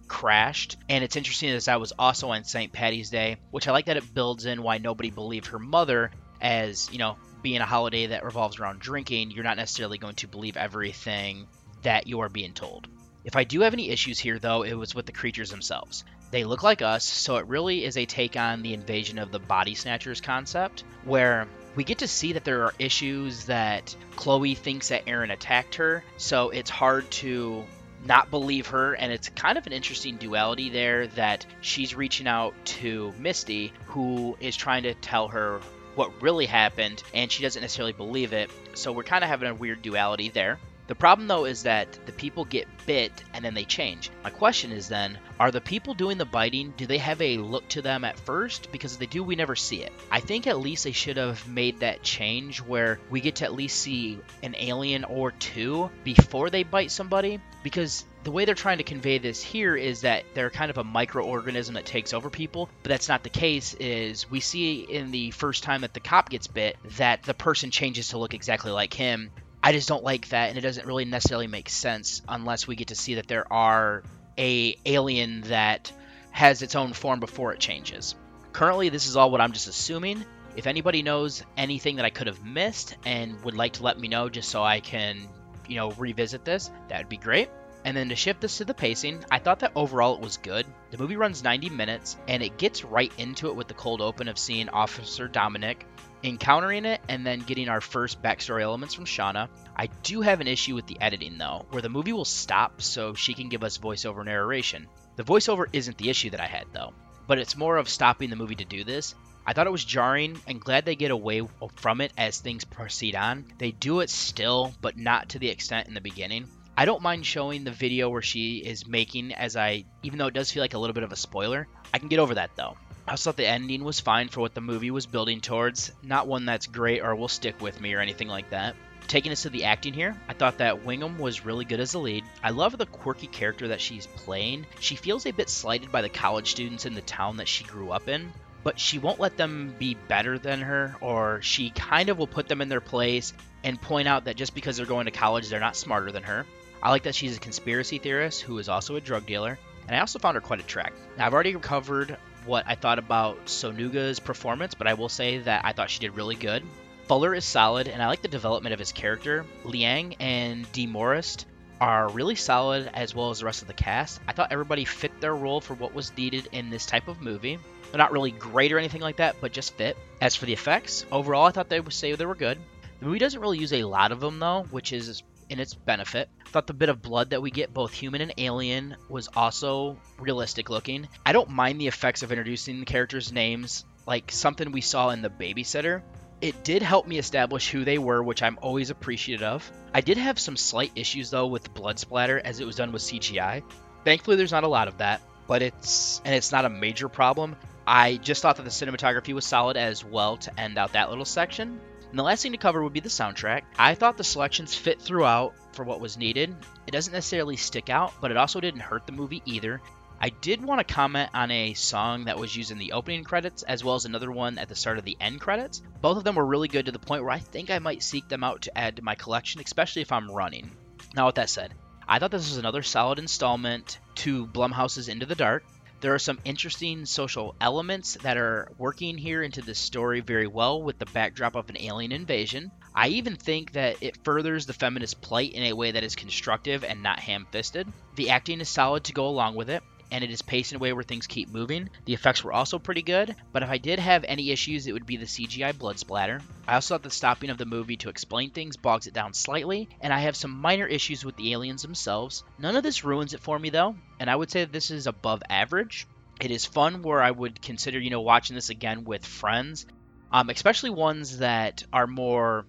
crashed. 0.09 0.77
And 0.89 1.05
it's 1.05 1.17
interesting 1.17 1.51
as 1.51 1.67
that 1.67 1.81
was 1.81 1.93
also 1.99 2.31
on 2.31 2.45
St. 2.45 2.73
Patty's 2.73 3.11
Day, 3.11 3.37
which 3.51 3.69
I 3.69 3.73
like 3.73 3.87
that 3.87 3.97
it 3.97 4.15
builds 4.15 4.47
in 4.47 4.63
why 4.63 4.79
nobody 4.79 5.11
believed 5.11 5.47
her 5.47 5.59
mother 5.59 6.11
as, 6.41 6.91
you 6.93 6.99
know, 6.99 7.17
being 7.43 7.61
a 7.61 7.67
holiday 7.67 8.07
that 8.07 8.25
revolves 8.25 8.59
around 8.59 8.81
drinking, 8.81 9.31
you're 9.31 9.45
not 9.45 9.57
necessarily 9.57 9.99
going 9.99 10.15
to 10.17 10.27
believe 10.27 10.57
everything 10.57 11.47
that 11.83 12.07
you 12.07 12.21
are 12.21 12.29
being 12.29 12.53
told. 12.53 12.89
If 13.25 13.37
I 13.37 13.45
do 13.45 13.61
have 13.61 13.73
any 13.73 13.91
issues 13.91 14.19
here, 14.19 14.39
though, 14.39 14.63
it 14.63 14.75
was 14.75 14.95
with 14.95 15.07
the 15.07 15.13
creatures 15.13 15.51
themselves. 15.51 16.05
They 16.35 16.43
look 16.43 16.65
like 16.65 16.83
us, 16.83 17.05
so 17.05 17.37
it 17.37 17.47
really 17.47 17.85
is 17.85 17.97
a 17.97 18.07
take 18.07 18.37
on 18.37 18.63
the 18.63 18.75
invasion 18.75 19.21
of 19.21 19.31
the 19.31 19.39
body 19.39 19.77
snatchers 19.77 20.21
concept, 20.21 20.83
where 21.05 21.47
we 21.77 21.85
get 21.85 21.99
to 21.99 22.09
see 22.09 22.33
that 22.33 22.43
there 22.43 22.65
are 22.65 22.75
issues 22.77 23.45
that 23.45 23.95
Chloe 24.17 24.57
thinks 24.57 24.89
that 24.89 25.05
Aaron 25.07 25.31
attacked 25.31 25.77
her, 25.77 26.03
so 26.17 26.51
it's 26.51 26.71
hard 26.71 27.09
to 27.23 27.65
not 28.05 28.33
believe 28.33 28.67
her, 28.67 28.95
and 28.95 29.13
it's 29.13 29.29
kind 29.29 29.57
of 29.57 29.69
an 29.69 29.73
interesting 29.73 30.17
duality 30.17 30.71
there 30.71 31.07
that 31.07 31.47
she's 31.61 31.95
reaching 31.95 32.27
out 32.27 32.53
to 32.65 33.15
Misty, 33.17 33.73
who 33.87 34.37
is 34.41 34.57
trying 34.57 34.83
to 34.83 34.95
tell 34.95 35.29
her 35.29 35.61
what 35.95 36.21
really 36.21 36.47
happened, 36.47 37.01
and 37.15 37.31
she 37.31 37.45
doesn't 37.45 37.63
necessarily 37.63 37.93
believe 37.93 38.33
it. 38.33 38.51
So 38.75 38.91
we're 38.91 39.05
kind 39.05 39.23
of 39.23 39.31
having 39.31 39.49
a 39.49 39.55
weird 39.55 39.83
duality 39.83 40.31
there. 40.31 40.59
The 40.87 40.95
problem 40.95 41.29
though 41.29 41.47
is 41.47 41.63
that 41.63 41.99
the 42.07 42.13
people 42.13 42.45
get 42.45 42.69
bit 42.87 43.13
and 43.33 43.45
then 43.45 43.55
they 43.55 43.65
change. 43.65 44.11
My 44.23 44.31
question 44.31 44.71
is 44.71 44.89
then, 44.89 45.19
are 45.41 45.51
the 45.51 45.61
people 45.61 45.95
doing 45.95 46.19
the 46.19 46.25
biting, 46.25 46.75
do 46.77 46.87
they 46.87 46.99
have 46.99 47.21
a 47.23 47.39
look 47.39 47.67
to 47.69 47.83
them 47.83 48.05
at 48.05 48.19
first? 48.19 48.71
Because 48.71 48.93
if 48.93 48.99
they 48.99 49.07
do, 49.07 49.23
we 49.23 49.37
never 49.37 49.57
see 49.57 49.83
it. 49.83 49.93
I 50.11 50.21
think 50.21 50.47
at 50.47 50.61
least 50.61 50.85
they 50.85 50.93
should 50.93 51.17
have 51.17 51.49
made 51.49 51.81
that 51.81 52.03
change 52.03 52.61
where 52.61 53.01
we 53.11 53.21
get 53.21 53.37
to 53.37 53.45
at 53.45 53.55
least 53.55 53.81
see 53.81 54.19
an 54.43 54.55
alien 54.59 55.05
or 55.05 55.31
two 55.33 55.91
before 56.05 56.51
they 56.51 56.63
bite 56.63 56.91
somebody. 56.91 57.41
Because 57.63 58.05
the 58.25 58.31
way 58.31 58.45
they're 58.45 58.55
trying 58.55 58.79
to 58.79 58.85
convey 58.85 59.19
this 59.19 59.43
here 59.43 59.77
is 59.77 60.03
that 60.03 60.25
they're 60.35 60.51
kind 60.51 60.71
of 60.71 60.79
a 60.79 60.85
microorganism 60.85 61.75
that 61.75 61.87
takes 61.87 62.13
over 62.13 62.31
people, 62.31 62.69
but 62.83 62.91
that's 62.91 63.09
not 63.09 63.23
the 63.23 63.31
case. 63.31 63.75
Is 63.75 64.31
we 64.31 64.41
see 64.41 64.81
in 64.81 65.11
the 65.11 65.31
first 65.31 65.63
time 65.63 65.83
that 65.83 65.95
the 65.95 66.01
cop 66.01 66.31
gets 66.31 66.47
bit 66.47 66.77
that 66.97 67.23
the 67.23 67.35
person 67.35 67.71
changes 67.71 68.09
to 68.09 68.19
look 68.19 68.35
exactly 68.35 68.71
like 68.71 68.93
him, 68.93 69.31
I 69.65 69.73
just 69.73 69.89
don't 69.89 70.05
like 70.05 70.29
that, 70.29 70.51
and 70.51 70.59
it 70.59 70.61
doesn't 70.61 70.87
really 70.87 71.07
necessarily 71.07 71.47
make 71.47 71.71
sense 71.71 72.21
unless 72.29 72.67
we 72.67 72.77
get 72.77 72.89
to 72.89 72.95
see 72.95 73.15
that 73.15 73.29
there 73.29 73.51
are 73.51 74.03
a 74.37 74.77
alien 74.85 75.41
that 75.43 75.91
has 76.33 76.61
its 76.61 76.75
own 76.75 76.93
form 76.93 77.19
before 77.19 77.55
it 77.55 77.61
changes. 77.61 78.15
Currently, 78.53 78.91
this 78.91 79.07
is 79.07 79.17
all 79.17 79.31
what 79.31 79.41
I'm 79.41 79.53
just 79.53 79.67
assuming. 79.67 80.23
If 80.55 80.67
anybody 80.67 81.01
knows 81.01 81.43
anything 81.57 81.97
that 81.97 82.05
I 82.05 82.11
could 82.11 82.27
have 82.27 82.45
missed 82.45 82.95
and 83.07 83.43
would 83.43 83.55
like 83.55 83.73
to 83.75 83.85
let 83.85 83.99
me 83.99 84.07
know 84.07 84.29
just 84.29 84.51
so 84.51 84.63
I 84.63 84.81
can, 84.81 85.27
you 85.67 85.77
know, 85.77 85.93
revisit 85.93 86.45
this, 86.45 86.71
that 86.89 86.99
would 86.99 87.09
be 87.09 87.17
great. 87.17 87.49
And 87.87 87.97
then 87.97 88.11
to 88.11 88.17
shift 88.17 88.43
this 88.43 88.59
to 88.59 88.67
the 88.67 88.75
pacing, 88.75 89.25
I 89.31 89.39
thought 89.39 89.61
that 89.61 89.73
overall 89.75 90.15
it 90.17 90.21
was 90.21 90.37
good. 90.37 90.67
The 90.91 90.99
movie 90.99 91.17
runs 91.17 91.43
90 91.43 91.71
minutes 91.71 92.19
and 92.29 92.43
it 92.43 92.59
gets 92.59 92.85
right 92.85 93.13
into 93.17 93.49
it 93.49 93.57
with 93.57 93.69
the 93.69 93.75
cold 93.75 94.03
open 94.03 94.29
of 94.29 94.39
seeing 94.39 94.69
Officer 94.69 95.27
Dominic 95.27 95.87
encountering 96.25 96.87
it 96.87 97.01
and 97.09 97.25
then 97.25 97.41
getting 97.41 97.69
our 97.69 97.81
first 97.81 98.23
backstory 98.23 98.63
elements 98.63 98.95
from 98.95 99.05
Shauna. 99.05 99.49
I 99.77 99.89
do 100.03 100.23
have 100.23 100.41
an 100.41 100.49
issue 100.49 100.75
with 100.75 100.87
the 100.87 101.01
editing 101.01 101.39
though, 101.39 101.67
where 101.71 101.83
the 101.83 101.89
movie 101.89 102.13
will 102.13 102.25
stop 102.25 102.81
so 102.81 103.15
she 103.15 103.35
can 103.35 103.51
give 103.51 103.63
us 103.63 103.79
voiceover 103.79 104.25
narration. 104.25 104.89
The 105.17 105.25
voiceover 105.25 105.67
isn't 105.73 105.99
the 105.99 106.11
issue 106.11 106.31
that 106.31 106.41
I 106.41 106.47
had 106.47 106.65
though, 106.73 106.95
but 107.27 107.39
it's 107.39 107.57
more 107.57 107.77
of 107.77 107.89
stopping 107.89 108.31
the 108.31 108.37
movie 108.37 108.57
to 108.57 108.65
do 108.65 108.85
this. 108.85 109.15
I 109.47 109.53
thought 109.53 109.67
it 109.67 109.73
was 109.73 109.85
jarring 109.85 110.41
and 110.47 110.61
glad 110.61 110.87
they 110.87 110.97
get 110.97 111.11
away 111.11 111.43
from 111.77 112.01
it 112.01 112.13
as 112.17 112.41
things 112.41 112.65
proceed 112.65 113.15
on. 113.15 113.45
They 113.59 113.73
do 113.73 114.01
it 114.01 114.09
still, 114.09 114.75
but 114.81 114.97
not 114.97 115.29
to 115.31 115.39
the 115.39 115.51
extent 115.51 115.87
in 115.87 115.95
the 115.95 116.01
beginning. 116.01 116.49
I 116.77 116.87
don't 116.87 117.03
mind 117.03 117.27
showing 117.27 117.63
the 117.63 117.71
video 117.71 118.09
where 118.09 118.23
she 118.23 118.57
is 118.57 118.87
making 118.87 119.33
as 119.35 119.57
I 119.57 119.85
even 120.03 120.19
though 120.19 120.27
it 120.27 120.35
does 120.35 120.51
feel 120.51 120.63
like 120.63 120.75
a 120.75 120.79
little 120.79 120.95
bit 120.95 121.05
of 121.05 121.13
a 121.13 121.17
spoiler. 121.17 121.69
I 121.93 121.99
can 121.99 122.09
get 122.09 122.19
over 122.19 122.35
that 122.35 122.57
though. 122.57 122.77
I 123.07 123.11
also 123.13 123.31
thought 123.31 123.37
the 123.37 123.47
ending 123.47 123.85
was 123.85 124.01
fine 124.01 124.29
for 124.29 124.41
what 124.41 124.55
the 124.55 124.63
movie 124.63 124.91
was 124.91 125.05
building 125.05 125.43
towards, 125.43 125.93
not 126.03 126.27
one 126.27 126.47
that's 126.47 126.67
great 126.67 127.03
or 127.03 127.15
will 127.15 127.29
stick 127.29 127.61
with 127.61 127.81
me 127.81 127.93
or 127.93 128.01
anything 128.01 128.29
like 128.29 128.49
that. 128.51 128.77
Taking 129.09 129.33
us 129.33 129.43
to 129.43 129.51
the 129.51 129.65
acting 129.65 129.93
here, 129.93 130.17
I 130.27 130.33
thought 130.33 130.59
that 130.59 130.85
Whigham 130.85 131.19
was 131.19 131.45
really 131.45 131.67
good 131.67 131.81
as 131.81 131.93
the 131.93 131.99
lead. 131.99 132.25
I 132.43 132.51
love 132.51 132.79
the 132.79 132.87
quirky 132.87 133.27
character 133.27 133.69
that 133.69 133.83
she's 133.83 134.07
playing. 134.07 134.65
She 134.81 134.97
feels 134.97 135.27
a 135.27 135.33
bit 135.33 135.51
slighted 135.51 135.93
by 135.93 136.01
the 136.01 136.09
college 136.09 136.51
students 136.51 136.87
in 136.87 136.95
the 136.95 137.03
town 137.03 137.37
that 137.37 137.49
she 137.49 137.65
grew 137.65 137.91
up 137.91 138.09
in, 138.09 138.33
but 138.63 138.81
she 138.81 138.99
won't 138.99 139.21
let 139.21 139.37
them 139.37 139.75
be 139.79 139.95
better 140.09 140.39
than 140.39 140.63
her, 140.63 140.97
or 141.03 141.43
she 141.43 141.69
kind 141.69 142.09
of 142.09 142.17
will 142.17 142.27
put 142.27 142.49
them 142.49 142.63
in 142.63 142.71
their 142.71 142.81
place 142.81 143.35
and 143.63 143.81
point 143.81 144.09
out 144.09 144.25
that 144.25 144.37
just 144.37 144.55
because 144.55 144.79
they're 144.79 144.87
going 144.87 145.05
to 145.05 145.11
college, 145.11 145.51
they're 145.51 145.61
not 145.61 145.77
smarter 145.77 146.11
than 146.11 146.23
her. 146.23 146.47
I 146.83 146.89
like 146.89 147.03
that 147.03 147.15
she's 147.15 147.37
a 147.37 147.41
conspiracy 147.41 147.99
theorist 147.99 148.41
who 148.41 148.59
is 148.59 148.71
also 148.71 148.97
a 148.97 149.01
drug 149.03 149.27
dealer, 149.27 149.59
and 149.87 149.95
I 149.95 150.01
also 150.01 150.19
found 150.19 150.37
her 150.37 150.41
quite 150.41 150.61
attractive. 150.61 151.05
Now, 151.19 151.27
I've 151.27 151.35
already 151.35 151.53
covered 151.55 152.17
what 152.47 152.65
I 152.67 152.75
thought 152.75 152.99
about 152.99 153.49
Sonuga's 153.49 154.21
performance, 154.21 154.75
but 154.75 154.87
I 154.87 154.95
will 154.95 155.09
say 155.09 155.39
that 155.39 155.65
I 155.65 155.73
thought 155.73 155.91
she 155.91 156.01
did 156.01 156.17
really 156.17 156.37
good. 156.37 156.63
Fuller 157.07 157.35
is 157.35 157.45
solid, 157.45 157.89
and 157.89 158.03
I 158.03 158.07
like 158.07 158.23
the 158.23 158.29
development 158.29 158.73
of 158.73 158.79
his 158.79 158.93
character. 158.93 159.45
Liang 159.65 160.17
and 160.21 160.65
DeMorest 160.73 161.45
are 161.81 162.09
really 162.09 162.35
solid, 162.35 162.91
as 162.95 163.15
well 163.15 163.31
as 163.31 163.41
the 163.41 163.45
rest 163.45 163.63
of 163.63 163.69
the 163.69 163.75
cast. 163.75 164.21
I 164.27 164.33
thought 164.33 164.53
everybody 164.53 164.85
fit 164.85 165.21
their 165.21 165.35
role 165.35 165.61
for 165.61 165.75
what 165.75 165.95
was 165.95 166.17
needed 166.17 166.49
in 166.53 166.71
this 166.71 166.87
type 166.87 167.09
of 167.09 167.21
movie. 167.21 167.59
They're 167.91 167.99
not 167.99 168.13
really 168.13 168.31
great 168.31 168.73
or 168.73 168.79
anything 168.79 169.03
like 169.03 169.17
that, 169.17 169.37
but 169.41 169.53
just 169.53 169.75
fit. 169.75 169.97
As 170.21 170.35
for 170.35 170.47
the 170.47 170.53
effects, 170.53 171.05
overall, 171.13 171.47
I 171.47 171.51
thought 171.51 171.69
they 171.69 171.81
would 171.81 171.93
say 171.93 172.15
they 172.15 172.27
were 172.27 172.35
good. 172.35 172.59
The 173.01 173.07
movie 173.07 173.19
doesn't 173.19 173.41
really 173.41 173.59
use 173.59 173.73
a 173.73 173.85
lot 173.85 174.13
of 174.13 174.21
them, 174.21 174.39
though, 174.39 174.67
which 174.71 174.93
is 174.93 175.23
in 175.49 175.61
its 175.61 175.75
benefit. 175.75 176.29
Thought 176.49 176.67
the 176.67 176.75
bit 176.75 176.89
of 176.89 177.03
blood 177.03 177.31
that 177.31 177.43
we 177.43 177.51
get, 177.51 177.75
both 177.75 177.93
human 177.93 178.21
and 178.21 178.35
alien, 178.39 178.97
was 179.09 179.29
also 179.35 179.99
realistic 180.19 180.71
looking. 180.71 181.09
I 181.25 181.33
don't 181.33 181.51
mind 181.51 181.81
the 181.81 181.89
effects 181.89 182.23
of 182.23 182.33
introducing 182.33 182.81
the 182.81 182.87
characters' 182.87 183.33
names, 183.33 183.85
like 184.07 184.31
something 184.31 184.73
we 184.73 184.81
saw 184.81 185.11
in 185.11 185.23
The 185.23 185.31
Babysitter. 185.31 186.03
It 186.41 186.63
did 186.65 186.83
help 186.83 187.07
me 187.07 187.19
establish 187.19 187.71
who 187.71 187.85
they 187.85 187.99
were, 187.99 188.23
which 188.23 188.43
I'm 188.43 188.59
always 188.61 188.91
appreciative 188.91 189.43
of. 189.43 189.71
I 189.95 190.01
did 190.01 190.19
have 190.19 190.39
some 190.39 190.57
slight 190.57 190.93
issues 190.95 191.31
though 191.31 191.47
with 191.47 191.73
blood 191.73 191.99
splatter 191.99 192.41
as 192.45 192.61
it 192.61 192.67
was 192.67 192.77
done 192.77 192.93
with 192.93 193.03
CGI. 193.03 193.63
Thankfully, 194.05 194.37
there's 194.37 194.53
not 194.53 194.65
a 194.65 194.69
lot 194.69 194.89
of 194.89 194.99
that, 194.99 195.23
but 195.47 195.63
it's 195.63 196.21
and 196.25 196.35
it's 196.35 196.53
not 196.53 196.65
a 196.65 196.69
major 196.69 197.09
problem. 197.09 197.57
I 197.87 198.17
just 198.17 198.43
thought 198.43 198.57
that 198.57 198.63
the 198.65 198.71
cinematography 198.71 199.35
was 199.35 199.45
solid 199.45 199.77
as 199.77 200.05
well 200.05 200.37
to 200.39 200.61
end 200.61 200.79
out 200.79 200.93
that 200.93 201.11
little 201.11 201.25
section. 201.25 201.81
And 202.15 202.19
the 202.21 202.23
last 202.23 202.45
thing 202.45 202.53
to 202.53 202.59
cover 202.59 202.81
would 202.81 202.93
be 202.93 203.01
the 203.01 203.09
soundtrack. 203.09 203.63
I 203.77 203.97
thought 203.97 204.17
the 204.17 204.23
selections 204.23 204.73
fit 204.73 205.03
throughout 205.03 205.53
for 205.73 205.83
what 205.83 205.99
was 205.99 206.17
needed. 206.17 206.55
It 206.87 206.93
doesn't 206.93 207.13
necessarily 207.13 207.57
stick 207.57 207.91
out, 207.91 208.13
but 208.21 208.31
it 208.31 208.37
also 208.37 208.61
didn't 208.61 208.83
hurt 208.83 209.05
the 209.05 209.11
movie 209.11 209.43
either. 209.47 209.81
I 210.21 210.29
did 210.29 210.63
want 210.63 210.79
to 210.79 210.95
comment 210.95 211.31
on 211.35 211.51
a 211.51 211.75
song 211.75 212.27
that 212.27 212.39
was 212.39 212.55
used 212.55 212.71
in 212.71 212.79
the 212.79 212.93
opening 212.93 213.25
credits 213.25 213.65
as 213.65 213.83
well 213.83 213.97
as 213.97 214.05
another 214.05 214.31
one 214.31 214.59
at 214.59 214.69
the 214.69 214.77
start 214.77 214.99
of 214.99 215.05
the 215.05 215.17
end 215.21 215.41
credits. 215.41 215.83
Both 216.01 216.19
of 216.19 216.23
them 216.23 216.37
were 216.37 216.47
really 216.47 216.69
good 216.69 216.87
to 216.87 216.93
the 216.93 217.01
point 217.01 217.25
where 217.25 217.33
I 217.33 217.41
think 217.41 217.73
I 217.73 217.81
might 217.81 218.01
seek 218.01 218.29
them 218.29 218.45
out 218.45 218.63
to 218.63 218.79
add 218.79 218.95
to 218.95 219.03
my 219.03 219.17
collection, 219.17 219.61
especially 219.61 220.03
if 220.03 220.13
I'm 220.13 220.31
running. 220.31 220.71
Now, 221.17 221.27
with 221.27 221.35
that 221.35 221.51
said, 221.51 221.75
I 222.07 222.21
thought 222.21 222.31
this 222.31 222.49
was 222.49 222.59
another 222.59 222.85
solid 222.85 223.19
installment 223.19 223.99
to 224.23 224.47
Blumhouse's 224.47 225.09
Into 225.09 225.27
the 225.27 225.35
Dark. 225.35 225.65
There 226.05 226.13
are 226.13 226.19
some 226.19 226.39
interesting 226.45 227.07
social 227.07 227.55
elements 227.63 228.19
that 228.21 228.37
are 228.37 228.69
working 228.77 229.17
here 229.17 229.43
into 229.43 229.63
this 229.63 229.79
story 229.79 230.21
very 230.21 230.47
well 230.47 230.83
with 230.83 230.99
the 230.99 231.07
backdrop 231.07 231.55
of 231.55 231.71
an 231.71 231.79
alien 231.81 232.13
invasion. 232.13 232.71
I 232.95 233.09
even 233.09 233.37
think 233.37 233.73
that 233.73 233.97
it 234.03 234.23
furthers 234.23 234.67
the 234.67 234.75
feminist 234.75 235.23
plight 235.23 235.55
in 235.55 235.63
a 235.63 235.73
way 235.73 235.93
that 235.93 236.05
is 236.05 236.15
constructive 236.15 236.85
and 236.85 237.03
not 237.03 237.21
ham 237.21 237.47
fisted. 237.51 237.91
The 238.17 238.29
acting 238.29 238.61
is 238.61 238.69
solid 238.69 239.05
to 239.05 239.15
go 239.15 239.27
along 239.27 239.55
with 239.55 239.71
it. 239.71 239.83
And 240.11 240.23
it 240.23 240.31
is 240.31 240.43
paced 240.43 240.73
in 240.73 240.77
a 240.77 240.79
way 240.79 240.93
where 240.93 241.03
things 241.03 241.27
keep 241.27 241.49
moving. 241.49 241.89
The 242.05 242.15
effects 242.15 242.45
were 242.45 242.53
also 242.53 242.79
pretty 242.79 243.03
good, 243.03 243.35
but 243.53 243.63
if 243.63 243.69
I 243.69 243.79
did 243.79 243.99
have 243.99 244.25
any 244.27 244.51
issues, 244.51 244.87
it 244.87 244.93
would 244.93 245.07
be 245.07 245.17
the 245.17 245.27
CGI 245.27 245.77
blood 245.79 245.99
splatter. 245.99 246.41
I 246.67 246.75
also 246.75 246.95
thought 246.95 247.03
the 247.03 247.11
stopping 247.11 247.51
of 247.51 247.59
the 247.59 247.67
movie 247.67 247.97
to 247.99 248.09
explain 248.09 248.51
things 248.51 248.77
bogs 248.77 249.07
it 249.07 249.15
down 249.15 249.35
slightly, 249.35 249.89
and 250.01 250.13
I 250.13 250.21
have 250.21 250.37
some 250.37 250.61
minor 250.61 250.87
issues 250.87 251.25
with 251.25 251.37
the 251.37 251.53
aliens 251.53 251.83
themselves. 251.83 252.45
None 252.59 252.77
of 252.77 252.83
this 252.83 253.05
ruins 253.05 253.35
it 253.35 253.41
for 253.41 253.59
me 253.59 253.71
though, 253.71 253.97
and 254.21 254.31
I 254.31 254.37
would 254.37 254.51
say 254.51 254.65
this 254.65 254.91
is 254.91 255.07
above 255.07 255.43
average. 255.51 256.07
It 256.41 256.51
is 256.51 256.65
fun 256.65 257.03
where 257.03 257.23
I 257.23 257.31
would 257.31 257.63
consider, 257.63 257.99
you 257.99 258.11
know, 258.11 258.21
watching 258.21 258.55
this 258.55 258.71
again 258.71 259.05
with 259.05 259.25
friends, 259.25 259.87
um, 260.33 260.51
especially 260.51 260.91
ones 260.91 261.39
that 261.39 261.83
are 261.93 262.07
more 262.07 262.67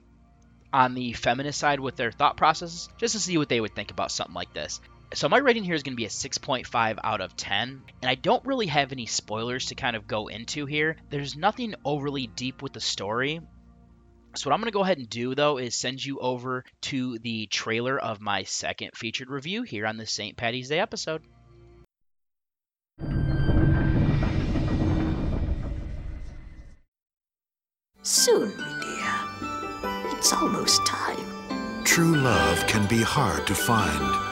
on 0.72 0.94
the 0.94 1.14
feminist 1.14 1.60
side 1.60 1.80
with 1.80 1.96
their 1.96 2.12
thought 2.12 2.38
processes, 2.38 2.90
just 2.98 3.14
to 3.14 3.20
see 3.20 3.38
what 3.38 3.50
they 3.50 3.62
would 3.62 3.74
think 3.74 3.92
about 3.92 4.12
something 4.12 4.36
like 4.36 4.54
this. 4.54 4.82
So 5.16 5.30
my 5.30 5.38
rating 5.38 5.64
here 5.64 5.76
is 5.76 5.84
going 5.84 5.94
to 5.94 5.98
be 5.98 6.04
a 6.04 6.10
6.5 6.10 7.00
out 7.02 7.22
of 7.22 7.38
10, 7.38 7.82
and 8.02 8.12
I 8.12 8.16
don't 8.16 8.46
really 8.46 8.68
have 8.68 8.92
any 8.92 9.06
spoilers 9.06 9.68
to 9.68 9.76
kind 9.76 9.96
of 9.96 10.08
go 10.08 10.28
into 10.28 10.66
here. 10.66 10.98
There's 11.10 11.38
nothing 11.38 11.74
overly 11.86 12.28
deep 12.28 12.62
with 12.62 12.74
the 12.74 12.82
story. 12.82 13.40
So 14.36 14.50
what 14.50 14.54
I'm 14.54 14.60
going 14.60 14.70
to 14.70 14.76
go 14.76 14.84
ahead 14.84 14.98
and 14.98 15.10
do 15.10 15.34
though 15.34 15.58
is 15.58 15.74
send 15.74 16.04
you 16.04 16.20
over 16.20 16.66
to 16.82 17.18
the 17.20 17.48
trailer 17.48 17.98
of 17.98 18.20
my 18.20 18.44
second 18.44 18.92
featured 18.94 19.30
review 19.30 19.64
here 19.64 19.88
on 19.88 19.96
the 19.96 20.06
St. 20.06 20.36
Patty's 20.36 20.68
Day 20.68 20.80
episode. 20.80 21.22
Soon, 28.02 28.52
my 28.58 28.80
dear. 28.82 30.18
It's 30.18 30.34
almost 30.34 30.86
time. 30.86 31.86
True 31.86 32.18
love 32.18 32.68
can 32.68 32.86
be 32.88 33.02
hard 33.02 33.48
to 33.48 33.56
find. 33.56 34.25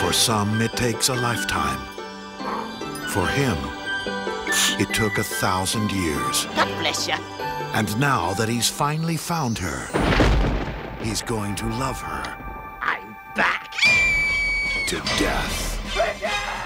For 0.00 0.12
some, 0.12 0.60
it 0.60 0.72
takes 0.72 1.08
a 1.08 1.14
lifetime. 1.14 1.80
For 3.08 3.26
him, 3.26 3.56
it 4.80 4.94
took 4.94 5.18
a 5.18 5.24
thousand 5.24 5.90
years. 5.90 6.46
God 6.56 6.68
bless 6.78 7.08
you. 7.08 7.14
And 7.74 7.98
now 7.98 8.32
that 8.34 8.48
he's 8.48 8.68
finally 8.68 9.16
found 9.16 9.58
her, 9.58 9.88
he's 11.02 11.20
going 11.22 11.54
to 11.56 11.66
love 11.66 12.00
her 12.00 12.36
I'm 12.80 13.16
back. 13.34 13.74
to 14.86 14.96
death. 15.18 16.57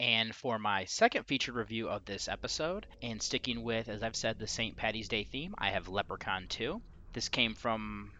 And 0.00 0.34
for 0.34 0.58
my 0.58 0.84
second 0.86 1.24
featured 1.24 1.54
review 1.54 1.88
of 1.88 2.04
this 2.04 2.28
episode, 2.28 2.86
and 3.02 3.20
sticking 3.20 3.62
with, 3.62 3.88
as 3.88 4.02
I've 4.02 4.16
said, 4.16 4.38
the 4.38 4.46
St. 4.46 4.76
Patty's 4.76 5.08
Day 5.08 5.24
theme, 5.24 5.54
I 5.58 5.70
have 5.70 5.88
Leprechaun 5.88 6.46
2. 6.48 6.80
This 7.12 7.28
came 7.28 7.54
from 7.54 8.12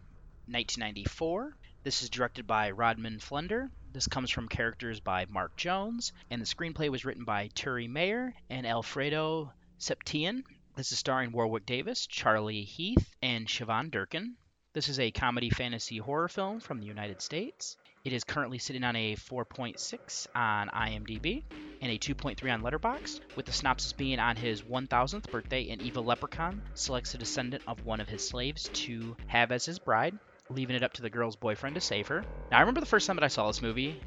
1994. 0.47 1.55
This 1.83 2.01
is 2.01 2.09
directed 2.09 2.45
by 2.45 2.71
Rodman 2.71 3.19
Flender. 3.19 3.69
This 3.91 4.07
comes 4.07 4.29
from 4.29 4.49
characters 4.49 4.99
by 4.99 5.25
Mark 5.29 5.55
Jones, 5.55 6.11
and 6.29 6.41
the 6.41 6.45
screenplay 6.45 6.89
was 6.89 7.05
written 7.05 7.23
by 7.23 7.47
Turi 7.49 7.89
Meyer 7.89 8.35
and 8.49 8.67
Alfredo 8.67 9.51
Septien. 9.79 10.43
This 10.75 10.91
is 10.91 10.99
starring 10.99 11.31
Warwick 11.31 11.65
Davis, 11.65 12.05
Charlie 12.05 12.65
Heath, 12.65 13.15
and 13.21 13.47
Shevonne 13.47 13.89
Durkin. 13.89 14.35
This 14.71 14.87
is 14.87 14.99
a 14.99 15.09
comedy 15.09 15.49
fantasy 15.49 15.97
horror 15.97 16.27
film 16.27 16.59
from 16.59 16.79
the 16.79 16.85
United 16.85 17.23
States. 17.23 17.75
It 18.03 18.13
is 18.13 18.23
currently 18.23 18.59
sitting 18.59 18.83
on 18.83 18.95
a 18.95 19.15
4.6 19.15 20.27
on 20.35 20.67
IMDb 20.69 21.41
and 21.81 21.91
a 21.91 21.97
2.3 21.97 22.53
on 22.53 22.61
Letterboxd, 22.61 23.21
with 23.35 23.47
the 23.47 23.51
synopsis 23.51 23.93
being 23.93 24.19
on 24.19 24.35
his 24.35 24.61
1000th 24.61 25.31
birthday, 25.31 25.71
an 25.71 25.81
evil 25.81 26.03
leprechaun 26.03 26.61
selects 26.75 27.15
a 27.15 27.17
descendant 27.17 27.63
of 27.67 27.83
one 27.83 27.99
of 27.99 28.07
his 28.07 28.25
slaves 28.27 28.69
to 28.73 29.17
have 29.25 29.51
as 29.51 29.65
his 29.65 29.79
bride, 29.79 30.19
leaving 30.51 30.75
it 30.75 30.83
up 30.83 30.93
to 30.93 31.01
the 31.01 31.09
girl's 31.09 31.35
boyfriend 31.35 31.73
to 31.73 31.81
save 31.81 32.07
her. 32.07 32.23
Now, 32.51 32.57
I 32.57 32.59
remember 32.59 32.81
the 32.81 32.85
first 32.85 33.07
time 33.07 33.15
that 33.15 33.23
I 33.23 33.29
saw 33.29 33.47
this 33.47 33.63
movie 33.63 33.99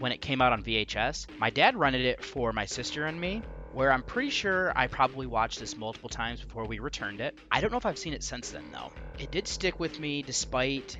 when 0.00 0.10
it 0.10 0.20
came 0.20 0.42
out 0.42 0.52
on 0.52 0.64
VHS. 0.64 1.28
My 1.38 1.50
dad 1.50 1.76
rented 1.76 2.04
it 2.04 2.24
for 2.24 2.52
my 2.52 2.64
sister 2.64 3.06
and 3.06 3.20
me, 3.20 3.42
where 3.72 3.92
I'm 3.92 4.02
pretty 4.02 4.30
sure 4.30 4.72
I 4.76 4.86
probably 4.86 5.26
watched 5.26 5.60
this 5.60 5.76
multiple 5.76 6.08
times 6.08 6.40
before 6.40 6.66
we 6.66 6.78
returned 6.78 7.20
it. 7.20 7.38
I 7.50 7.60
don't 7.60 7.70
know 7.70 7.78
if 7.78 7.86
I've 7.86 7.98
seen 7.98 8.14
it 8.14 8.22
since 8.22 8.50
then, 8.50 8.64
though. 8.72 8.92
It 9.18 9.30
did 9.30 9.46
stick 9.48 9.78
with 9.78 9.98
me 10.00 10.22
despite 10.22 10.98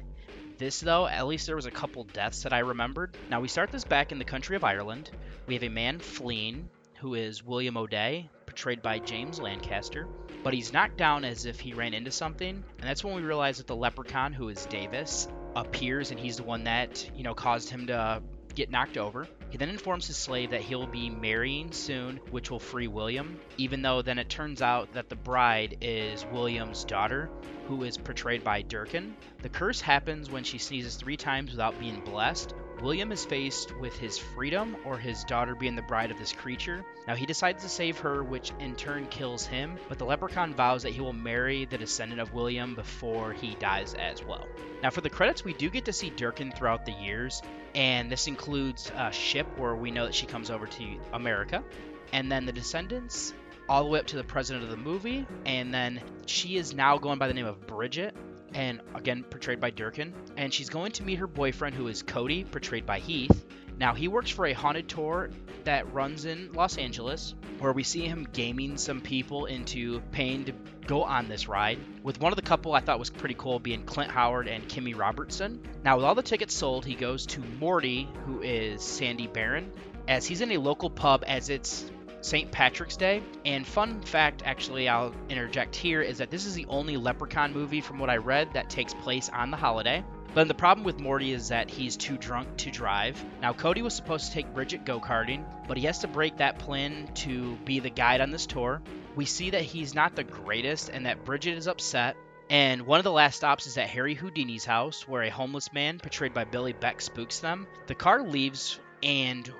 this, 0.58 0.80
though, 0.80 1.06
at 1.06 1.26
least 1.26 1.46
there 1.46 1.56
was 1.56 1.66
a 1.66 1.70
couple 1.70 2.04
deaths 2.04 2.42
that 2.42 2.52
I 2.52 2.58
remembered. 2.60 3.16
Now, 3.30 3.40
we 3.40 3.48
start 3.48 3.70
this 3.70 3.84
back 3.84 4.12
in 4.12 4.18
the 4.18 4.24
country 4.24 4.56
of 4.56 4.64
Ireland. 4.64 5.10
We 5.46 5.54
have 5.54 5.62
a 5.62 5.68
man 5.68 6.00
fleeing, 6.00 6.68
who 6.98 7.14
is 7.14 7.44
William 7.44 7.76
O'Day, 7.76 8.28
portrayed 8.44 8.82
by 8.82 8.98
James 8.98 9.40
Lancaster. 9.40 10.08
But 10.42 10.54
he's 10.54 10.72
knocked 10.72 10.96
down 10.96 11.24
as 11.24 11.46
if 11.46 11.60
he 11.60 11.74
ran 11.74 11.94
into 11.94 12.10
something, 12.10 12.48
and 12.78 12.88
that's 12.88 13.04
when 13.04 13.14
we 13.14 13.22
realize 13.22 13.58
that 13.58 13.66
the 13.66 13.76
leprechaun, 13.76 14.32
who 14.32 14.48
is 14.48 14.66
Davis, 14.66 15.28
appears, 15.54 16.10
and 16.10 16.18
he's 16.18 16.36
the 16.36 16.42
one 16.42 16.64
that, 16.64 17.08
you 17.14 17.22
know, 17.22 17.34
caused 17.34 17.70
him 17.70 17.86
to 17.86 18.22
get 18.54 18.70
knocked 18.70 18.98
over. 18.98 19.28
He 19.50 19.56
then 19.56 19.70
informs 19.70 20.06
his 20.06 20.18
slave 20.18 20.50
that 20.50 20.60
he'll 20.60 20.86
be 20.86 21.08
marrying 21.08 21.72
soon, 21.72 22.20
which 22.30 22.50
will 22.50 22.60
free 22.60 22.86
William, 22.86 23.40
even 23.56 23.80
though 23.80 24.02
then 24.02 24.18
it 24.18 24.28
turns 24.28 24.60
out 24.60 24.92
that 24.92 25.08
the 25.08 25.16
bride 25.16 25.76
is 25.80 26.26
William's 26.26 26.84
daughter, 26.84 27.30
who 27.66 27.82
is 27.82 27.96
portrayed 27.96 28.44
by 28.44 28.60
Durkin. 28.62 29.16
The 29.40 29.48
curse 29.48 29.80
happens 29.80 30.30
when 30.30 30.44
she 30.44 30.58
sneezes 30.58 30.96
three 30.96 31.16
times 31.16 31.50
without 31.50 31.78
being 31.78 32.00
blessed. 32.00 32.52
William 32.80 33.10
is 33.10 33.24
faced 33.24 33.76
with 33.78 33.96
his 33.96 34.16
freedom 34.16 34.76
or 34.84 34.96
his 34.96 35.24
daughter 35.24 35.56
being 35.56 35.74
the 35.74 35.82
bride 35.82 36.12
of 36.12 36.18
this 36.18 36.32
creature. 36.32 36.84
Now 37.08 37.16
he 37.16 37.26
decides 37.26 37.64
to 37.64 37.68
save 37.68 37.98
her, 37.98 38.22
which 38.22 38.52
in 38.60 38.76
turn 38.76 39.06
kills 39.08 39.44
him, 39.44 39.78
but 39.88 39.98
the 39.98 40.04
leprechaun 40.04 40.54
vows 40.54 40.84
that 40.84 40.92
he 40.92 41.00
will 41.00 41.12
marry 41.12 41.64
the 41.64 41.78
descendant 41.78 42.20
of 42.20 42.32
William 42.32 42.76
before 42.76 43.32
he 43.32 43.56
dies 43.56 43.94
as 43.94 44.24
well. 44.24 44.46
Now 44.82 44.90
for 44.90 45.00
the 45.00 45.10
credits, 45.10 45.44
we 45.44 45.54
do 45.54 45.70
get 45.70 45.86
to 45.86 45.92
see 45.92 46.10
Durkin 46.10 46.52
throughout 46.52 46.86
the 46.86 46.92
years, 46.92 47.42
and 47.74 48.12
this 48.12 48.28
includes 48.28 48.92
a 48.96 49.10
ship 49.10 49.46
where 49.58 49.74
we 49.74 49.90
know 49.90 50.04
that 50.06 50.14
she 50.14 50.26
comes 50.26 50.50
over 50.50 50.66
to 50.66 50.96
America, 51.12 51.64
and 52.12 52.30
then 52.30 52.46
the 52.46 52.52
descendants 52.52 53.34
all 53.68 53.82
the 53.82 53.90
way 53.90 53.98
up 53.98 54.06
to 54.06 54.16
the 54.16 54.24
president 54.24 54.64
of 54.64 54.70
the 54.70 54.76
movie, 54.76 55.26
and 55.44 55.74
then 55.74 56.00
she 56.26 56.56
is 56.56 56.74
now 56.74 56.96
going 56.96 57.18
by 57.18 57.26
the 57.26 57.34
name 57.34 57.46
of 57.46 57.66
Bridget, 57.66 58.14
and 58.54 58.80
again 58.94 59.24
portrayed 59.24 59.60
by 59.60 59.70
Durkin, 59.70 60.12
and 60.36 60.52
she's 60.52 60.68
going 60.68 60.92
to 60.92 61.02
meet 61.02 61.18
her 61.18 61.26
boyfriend 61.26 61.74
who 61.74 61.88
is 61.88 62.02
Cody, 62.02 62.44
portrayed 62.44 62.86
by 62.86 62.98
Heath. 62.98 63.44
Now 63.78 63.94
he 63.94 64.08
works 64.08 64.30
for 64.30 64.46
a 64.46 64.52
haunted 64.52 64.88
tour 64.88 65.30
that 65.64 65.92
runs 65.92 66.24
in 66.24 66.52
Los 66.52 66.78
Angeles, 66.78 67.34
where 67.60 67.72
we 67.72 67.84
see 67.84 68.06
him 68.06 68.26
gaming 68.32 68.76
some 68.76 69.00
people 69.00 69.46
into 69.46 70.00
paying 70.12 70.44
to 70.46 70.52
go 70.86 71.04
on 71.04 71.28
this 71.28 71.46
ride. 71.46 71.78
With 72.02 72.20
one 72.20 72.32
of 72.32 72.36
the 72.36 72.42
couple 72.42 72.72
I 72.72 72.80
thought 72.80 72.98
was 72.98 73.10
pretty 73.10 73.36
cool 73.38 73.60
being 73.60 73.84
Clint 73.84 74.10
Howard 74.10 74.48
and 74.48 74.66
Kimmy 74.68 74.98
Robertson. 74.98 75.60
Now 75.84 75.96
with 75.96 76.04
all 76.04 76.14
the 76.14 76.22
tickets 76.22 76.54
sold, 76.54 76.84
he 76.84 76.94
goes 76.94 77.26
to 77.26 77.40
Morty, 77.60 78.08
who 78.26 78.42
is 78.42 78.82
Sandy 78.82 79.26
Baron, 79.26 79.70
as 80.08 80.26
he's 80.26 80.40
in 80.40 80.50
a 80.52 80.58
local 80.58 80.90
pub 80.90 81.22
as 81.26 81.50
it's 81.50 81.88
St. 82.20 82.50
Patrick's 82.50 82.96
Day. 82.96 83.22
And 83.44 83.66
fun 83.66 84.02
fact, 84.02 84.42
actually, 84.44 84.88
I'll 84.88 85.14
interject 85.28 85.76
here, 85.76 86.02
is 86.02 86.18
that 86.18 86.30
this 86.30 86.46
is 86.46 86.54
the 86.54 86.66
only 86.66 86.96
Leprechaun 86.96 87.52
movie, 87.52 87.80
from 87.80 87.98
what 87.98 88.10
I 88.10 88.16
read, 88.16 88.52
that 88.54 88.70
takes 88.70 88.94
place 88.94 89.30
on 89.32 89.50
the 89.50 89.56
holiday. 89.56 90.04
But 90.34 90.46
the 90.46 90.54
problem 90.54 90.84
with 90.84 91.00
Morty 91.00 91.32
is 91.32 91.48
that 91.48 91.70
he's 91.70 91.96
too 91.96 92.18
drunk 92.18 92.56
to 92.58 92.70
drive. 92.70 93.24
Now, 93.40 93.52
Cody 93.52 93.82
was 93.82 93.94
supposed 93.94 94.26
to 94.26 94.32
take 94.32 94.52
Bridget 94.52 94.84
go 94.84 95.00
karting, 95.00 95.44
but 95.66 95.76
he 95.76 95.86
has 95.86 96.00
to 96.00 96.08
break 96.08 96.36
that 96.36 96.58
plan 96.58 97.08
to 97.16 97.56
be 97.64 97.80
the 97.80 97.90
guide 97.90 98.20
on 98.20 98.30
this 98.30 98.46
tour. 98.46 98.82
We 99.16 99.24
see 99.24 99.50
that 99.50 99.62
he's 99.62 99.94
not 99.94 100.14
the 100.14 100.24
greatest 100.24 100.90
and 100.90 101.06
that 101.06 101.24
Bridget 101.24 101.56
is 101.56 101.66
upset. 101.66 102.16
And 102.50 102.82
one 102.82 103.00
of 103.00 103.04
the 103.04 103.12
last 103.12 103.36
stops 103.36 103.66
is 103.66 103.76
at 103.78 103.88
Harry 103.88 104.14
Houdini's 104.14 104.64
house, 104.64 105.08
where 105.08 105.22
a 105.22 105.30
homeless 105.30 105.72
man, 105.72 105.98
portrayed 105.98 106.34
by 106.34 106.44
Billy 106.44 106.72
Beck, 106.72 107.00
spooks 107.00 107.40
them. 107.40 107.66
The 107.86 107.94
car 107.94 108.22
leaves, 108.22 108.78
and 109.02 109.50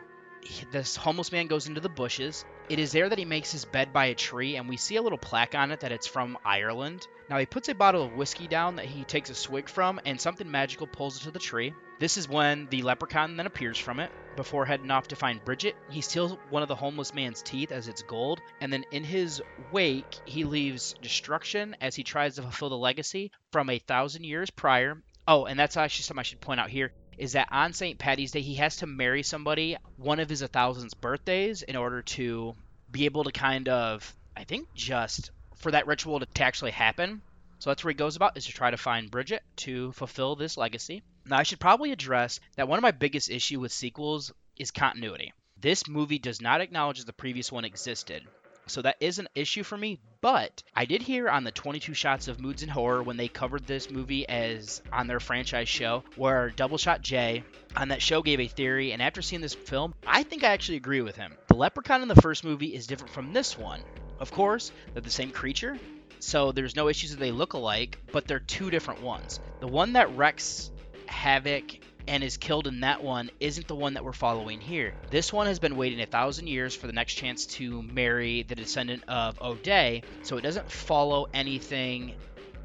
this 0.70 0.96
homeless 0.96 1.32
man 1.32 1.46
goes 1.46 1.66
into 1.66 1.80
the 1.80 1.88
bushes. 1.88 2.44
It 2.68 2.78
is 2.78 2.92
there 2.92 3.08
that 3.08 3.18
he 3.18 3.24
makes 3.24 3.52
his 3.52 3.64
bed 3.64 3.92
by 3.92 4.06
a 4.06 4.14
tree, 4.14 4.56
and 4.56 4.68
we 4.68 4.76
see 4.76 4.96
a 4.96 5.02
little 5.02 5.18
plaque 5.18 5.54
on 5.54 5.70
it 5.70 5.80
that 5.80 5.92
it's 5.92 6.06
from 6.06 6.38
Ireland. 6.44 7.06
Now 7.30 7.38
he 7.38 7.46
puts 7.46 7.68
a 7.68 7.74
bottle 7.74 8.02
of 8.02 8.12
whiskey 8.12 8.46
down 8.46 8.76
that 8.76 8.86
he 8.86 9.04
takes 9.04 9.30
a 9.30 9.34
swig 9.34 9.68
from, 9.68 10.00
and 10.04 10.20
something 10.20 10.50
magical 10.50 10.86
pulls 10.86 11.16
it 11.16 11.24
to 11.24 11.30
the 11.30 11.38
tree. 11.38 11.72
This 11.98 12.16
is 12.16 12.28
when 12.28 12.68
the 12.70 12.82
leprechaun 12.82 13.36
then 13.36 13.46
appears 13.46 13.78
from 13.78 14.00
it. 14.00 14.10
Before 14.36 14.64
heading 14.64 14.90
off 14.90 15.08
to 15.08 15.16
find 15.16 15.44
Bridget, 15.44 15.76
he 15.90 16.00
steals 16.00 16.36
one 16.50 16.62
of 16.62 16.68
the 16.68 16.76
homeless 16.76 17.12
man's 17.12 17.42
teeth 17.42 17.72
as 17.72 17.88
it's 17.88 18.02
gold, 18.02 18.40
and 18.60 18.72
then 18.72 18.84
in 18.92 19.04
his 19.04 19.42
wake, 19.72 20.16
he 20.24 20.44
leaves 20.44 20.94
destruction 21.02 21.76
as 21.80 21.94
he 21.94 22.04
tries 22.04 22.36
to 22.36 22.42
fulfill 22.42 22.68
the 22.68 22.78
legacy 22.78 23.32
from 23.50 23.68
a 23.68 23.78
thousand 23.78 24.24
years 24.24 24.50
prior. 24.50 25.02
Oh, 25.26 25.44
and 25.46 25.58
that's 25.58 25.76
actually 25.76 26.04
something 26.04 26.20
I 26.20 26.22
should 26.22 26.40
point 26.40 26.60
out 26.60 26.70
here 26.70 26.92
is 27.18 27.32
that 27.32 27.48
on 27.50 27.72
St. 27.72 27.98
Patty's 27.98 28.30
Day, 28.30 28.40
he 28.40 28.54
has 28.54 28.76
to 28.76 28.86
marry 28.86 29.22
somebody 29.22 29.76
one 29.96 30.20
of 30.20 30.28
his 30.28 30.42
a 30.42 30.48
thousand's 30.48 30.94
birthdays 30.94 31.62
in 31.62 31.76
order 31.76 32.02
to 32.02 32.54
be 32.90 33.04
able 33.04 33.24
to 33.24 33.32
kind 33.32 33.68
of, 33.68 34.14
I 34.36 34.44
think, 34.44 34.68
just 34.74 35.30
for 35.56 35.72
that 35.72 35.86
ritual 35.86 36.20
to, 36.20 36.26
to 36.26 36.42
actually 36.44 36.70
happen. 36.70 37.20
So 37.58 37.70
that's 37.70 37.82
where 37.82 37.90
he 37.90 37.96
goes 37.96 38.16
about 38.16 38.36
is 38.36 38.46
to 38.46 38.52
try 38.52 38.70
to 38.70 38.76
find 38.76 39.10
Bridget 39.10 39.42
to 39.56 39.90
fulfill 39.92 40.36
this 40.36 40.56
legacy. 40.56 41.02
Now 41.26 41.38
I 41.38 41.42
should 41.42 41.60
probably 41.60 41.90
address 41.90 42.38
that 42.56 42.68
one 42.68 42.78
of 42.78 42.82
my 42.82 42.92
biggest 42.92 43.30
issue 43.30 43.58
with 43.58 43.72
sequels 43.72 44.32
is 44.56 44.70
continuity. 44.70 45.32
This 45.60 45.88
movie 45.88 46.20
does 46.20 46.40
not 46.40 46.60
acknowledge 46.60 47.00
that 47.00 47.06
the 47.06 47.12
previous 47.12 47.50
one 47.50 47.64
existed. 47.64 48.22
So 48.68 48.82
that 48.82 48.96
is 49.00 49.18
an 49.18 49.28
issue 49.34 49.62
for 49.62 49.76
me, 49.76 49.98
but 50.20 50.62
I 50.74 50.84
did 50.84 51.02
hear 51.02 51.28
on 51.28 51.44
the 51.44 51.50
22 51.50 51.94
Shots 51.94 52.28
of 52.28 52.40
Moods 52.40 52.62
and 52.62 52.70
Horror 52.70 53.02
when 53.02 53.16
they 53.16 53.28
covered 53.28 53.66
this 53.66 53.90
movie 53.90 54.28
as 54.28 54.82
on 54.92 55.06
their 55.06 55.20
franchise 55.20 55.68
show, 55.68 56.04
where 56.16 56.50
Double 56.50 56.78
Shot 56.78 57.02
Jay 57.02 57.44
on 57.74 57.88
that 57.88 58.02
show 58.02 58.22
gave 58.22 58.40
a 58.40 58.48
theory, 58.48 58.92
and 58.92 59.02
after 59.02 59.22
seeing 59.22 59.42
this 59.42 59.54
film, 59.54 59.94
I 60.06 60.22
think 60.22 60.44
I 60.44 60.52
actually 60.52 60.76
agree 60.76 61.00
with 61.00 61.16
him. 61.16 61.34
The 61.48 61.56
leprechaun 61.56 62.02
in 62.02 62.08
the 62.08 62.20
first 62.20 62.44
movie 62.44 62.74
is 62.74 62.86
different 62.86 63.12
from 63.12 63.32
this 63.32 63.56
one. 63.56 63.80
Of 64.20 64.30
course, 64.30 64.72
they're 64.92 65.02
the 65.02 65.10
same 65.10 65.30
creature, 65.30 65.78
so 66.20 66.52
there's 66.52 66.76
no 66.76 66.88
issues 66.88 67.10
that 67.10 67.20
they 67.20 67.30
look 67.30 67.52
alike, 67.52 67.98
but 68.12 68.26
they're 68.26 68.40
two 68.40 68.70
different 68.70 69.02
ones. 69.02 69.40
The 69.60 69.68
one 69.68 69.94
that 69.94 70.16
wrecks 70.16 70.70
havoc 71.06 71.78
and 72.08 72.24
is 72.24 72.36
killed 72.36 72.66
in 72.66 72.80
that 72.80 73.02
one 73.02 73.30
isn't 73.38 73.68
the 73.68 73.74
one 73.74 73.94
that 73.94 74.04
we're 74.04 74.12
following 74.12 74.60
here. 74.60 74.94
This 75.10 75.32
one 75.32 75.46
has 75.46 75.58
been 75.58 75.76
waiting 75.76 76.00
a 76.00 76.06
thousand 76.06 76.48
years 76.48 76.74
for 76.74 76.86
the 76.86 76.92
next 76.92 77.14
chance 77.14 77.46
to 77.46 77.82
marry 77.82 78.42
the 78.42 78.54
descendant 78.54 79.04
of 79.06 79.40
O'Day, 79.40 80.02
so 80.22 80.36
it 80.38 80.42
doesn't 80.42 80.70
follow 80.70 81.28
anything 81.34 82.14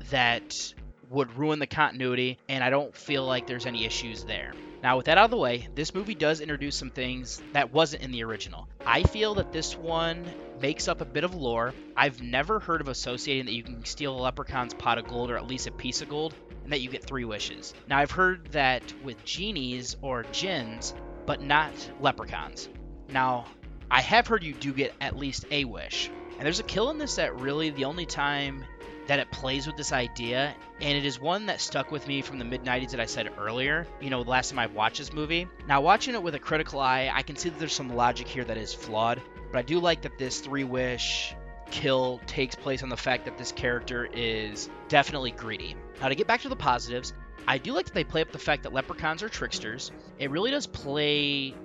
that 0.10 0.74
would 1.10 1.36
ruin 1.38 1.60
the 1.60 1.68
continuity, 1.68 2.40
and 2.50 2.64
I 2.64 2.70
don't 2.70 2.96
feel 2.96 3.26
like 3.26 3.46
there's 3.46 3.66
any 3.66 3.86
issues 3.86 4.24
there. 4.24 4.54
Now, 4.82 4.98
with 4.98 5.06
that 5.06 5.18
out 5.18 5.26
of 5.26 5.32
the 5.32 5.38
way, 5.38 5.68
this 5.76 5.94
movie 5.94 6.16
does 6.16 6.42
introduce 6.42 6.76
some 6.76 6.90
things 6.90 7.42
that 7.54 7.72
wasn't 7.72 8.04
in 8.04 8.12
the 8.12 8.24
original. 8.24 8.68
I 8.86 9.04
feel 9.04 9.36
that 9.36 9.54
this 9.54 9.78
one 9.78 10.26
makes 10.62 10.90
up 10.90 11.00
a 11.00 11.06
bit 11.06 11.24
of 11.24 11.36
lore. 11.36 11.74
I've 11.96 12.22
never 12.22 12.60
heard 12.60 12.82
of 12.82 12.90
associating 12.90 13.46
that 13.46 13.54
you 13.54 13.64
can 13.64 13.86
steal 13.86 14.18
a 14.18 14.20
leprechaun's 14.20 14.74
pot 14.74 14.98
of 14.98 15.08
gold 15.08 15.32
or 15.32 15.38
at 15.38 15.48
least 15.48 15.68
a 15.68 15.72
piece 15.72 16.02
of 16.02 16.10
gold 16.10 16.34
and 16.64 16.72
that 16.72 16.82
you 16.82 16.90
get 16.90 17.04
three 17.04 17.26
wishes. 17.26 17.74
Now, 17.88 18.00
I've 18.00 18.12
heard 18.12 18.48
that 18.52 18.82
with 19.04 19.24
genies 19.26 19.96
or 20.02 20.24
jinns, 20.32 20.94
but 21.26 21.42
not 21.42 21.74
leprechauns. 22.00 22.70
Now, 23.10 23.46
I 23.92 24.02
have 24.02 24.28
heard 24.28 24.44
you 24.44 24.54
do 24.54 24.74
get 24.74 24.94
at 25.02 25.18
least 25.18 25.46
a 25.52 25.66
wish. 25.66 26.10
And 26.38 26.46
there's 26.46 26.60
a 26.60 26.64
kill 26.64 26.90
in 26.90 26.98
this 26.98 27.16
that 27.16 27.40
really 27.40 27.70
the 27.70 27.86
only 27.86 28.06
time 28.06 28.66
that 29.08 29.20
it 29.20 29.30
plays 29.32 29.68
with 29.68 29.76
this 29.76 29.92
idea, 29.92 30.56
and 30.80 30.98
it 30.98 31.06
is 31.06 31.20
one 31.20 31.48
that 31.48 31.60
stuck 31.60 31.92
with 31.92 32.08
me 32.08 32.22
from 32.22 32.40
the 32.40 32.46
mid 32.46 32.64
90s 32.64 32.92
that 32.92 33.00
I 33.00 33.06
said 33.06 33.30
earlier, 33.38 33.86
you 34.02 34.10
know, 34.10 34.24
the 34.24 34.30
last 34.30 34.50
time 34.50 34.60
I 34.60 34.68
watched 34.68 34.98
this 34.98 35.14
movie. 35.14 35.48
Now, 35.68 35.82
watching 35.82 36.14
it 36.14 36.24
with 36.24 36.36
a 36.36 36.40
critical 36.40 36.80
eye, 36.80 37.12
I 37.14 37.22
can 37.22 37.36
see 37.36 37.50
that 37.50 37.60
there's 37.60 37.74
some 37.74 37.96
logic 37.96 38.28
here 38.28 38.46
that 38.46 38.58
is 38.58 38.74
flawed, 38.74 39.22
but 39.52 39.60
I 39.60 39.62
do 39.62 39.80
like 39.80 40.04
that 40.04 40.18
this 40.18 40.40
three 40.40 40.64
wish 40.64 41.36
kill 41.74 42.22
takes 42.28 42.54
place 42.54 42.84
on 42.84 42.90
the 42.90 42.96
fact 42.96 43.26
that 43.26 43.36
this 43.38 43.52
character 43.52 44.08
is 44.14 44.70
definitely 44.90 45.32
greedy. 45.32 45.76
Now, 46.00 46.10
to 46.10 46.16
get 46.16 46.28
back 46.28 46.42
to 46.42 46.50
the 46.50 46.56
positives, 46.56 47.14
I 47.48 47.58
do 47.58 47.74
like 47.74 47.86
that 47.86 47.96
they 47.96 48.04
play 48.04 48.22
up 48.22 48.32
the 48.32 48.38
fact 48.38 48.64
that 48.64 48.74
leprechauns 48.74 49.24
are 49.24 49.28
tricksters. 49.28 49.92
It 50.20 50.30
really 50.30 50.52
does 50.52 50.68
play 50.68 51.56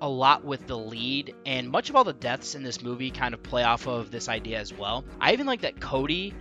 a 0.00 0.08
lot 0.08 0.44
with 0.44 0.68
the 0.68 0.78
lead, 0.78 1.34
and 1.44 1.68
much 1.68 1.90
of 1.90 1.96
all 1.96 2.04
the 2.04 2.12
deaths 2.12 2.54
in 2.54 2.62
this 2.62 2.82
movie 2.82 3.10
kind 3.10 3.34
of 3.34 3.42
play 3.42 3.64
off 3.64 3.88
of 3.88 4.12
this 4.12 4.28
idea 4.28 4.60
as 4.60 4.72
well. 4.72 5.04
I 5.20 5.32
even 5.32 5.46
like 5.46 5.62
that 5.62 5.80
Cody 5.80 6.34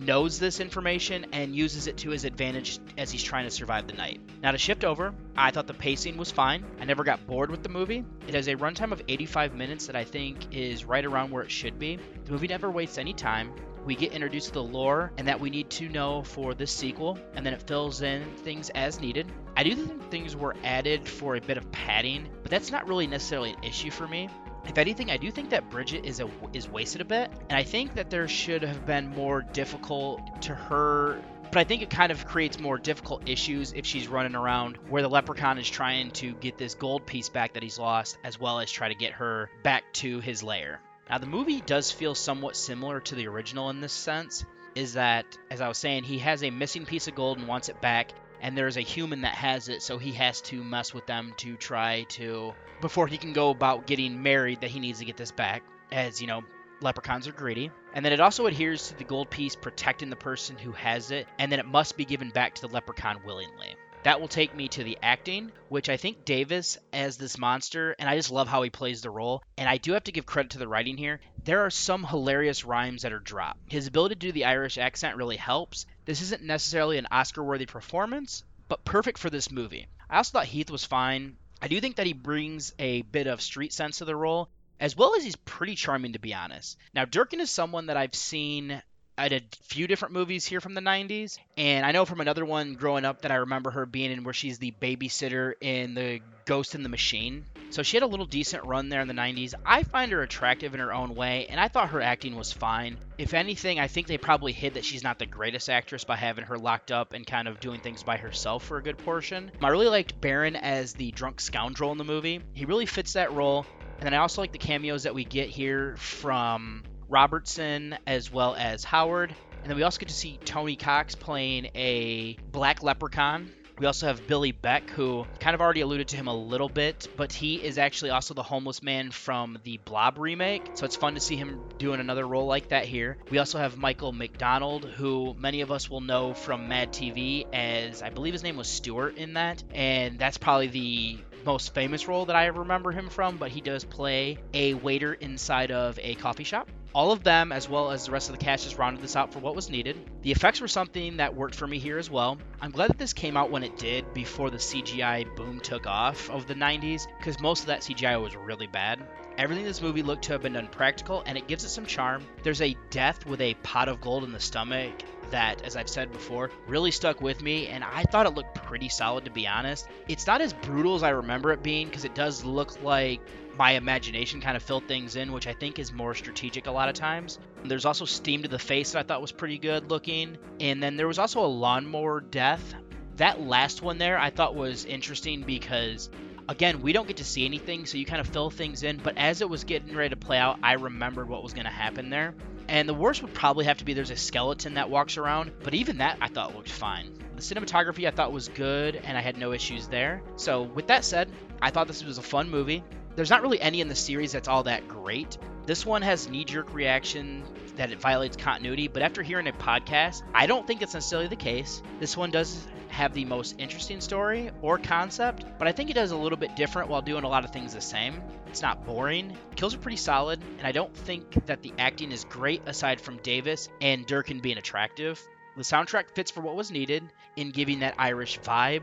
knows 0.00 0.38
this 0.38 0.60
information 0.60 1.26
and 1.32 1.54
uses 1.54 1.86
it 1.86 1.96
to 1.98 2.10
his 2.10 2.24
advantage 2.24 2.78
as 2.98 3.10
he's 3.10 3.22
trying 3.22 3.44
to 3.44 3.50
survive 3.50 3.86
the 3.86 3.94
night. 3.94 4.20
Now, 4.42 4.52
to 4.52 4.58
shift 4.58 4.84
over, 4.84 5.14
I 5.36 5.50
thought 5.50 5.66
the 5.66 5.74
pacing 5.74 6.16
was 6.16 6.30
fine. 6.30 6.64
I 6.80 6.84
never 6.84 7.04
got 7.04 7.26
bored 7.26 7.50
with 7.50 7.62
the 7.62 7.68
movie. 7.68 8.04
It 8.28 8.34
has 8.34 8.48
a 8.48 8.56
runtime 8.56 8.92
of 8.92 9.02
85 9.08 9.54
minutes 9.54 9.86
that 9.86 9.96
I 9.96 10.04
think 10.04 10.54
is 10.54 10.84
right 10.84 11.04
around 11.04 11.30
where 11.30 11.42
it 11.42 11.50
should 11.50 11.78
be. 11.78 11.98
The 12.24 12.32
movie 12.32 12.48
never 12.48 12.70
wastes 12.70 12.98
any 12.98 13.12
time. 13.12 13.52
We 13.84 13.94
get 13.94 14.12
introduced 14.12 14.48
to 14.48 14.54
the 14.54 14.62
lore 14.64 15.12
and 15.16 15.28
that 15.28 15.38
we 15.38 15.48
need 15.48 15.70
to 15.70 15.88
know 15.88 16.22
for 16.22 16.54
this 16.54 16.72
sequel, 16.72 17.18
and 17.34 17.46
then 17.46 17.54
it 17.54 17.62
fills 17.62 18.02
in 18.02 18.24
things 18.38 18.68
as 18.70 19.00
needed. 19.00 19.30
I 19.56 19.62
do 19.62 19.76
think 19.76 20.10
things 20.10 20.34
were 20.34 20.56
added 20.64 21.08
for 21.08 21.36
a 21.36 21.40
bit 21.40 21.56
of 21.56 21.70
padding, 21.70 22.28
but 22.42 22.50
that's 22.50 22.72
not 22.72 22.88
really 22.88 23.06
necessarily 23.06 23.50
an 23.50 23.62
issue 23.62 23.92
for 23.92 24.08
me. 24.08 24.28
If 24.68 24.78
anything, 24.78 25.10
I 25.10 25.16
do 25.16 25.30
think 25.30 25.50
that 25.50 25.70
Bridget 25.70 26.04
is 26.04 26.20
a, 26.20 26.28
is 26.52 26.68
wasted 26.68 27.00
a 27.00 27.04
bit, 27.04 27.30
and 27.48 27.56
I 27.56 27.62
think 27.62 27.94
that 27.94 28.10
there 28.10 28.28
should 28.28 28.62
have 28.62 28.84
been 28.84 29.08
more 29.14 29.42
difficult 29.42 30.42
to 30.42 30.54
her. 30.54 31.20
But 31.52 31.58
I 31.58 31.64
think 31.64 31.82
it 31.82 31.90
kind 31.90 32.10
of 32.10 32.26
creates 32.26 32.58
more 32.58 32.76
difficult 32.76 33.28
issues 33.28 33.72
if 33.72 33.86
she's 33.86 34.08
running 34.08 34.34
around 34.34 34.76
where 34.88 35.02
the 35.02 35.08
leprechaun 35.08 35.58
is 35.58 35.70
trying 35.70 36.10
to 36.12 36.34
get 36.34 36.58
this 36.58 36.74
gold 36.74 37.06
piece 37.06 37.28
back 37.28 37.54
that 37.54 37.62
he's 37.62 37.78
lost, 37.78 38.18
as 38.24 38.40
well 38.40 38.58
as 38.58 38.70
try 38.70 38.88
to 38.88 38.94
get 38.94 39.12
her 39.12 39.48
back 39.62 39.84
to 39.94 40.20
his 40.20 40.42
lair. 40.42 40.80
Now, 41.08 41.18
the 41.18 41.26
movie 41.26 41.60
does 41.60 41.92
feel 41.92 42.16
somewhat 42.16 42.56
similar 42.56 43.00
to 43.00 43.14
the 43.14 43.28
original 43.28 43.70
in 43.70 43.80
this 43.80 43.92
sense, 43.92 44.44
is 44.74 44.94
that, 44.94 45.24
as 45.50 45.60
I 45.60 45.68
was 45.68 45.78
saying, 45.78 46.02
he 46.02 46.18
has 46.18 46.42
a 46.42 46.50
missing 46.50 46.84
piece 46.84 47.06
of 47.06 47.14
gold 47.14 47.38
and 47.38 47.46
wants 47.46 47.68
it 47.68 47.80
back, 47.80 48.10
and 48.40 48.56
there's 48.56 48.76
a 48.76 48.82
human 48.82 49.22
that 49.22 49.34
has 49.34 49.68
it, 49.68 49.82
so 49.82 49.98
he 49.98 50.12
has 50.12 50.40
to 50.42 50.62
mess 50.62 50.92
with 50.92 51.06
them 51.06 51.32
to 51.38 51.56
try 51.56 52.04
to 52.10 52.52
before 52.80 53.06
he 53.06 53.16
can 53.16 53.32
go 53.32 53.50
about 53.50 53.86
getting 53.86 54.22
married 54.22 54.60
that 54.60 54.70
he 54.70 54.80
needs 54.80 54.98
to 54.98 55.04
get 55.04 55.16
this 55.16 55.30
back 55.30 55.62
as 55.92 56.20
you 56.20 56.26
know 56.26 56.42
leprechauns 56.80 57.26
are 57.26 57.32
greedy. 57.32 57.70
And 57.94 58.04
then 58.04 58.12
it 58.12 58.20
also 58.20 58.46
adheres 58.46 58.88
to 58.88 58.98
the 58.98 59.04
gold 59.04 59.30
piece 59.30 59.56
protecting 59.56 60.10
the 60.10 60.16
person 60.16 60.58
who 60.58 60.72
has 60.72 61.10
it 61.10 61.26
and 61.38 61.50
then 61.50 61.58
it 61.58 61.66
must 61.66 61.96
be 61.96 62.04
given 62.04 62.30
back 62.30 62.54
to 62.56 62.62
the 62.62 62.68
leprechaun 62.68 63.20
willingly 63.24 63.75
that 64.06 64.20
will 64.20 64.28
take 64.28 64.54
me 64.54 64.68
to 64.68 64.84
the 64.84 64.96
acting, 65.02 65.50
which 65.68 65.88
I 65.88 65.96
think 65.96 66.24
Davis 66.24 66.78
as 66.92 67.16
this 67.16 67.38
monster, 67.38 67.96
and 67.98 68.08
I 68.08 68.14
just 68.14 68.30
love 68.30 68.46
how 68.46 68.62
he 68.62 68.70
plays 68.70 69.02
the 69.02 69.10
role. 69.10 69.42
And 69.58 69.68
I 69.68 69.78
do 69.78 69.94
have 69.94 70.04
to 70.04 70.12
give 70.12 70.24
credit 70.24 70.52
to 70.52 70.58
the 70.58 70.68
writing 70.68 70.96
here. 70.96 71.18
There 71.42 71.66
are 71.66 71.70
some 71.70 72.04
hilarious 72.04 72.64
rhymes 72.64 73.02
that 73.02 73.12
are 73.12 73.18
dropped. 73.18 73.58
His 73.66 73.88
ability 73.88 74.14
to 74.14 74.18
do 74.20 74.30
the 74.30 74.44
Irish 74.44 74.78
accent 74.78 75.16
really 75.16 75.36
helps. 75.36 75.86
This 76.04 76.22
isn't 76.22 76.44
necessarily 76.44 76.98
an 76.98 77.08
Oscar 77.10 77.42
worthy 77.42 77.66
performance, 77.66 78.44
but 78.68 78.84
perfect 78.84 79.18
for 79.18 79.28
this 79.28 79.50
movie. 79.50 79.88
I 80.08 80.18
also 80.18 80.30
thought 80.30 80.46
Heath 80.46 80.70
was 80.70 80.84
fine. 80.84 81.36
I 81.60 81.66
do 81.66 81.80
think 81.80 81.96
that 81.96 82.06
he 82.06 82.12
brings 82.12 82.72
a 82.78 83.02
bit 83.02 83.26
of 83.26 83.42
street 83.42 83.72
sense 83.72 83.98
to 83.98 84.04
the 84.04 84.14
role, 84.14 84.50
as 84.78 84.96
well 84.96 85.16
as 85.16 85.24
he's 85.24 85.34
pretty 85.34 85.74
charming 85.74 86.12
to 86.12 86.20
be 86.20 86.32
honest. 86.32 86.78
Now, 86.94 87.06
Durkin 87.06 87.40
is 87.40 87.50
someone 87.50 87.86
that 87.86 87.96
I've 87.96 88.14
seen 88.14 88.80
at 89.18 89.32
a 89.32 89.42
few 89.62 89.86
different 89.86 90.14
movies 90.14 90.44
here 90.44 90.60
from 90.60 90.74
the 90.74 90.80
90s, 90.80 91.38
and 91.56 91.86
I 91.86 91.92
know 91.92 92.04
from 92.04 92.20
another 92.20 92.44
one 92.44 92.74
growing 92.74 93.04
up 93.04 93.22
that 93.22 93.30
I 93.30 93.36
remember 93.36 93.70
her 93.70 93.86
being 93.86 94.12
in 94.12 94.24
where 94.24 94.34
she's 94.34 94.58
the 94.58 94.74
babysitter 94.80 95.54
in 95.60 95.94
The 95.94 96.20
Ghost 96.44 96.74
in 96.74 96.82
the 96.82 96.88
Machine. 96.88 97.44
So 97.70 97.82
she 97.82 97.96
had 97.96 98.04
a 98.04 98.06
little 98.06 98.26
decent 98.26 98.64
run 98.64 98.88
there 98.88 99.00
in 99.00 99.08
the 99.08 99.14
90s. 99.14 99.54
I 99.64 99.82
find 99.82 100.12
her 100.12 100.22
attractive 100.22 100.74
in 100.74 100.80
her 100.80 100.92
own 100.92 101.14
way, 101.14 101.46
and 101.48 101.58
I 101.58 101.68
thought 101.68 101.90
her 101.90 102.00
acting 102.00 102.36
was 102.36 102.52
fine. 102.52 102.98
If 103.18 103.34
anything, 103.34 103.80
I 103.80 103.88
think 103.88 104.06
they 104.06 104.18
probably 104.18 104.52
hid 104.52 104.74
that 104.74 104.84
she's 104.84 105.02
not 105.02 105.18
the 105.18 105.26
greatest 105.26 105.68
actress 105.68 106.04
by 106.04 106.16
having 106.16 106.44
her 106.44 106.58
locked 106.58 106.92
up 106.92 107.12
and 107.12 107.26
kind 107.26 107.48
of 107.48 107.58
doing 107.58 107.80
things 107.80 108.02
by 108.02 108.18
herself 108.18 108.64
for 108.64 108.76
a 108.76 108.82
good 108.82 108.98
portion. 108.98 109.50
I 109.62 109.68
really 109.68 109.88
liked 109.88 110.20
Baron 110.20 110.56
as 110.56 110.92
the 110.92 111.10
drunk 111.10 111.40
scoundrel 111.40 111.90
in 111.92 111.98
the 111.98 112.04
movie. 112.04 112.40
He 112.52 112.66
really 112.66 112.86
fits 112.86 113.14
that 113.14 113.32
role. 113.32 113.66
And 113.98 114.04
then 114.04 114.14
I 114.14 114.18
also 114.18 114.42
like 114.42 114.52
the 114.52 114.58
cameos 114.58 115.04
that 115.04 115.14
we 115.14 115.24
get 115.24 115.48
here 115.48 115.96
from 115.96 116.82
Robertson 117.08 117.96
as 118.06 118.32
well 118.32 118.54
as 118.54 118.84
Howard. 118.84 119.34
And 119.62 119.70
then 119.70 119.76
we 119.76 119.82
also 119.82 119.98
get 119.98 120.08
to 120.08 120.14
see 120.14 120.38
Tony 120.44 120.76
Cox 120.76 121.14
playing 121.14 121.66
a 121.74 122.36
black 122.52 122.82
leprechaun. 122.82 123.50
We 123.78 123.84
also 123.84 124.06
have 124.06 124.26
Billy 124.26 124.52
Beck, 124.52 124.88
who 124.88 125.26
kind 125.38 125.54
of 125.54 125.60
already 125.60 125.82
alluded 125.82 126.08
to 126.08 126.16
him 126.16 126.28
a 126.28 126.34
little 126.34 126.70
bit, 126.70 127.08
but 127.16 127.30
he 127.30 127.56
is 127.56 127.76
actually 127.76 128.10
also 128.10 128.32
the 128.32 128.42
homeless 128.42 128.82
man 128.82 129.10
from 129.10 129.58
the 129.64 129.76
Blob 129.78 130.18
remake. 130.18 130.62
So 130.74 130.86
it's 130.86 130.96
fun 130.96 131.14
to 131.14 131.20
see 131.20 131.36
him 131.36 131.60
doing 131.76 132.00
another 132.00 132.26
role 132.26 132.46
like 132.46 132.68
that 132.68 132.86
here. 132.86 133.18
We 133.28 133.36
also 133.36 133.58
have 133.58 133.76
Michael 133.76 134.12
McDonald, 134.12 134.86
who 134.86 135.34
many 135.38 135.60
of 135.60 135.70
us 135.70 135.90
will 135.90 136.00
know 136.00 136.32
from 136.32 136.68
Mad 136.68 136.92
TV 136.92 137.44
as 137.52 138.00
I 138.00 138.08
believe 138.08 138.32
his 138.32 138.42
name 138.42 138.56
was 138.56 138.68
Stuart 138.68 139.18
in 139.18 139.34
that. 139.34 139.62
And 139.74 140.18
that's 140.18 140.38
probably 140.38 140.68
the 140.68 141.18
most 141.44 141.74
famous 141.74 142.08
role 142.08 142.26
that 142.26 142.36
I 142.36 142.46
remember 142.46 142.92
him 142.92 143.10
from, 143.10 143.36
but 143.36 143.50
he 143.50 143.60
does 143.60 143.84
play 143.84 144.38
a 144.54 144.72
waiter 144.72 145.12
inside 145.12 145.70
of 145.70 145.98
a 146.02 146.14
coffee 146.14 146.44
shop. 146.44 146.68
All 146.96 147.12
of 147.12 147.22
them, 147.22 147.52
as 147.52 147.68
well 147.68 147.90
as 147.90 148.06
the 148.06 148.10
rest 148.10 148.30
of 148.30 148.38
the 148.38 148.42
cast, 148.42 148.64
just 148.64 148.78
rounded 148.78 149.02
this 149.02 149.16
out 149.16 149.30
for 149.30 149.38
what 149.38 149.54
was 149.54 149.68
needed. 149.68 149.98
The 150.22 150.32
effects 150.32 150.62
were 150.62 150.66
something 150.66 151.18
that 151.18 151.36
worked 151.36 151.54
for 151.54 151.66
me 151.66 151.78
here 151.78 151.98
as 151.98 152.08
well. 152.08 152.38
I'm 152.62 152.70
glad 152.70 152.88
that 152.88 152.96
this 152.96 153.12
came 153.12 153.36
out 153.36 153.50
when 153.50 153.62
it 153.62 153.76
did 153.76 154.14
before 154.14 154.48
the 154.48 154.56
CGI 154.56 155.36
boom 155.36 155.60
took 155.60 155.86
off 155.86 156.30
of 156.30 156.46
the 156.46 156.54
90s, 156.54 157.06
because 157.18 157.38
most 157.38 157.60
of 157.60 157.66
that 157.66 157.82
CGI 157.82 158.18
was 158.18 158.34
really 158.34 158.66
bad. 158.66 159.06
Everything 159.36 159.64
in 159.64 159.68
this 159.68 159.82
movie 159.82 160.02
looked 160.02 160.24
to 160.24 160.32
have 160.32 160.40
been 160.40 160.54
done 160.54 160.68
practical, 160.68 161.22
and 161.26 161.36
it 161.36 161.48
gives 161.48 161.64
it 161.64 161.68
some 161.68 161.84
charm. 161.84 162.26
There's 162.42 162.62
a 162.62 162.74
death 162.88 163.26
with 163.26 163.42
a 163.42 163.52
pot 163.62 163.90
of 163.90 164.00
gold 164.00 164.24
in 164.24 164.32
the 164.32 164.40
stomach 164.40 164.94
that, 165.30 165.60
as 165.66 165.76
I've 165.76 165.90
said 165.90 166.10
before, 166.12 166.50
really 166.66 166.92
stuck 166.92 167.20
with 167.20 167.42
me, 167.42 167.66
and 167.66 167.84
I 167.84 168.04
thought 168.04 168.24
it 168.24 168.34
looked 168.34 168.54
pretty 168.54 168.88
solid 168.88 169.26
to 169.26 169.30
be 169.30 169.46
honest. 169.46 169.86
It's 170.08 170.26
not 170.26 170.40
as 170.40 170.54
brutal 170.54 170.94
as 170.94 171.02
I 171.02 171.10
remember 171.10 171.52
it 171.52 171.62
being, 171.62 171.88
because 171.88 172.06
it 172.06 172.14
does 172.14 172.42
look 172.42 172.82
like 172.82 173.20
my 173.56 173.72
imagination 173.72 174.40
kind 174.40 174.56
of 174.56 174.62
filled 174.62 174.86
things 174.86 175.16
in, 175.16 175.32
which 175.32 175.46
I 175.46 175.52
think 175.52 175.78
is 175.78 175.92
more 175.92 176.14
strategic 176.14 176.66
a 176.66 176.70
lot 176.70 176.88
of 176.88 176.94
times. 176.94 177.38
There's 177.64 177.84
also 177.84 178.04
steam 178.04 178.42
to 178.42 178.48
the 178.48 178.58
face 178.58 178.92
that 178.92 179.00
I 179.00 179.02
thought 179.02 179.20
was 179.20 179.32
pretty 179.32 179.58
good 179.58 179.90
looking, 179.90 180.36
and 180.60 180.82
then 180.82 180.96
there 180.96 181.08
was 181.08 181.18
also 181.18 181.44
a 181.44 181.46
lawnmower 181.46 182.20
death. 182.20 182.74
That 183.16 183.40
last 183.40 183.82
one 183.82 183.98
there 183.98 184.18
I 184.18 184.30
thought 184.30 184.54
was 184.54 184.84
interesting 184.84 185.42
because 185.42 186.10
again, 186.48 186.82
we 186.82 186.92
don't 186.92 187.08
get 187.08 187.16
to 187.18 187.24
see 187.24 187.44
anything, 187.44 187.86
so 187.86 187.98
you 187.98 188.04
kind 188.04 188.20
of 188.20 188.28
fill 188.28 188.50
things 188.50 188.82
in. 188.82 188.98
But 188.98 189.16
as 189.16 189.40
it 189.40 189.48
was 189.48 189.64
getting 189.64 189.94
ready 189.94 190.10
to 190.10 190.16
play 190.16 190.38
out, 190.38 190.58
I 190.62 190.74
remembered 190.74 191.28
what 191.28 191.42
was 191.42 191.52
going 191.52 191.64
to 191.64 191.72
happen 191.72 192.10
there. 192.10 192.34
And 192.68 192.88
the 192.88 192.94
worst 192.94 193.22
would 193.22 193.32
probably 193.32 193.64
have 193.66 193.78
to 193.78 193.84
be 193.84 193.94
there's 193.94 194.10
a 194.10 194.16
skeleton 194.16 194.74
that 194.74 194.90
walks 194.90 195.16
around, 195.16 195.52
but 195.62 195.74
even 195.74 195.98
that 195.98 196.18
I 196.20 196.28
thought 196.28 196.54
looked 196.54 196.70
fine. 196.70 197.12
The 197.36 197.42
cinematography 197.42 198.08
I 198.08 198.10
thought 198.10 198.32
was 198.32 198.48
good, 198.48 198.96
and 198.96 199.16
I 199.16 199.20
had 199.20 199.36
no 199.36 199.52
issues 199.52 199.88
there. 199.88 200.22
So, 200.36 200.62
with 200.62 200.88
that 200.88 201.04
said, 201.04 201.30
I 201.60 201.70
thought 201.70 201.86
this 201.86 202.02
was 202.02 202.18
a 202.18 202.22
fun 202.22 202.50
movie. 202.50 202.82
There's 203.16 203.30
not 203.30 203.40
really 203.40 203.60
any 203.60 203.80
in 203.80 203.88
the 203.88 203.94
series 203.94 204.32
that's 204.32 204.46
all 204.46 204.64
that 204.64 204.86
great. 204.88 205.38
This 205.64 205.86
one 205.86 206.02
has 206.02 206.28
knee 206.28 206.44
jerk 206.44 206.74
reaction 206.74 207.42
that 207.76 207.90
it 207.90 207.98
violates 207.98 208.36
continuity, 208.36 208.88
but 208.88 209.02
after 209.02 209.22
hearing 209.22 209.48
a 209.48 209.52
podcast, 209.52 210.22
I 210.34 210.46
don't 210.46 210.66
think 210.66 210.82
it's 210.82 210.92
necessarily 210.92 211.28
the 211.28 211.34
case. 211.34 211.82
This 211.98 212.14
one 212.14 212.30
does 212.30 212.68
have 212.88 213.14
the 213.14 213.24
most 213.24 213.56
interesting 213.58 214.02
story 214.02 214.50
or 214.60 214.78
concept, 214.78 215.46
but 215.58 215.66
I 215.66 215.72
think 215.72 215.88
it 215.88 215.94
does 215.94 216.10
a 216.10 216.16
little 216.16 216.36
bit 216.36 216.56
different 216.56 216.90
while 216.90 217.00
doing 217.00 217.24
a 217.24 217.28
lot 217.28 217.44
of 217.44 217.52
things 217.52 217.72
the 217.72 217.80
same. 217.80 218.20
It's 218.48 218.60
not 218.60 218.84
boring. 218.84 219.36
Kills 219.56 219.74
are 219.74 219.78
pretty 219.78 219.96
solid, 219.96 220.40
and 220.58 220.66
I 220.66 220.72
don't 220.72 220.94
think 220.94 221.46
that 221.46 221.62
the 221.62 221.72
acting 221.78 222.12
is 222.12 222.24
great 222.24 222.62
aside 222.66 223.00
from 223.00 223.16
Davis 223.18 223.70
and 223.80 224.04
Durkin 224.06 224.40
being 224.40 224.58
attractive. 224.58 225.26
The 225.56 225.62
soundtrack 225.62 226.10
fits 226.14 226.30
for 226.30 226.42
what 226.42 226.54
was 226.54 226.70
needed 226.70 227.02
in 227.34 227.50
giving 227.50 227.80
that 227.80 227.94
Irish 227.96 228.38
vibe, 228.40 228.82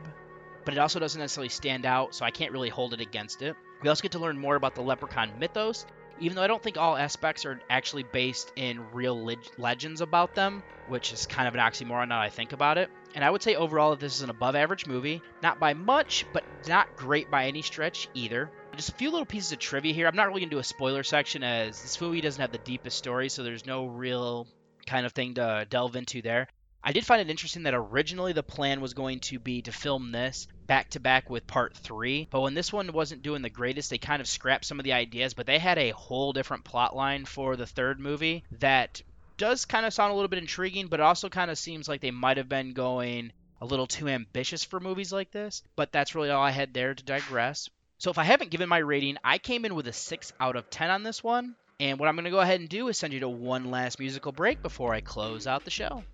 but 0.64 0.74
it 0.74 0.78
also 0.78 0.98
doesn't 0.98 1.20
necessarily 1.20 1.50
stand 1.50 1.86
out, 1.86 2.16
so 2.16 2.24
I 2.24 2.32
can't 2.32 2.50
really 2.50 2.68
hold 2.68 2.94
it 2.94 3.00
against 3.00 3.40
it. 3.42 3.54
We 3.84 3.90
also 3.90 4.00
get 4.00 4.12
to 4.12 4.18
learn 4.18 4.38
more 4.38 4.56
about 4.56 4.74
the 4.74 4.80
Leprechaun 4.80 5.38
mythos, 5.38 5.84
even 6.18 6.36
though 6.36 6.42
I 6.42 6.46
don't 6.46 6.62
think 6.62 6.78
all 6.78 6.96
aspects 6.96 7.44
are 7.44 7.60
actually 7.68 8.04
based 8.04 8.50
in 8.56 8.90
real 8.94 9.22
leg- 9.22 9.46
legends 9.58 10.00
about 10.00 10.34
them, 10.34 10.62
which 10.88 11.12
is 11.12 11.26
kind 11.26 11.46
of 11.46 11.54
an 11.54 11.60
oxymoron 11.60 12.08
now 12.08 12.18
I 12.18 12.30
think 12.30 12.54
about 12.54 12.78
it. 12.78 12.88
And 13.14 13.22
I 13.22 13.28
would 13.28 13.42
say 13.42 13.56
overall 13.56 13.90
that 13.90 14.00
this 14.00 14.16
is 14.16 14.22
an 14.22 14.30
above 14.30 14.56
average 14.56 14.86
movie, 14.86 15.20
not 15.42 15.60
by 15.60 15.74
much, 15.74 16.24
but 16.32 16.44
not 16.66 16.96
great 16.96 17.30
by 17.30 17.44
any 17.44 17.60
stretch 17.60 18.08
either. 18.14 18.50
Just 18.74 18.88
a 18.88 18.92
few 18.92 19.10
little 19.10 19.26
pieces 19.26 19.52
of 19.52 19.58
trivia 19.58 19.92
here. 19.92 20.06
I'm 20.06 20.16
not 20.16 20.28
really 20.28 20.40
going 20.40 20.48
to 20.48 20.56
do 20.56 20.60
a 20.60 20.64
spoiler 20.64 21.02
section 21.02 21.44
as 21.44 21.82
this 21.82 22.00
movie 22.00 22.22
doesn't 22.22 22.40
have 22.40 22.52
the 22.52 22.58
deepest 22.58 22.96
story, 22.96 23.28
so 23.28 23.42
there's 23.42 23.66
no 23.66 23.84
real 23.84 24.46
kind 24.86 25.04
of 25.04 25.12
thing 25.12 25.34
to 25.34 25.66
delve 25.68 25.94
into 25.94 26.22
there. 26.22 26.48
I 26.86 26.92
did 26.92 27.06
find 27.06 27.22
it 27.22 27.30
interesting 27.30 27.62
that 27.62 27.72
originally 27.72 28.34
the 28.34 28.42
plan 28.42 28.82
was 28.82 28.92
going 28.92 29.20
to 29.20 29.38
be 29.38 29.62
to 29.62 29.72
film 29.72 30.12
this 30.12 30.46
back 30.66 30.90
to 30.90 31.00
back 31.00 31.30
with 31.30 31.46
part 31.46 31.74
three, 31.74 32.28
but 32.30 32.42
when 32.42 32.52
this 32.52 32.70
one 32.70 32.92
wasn't 32.92 33.22
doing 33.22 33.40
the 33.40 33.48
greatest, 33.48 33.88
they 33.88 33.96
kind 33.96 34.20
of 34.20 34.28
scrapped 34.28 34.66
some 34.66 34.78
of 34.78 34.84
the 34.84 34.92
ideas, 34.92 35.32
but 35.32 35.46
they 35.46 35.58
had 35.58 35.78
a 35.78 35.92
whole 35.92 36.34
different 36.34 36.64
plot 36.64 36.94
line 36.94 37.24
for 37.24 37.56
the 37.56 37.66
third 37.66 37.98
movie 37.98 38.44
that 38.60 39.00
does 39.38 39.64
kind 39.64 39.86
of 39.86 39.94
sound 39.94 40.12
a 40.12 40.14
little 40.14 40.28
bit 40.28 40.38
intriguing, 40.38 40.88
but 40.88 41.00
also 41.00 41.30
kind 41.30 41.50
of 41.50 41.56
seems 41.56 41.88
like 41.88 42.02
they 42.02 42.10
might 42.10 42.36
have 42.36 42.50
been 42.50 42.74
going 42.74 43.32
a 43.62 43.66
little 43.66 43.86
too 43.86 44.08
ambitious 44.08 44.62
for 44.62 44.78
movies 44.78 45.10
like 45.10 45.30
this. 45.30 45.62
But 45.76 45.90
that's 45.90 46.14
really 46.14 46.28
all 46.28 46.42
I 46.42 46.50
had 46.50 46.74
there 46.74 46.94
to 46.94 47.02
digress. 47.02 47.70
So 47.96 48.10
if 48.10 48.18
I 48.18 48.24
haven't 48.24 48.50
given 48.50 48.68
my 48.68 48.78
rating, 48.78 49.16
I 49.24 49.38
came 49.38 49.64
in 49.64 49.74
with 49.74 49.88
a 49.88 49.92
6 49.94 50.32
out 50.38 50.56
of 50.56 50.68
10 50.68 50.90
on 50.90 51.02
this 51.02 51.24
one. 51.24 51.56
And 51.80 51.98
what 51.98 52.10
I'm 52.10 52.14
going 52.14 52.26
to 52.26 52.30
go 52.30 52.40
ahead 52.40 52.60
and 52.60 52.68
do 52.68 52.88
is 52.88 52.98
send 52.98 53.14
you 53.14 53.20
to 53.20 53.28
one 53.28 53.70
last 53.70 53.98
musical 53.98 54.32
break 54.32 54.60
before 54.62 54.92
I 54.92 55.00
close 55.00 55.46
out 55.46 55.64
the 55.64 55.70
show. 55.70 56.04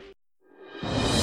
Bye. 0.82 1.19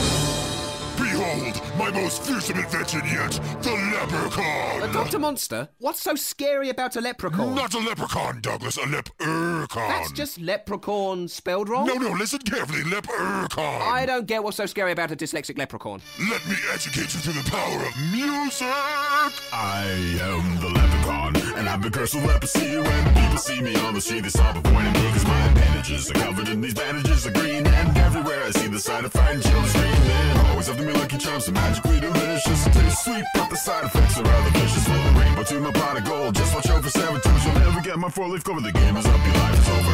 Behold, 1.18 1.61
my 1.80 1.89
most 1.89 2.22
fearsome 2.22 2.59
invention 2.59 3.01
yet, 3.05 3.32
the 3.63 3.72
leprechaun! 3.72 4.84
Uh, 4.84 4.91
Dr. 4.93 5.18
Monster, 5.18 5.68
what's 5.80 5.99
so 5.99 6.13
scary 6.13 6.70
about 6.70 6.95
a 6.95 7.01
leprechaun? 7.01 7.55
Not 7.55 7.74
a 7.74 7.80
leprechaun, 7.80 8.39
Douglas, 8.39 8.78
a 8.78 8.86
leprechaun. 8.86 9.89
That's 9.89 10.11
just 10.11 10.39
leprechaun 10.39 11.28
spelled 11.28 11.70
wrong? 11.70 11.88
No, 11.88 11.95
no, 11.95 12.11
listen 12.11 12.38
carefully, 12.39 12.84
leprechaun. 12.84 13.82
I 13.82 14.05
don't 14.05 14.28
get 14.28 14.43
what's 14.43 14.57
so 14.57 14.68
scary 14.68 14.91
about 14.91 15.09
a 15.09 15.15
dyslexic 15.15 15.57
leprechaun. 15.57 16.03
Let 16.30 16.47
me 16.47 16.55
educate 16.72 17.11
you 17.15 17.20
through 17.20 17.41
the 17.41 17.49
power 17.49 17.84
of 17.84 17.97
music! 18.11 18.68
I 19.51 19.88
am 20.22 20.61
the 20.61 20.70
leprechaun, 20.70 21.36
and 21.57 21.68
I've 21.68 21.82
been 21.82 21.91
cursed 21.91 22.13
with 22.13 22.26
leprosy. 22.26 22.78
When 22.78 23.13
people 23.15 23.38
see 23.39 23.59
me 23.59 23.76
on 23.78 23.95
the 23.95 24.01
street, 24.01 24.22
they 24.22 24.30
stop 24.30 24.55
avoiding 24.55 24.93
me, 24.93 25.11
cause 25.13 25.26
my 25.26 25.53
bandages 25.55 26.11
are 26.11 26.13
covered 26.13 26.47
in 26.49 26.61
these 26.61 26.76
bandages 26.76 27.26
are 27.26 27.32
green. 27.32 27.65
And 27.65 27.97
everywhere 27.97 28.43
I 28.43 28.51
see 28.51 28.68
the 28.68 28.80
sign 28.80 29.03
of 29.03 29.11
frightened 29.11 29.41
children. 29.41 29.96
To 30.68 30.74
be 30.74 30.91
lucky 30.91 31.18
charms, 31.18 31.45
so 31.45 31.51
magically 31.53 31.99
delicious. 32.01 32.65
Taste 32.65 33.05
sweet, 33.05 33.24
but 33.34 33.49
the 33.49 33.55
side 33.55 33.86
effects 33.86 34.18
are 34.20 34.24
rather 34.24 34.49
vicious. 34.59 34.86
Little 34.89 35.11
rainbow 35.13 35.43
to 35.43 35.59
my 35.61 35.72
pot 35.72 35.97
of 35.97 36.03
gold. 36.03 36.36
Just 36.36 36.53
watch 36.53 36.70
out 36.70 36.84
for 36.84 36.89
seven. 36.89 37.22
You'll 37.24 37.53
never 37.53 37.80
get 37.80 37.97
my 37.97 38.09
four 38.09 38.28
leaf 38.28 38.43
cover. 38.43 38.59
The 38.59 38.74
game 38.74 38.97
is 38.97 39.05
up, 39.05 39.26
your 39.26 39.34
life 39.36 39.59
is 39.59 39.70
over. 39.70 39.93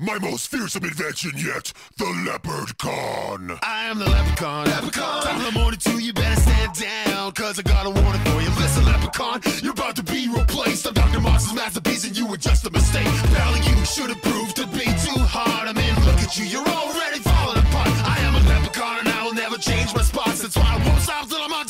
My 0.00 0.18
most 0.20 0.48
fearsome 0.48 0.84
invention 0.84 1.32
yet, 1.36 1.72
the 1.96 2.06
leopard 2.24 2.78
con. 2.78 3.58
I 3.62 3.86
am 3.86 3.98
the 3.98 4.08
leprechaun. 4.08 4.66
Leprechaun. 4.66 5.22
Top 5.22 5.36
of 5.36 5.44
the 5.52 5.58
morning 5.58 5.80
too, 5.80 5.98
you 5.98 6.12
better 6.12 6.40
stand 6.40 6.72
down, 6.74 7.07
cause 7.32 7.58
I 7.58 7.62
got 7.62 7.86
a 7.86 7.90
warning 7.90 8.22
for 8.22 8.40
you. 8.40 8.50
Listen, 8.62 8.84
leprechaun, 8.84 9.40
you're 9.62 9.72
about 9.72 9.96
to 9.96 10.02
be 10.02 10.28
replaced. 10.28 10.86
I'm 10.86 10.94
Dr. 10.94 11.20
Monster's 11.20 11.54
masterpiece, 11.54 12.04
and 12.06 12.16
you 12.16 12.26
were 12.26 12.36
just 12.36 12.66
a 12.66 12.70
mistake. 12.70 13.04
Battling 13.32 13.64
you 13.64 13.84
should 13.84 14.10
have 14.10 14.22
proved 14.22 14.56
to 14.56 14.66
be 14.68 14.86
too 15.04 15.20
hard. 15.20 15.68
I 15.68 15.72
mean, 15.72 15.94
look 16.06 16.20
at 16.20 16.38
you, 16.38 16.44
you're 16.46 16.66
already 16.66 17.20
falling 17.20 17.58
apart. 17.58 17.92
I 18.06 18.18
am 18.26 18.34
a 18.34 18.42
leprechaun, 18.48 19.00
and 19.00 19.08
I 19.08 19.24
will 19.24 19.34
never 19.34 19.56
change 19.58 19.94
my 19.94 20.02
spots. 20.02 20.42
That's 20.42 20.56
why 20.56 20.76
I 20.76 20.88
won't 20.88 21.02
stop 21.02 21.28
till 21.28 21.42
I'm 21.42 21.52
on 21.52 21.66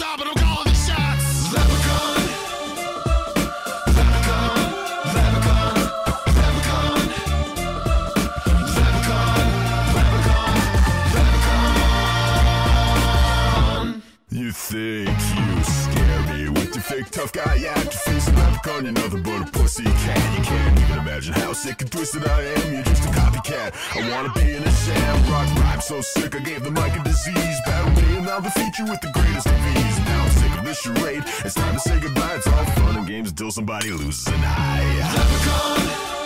tough 17.18 17.32
guy 17.32 17.64
act 17.66 17.90
to 17.90 17.98
face 17.98 18.28
a 18.28 18.32
leprechaun, 18.32 18.84
you're 18.84 18.92
nothing 18.92 19.22
but 19.24 19.42
a 19.42 19.50
pussy 19.50 19.82
cat. 19.82 20.38
You 20.38 20.44
can't 20.44 20.78
even 20.78 20.98
imagine 20.98 21.34
how 21.34 21.52
sick 21.52 21.80
and 21.80 21.90
twisted 21.90 22.24
I 22.24 22.42
am. 22.42 22.74
You're 22.74 22.82
just 22.84 23.04
a 23.06 23.08
copycat. 23.08 23.74
I 23.96 24.08
wanna 24.12 24.32
be 24.34 24.54
in 24.54 24.62
a 24.62 24.70
sham 24.70 25.32
rock 25.32 25.48
rhyme 25.56 25.80
so 25.80 26.00
sick 26.00 26.36
I 26.36 26.38
gave 26.38 26.62
the 26.62 26.70
mic 26.70 26.94
a 26.94 27.02
disease. 27.02 27.58
Battle 27.66 27.90
me 28.00 28.18
and 28.18 28.28
I'll 28.28 28.40
defeat 28.40 28.78
you 28.78 28.84
with 28.84 29.00
the 29.00 29.10
greatest 29.10 29.48
of 29.48 29.66
ease. 29.74 29.98
Now 30.06 30.22
I'm 30.22 30.30
sick 30.30 30.58
of 30.58 30.64
this 30.64 30.78
charade. 30.78 31.24
It's 31.44 31.54
time 31.54 31.74
to 31.74 31.80
say 31.80 31.98
goodbye. 31.98 32.36
It's 32.36 32.46
all 32.46 32.64
fun 32.64 32.96
and 32.98 33.06
games 33.08 33.30
until 33.30 33.50
somebody 33.50 33.90
loses 33.90 34.28
an 34.28 34.40
eye. 34.44 34.86
Leprechaun. 35.16 36.17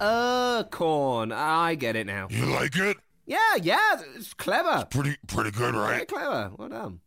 Leprechaun. 0.00 1.32
I 1.32 1.74
get 1.74 1.96
it 1.96 2.06
now. 2.06 2.28
You 2.30 2.46
like 2.46 2.76
it? 2.76 2.96
Yeah, 3.26 3.56
yeah, 3.60 4.00
it's 4.16 4.32
clever. 4.34 4.86
Pretty, 4.90 5.16
pretty 5.26 5.50
good, 5.50 5.74
Very 5.74 5.98
right? 5.98 6.08
clever. 6.08 6.50
Well 6.56 6.68
done. 6.68 7.00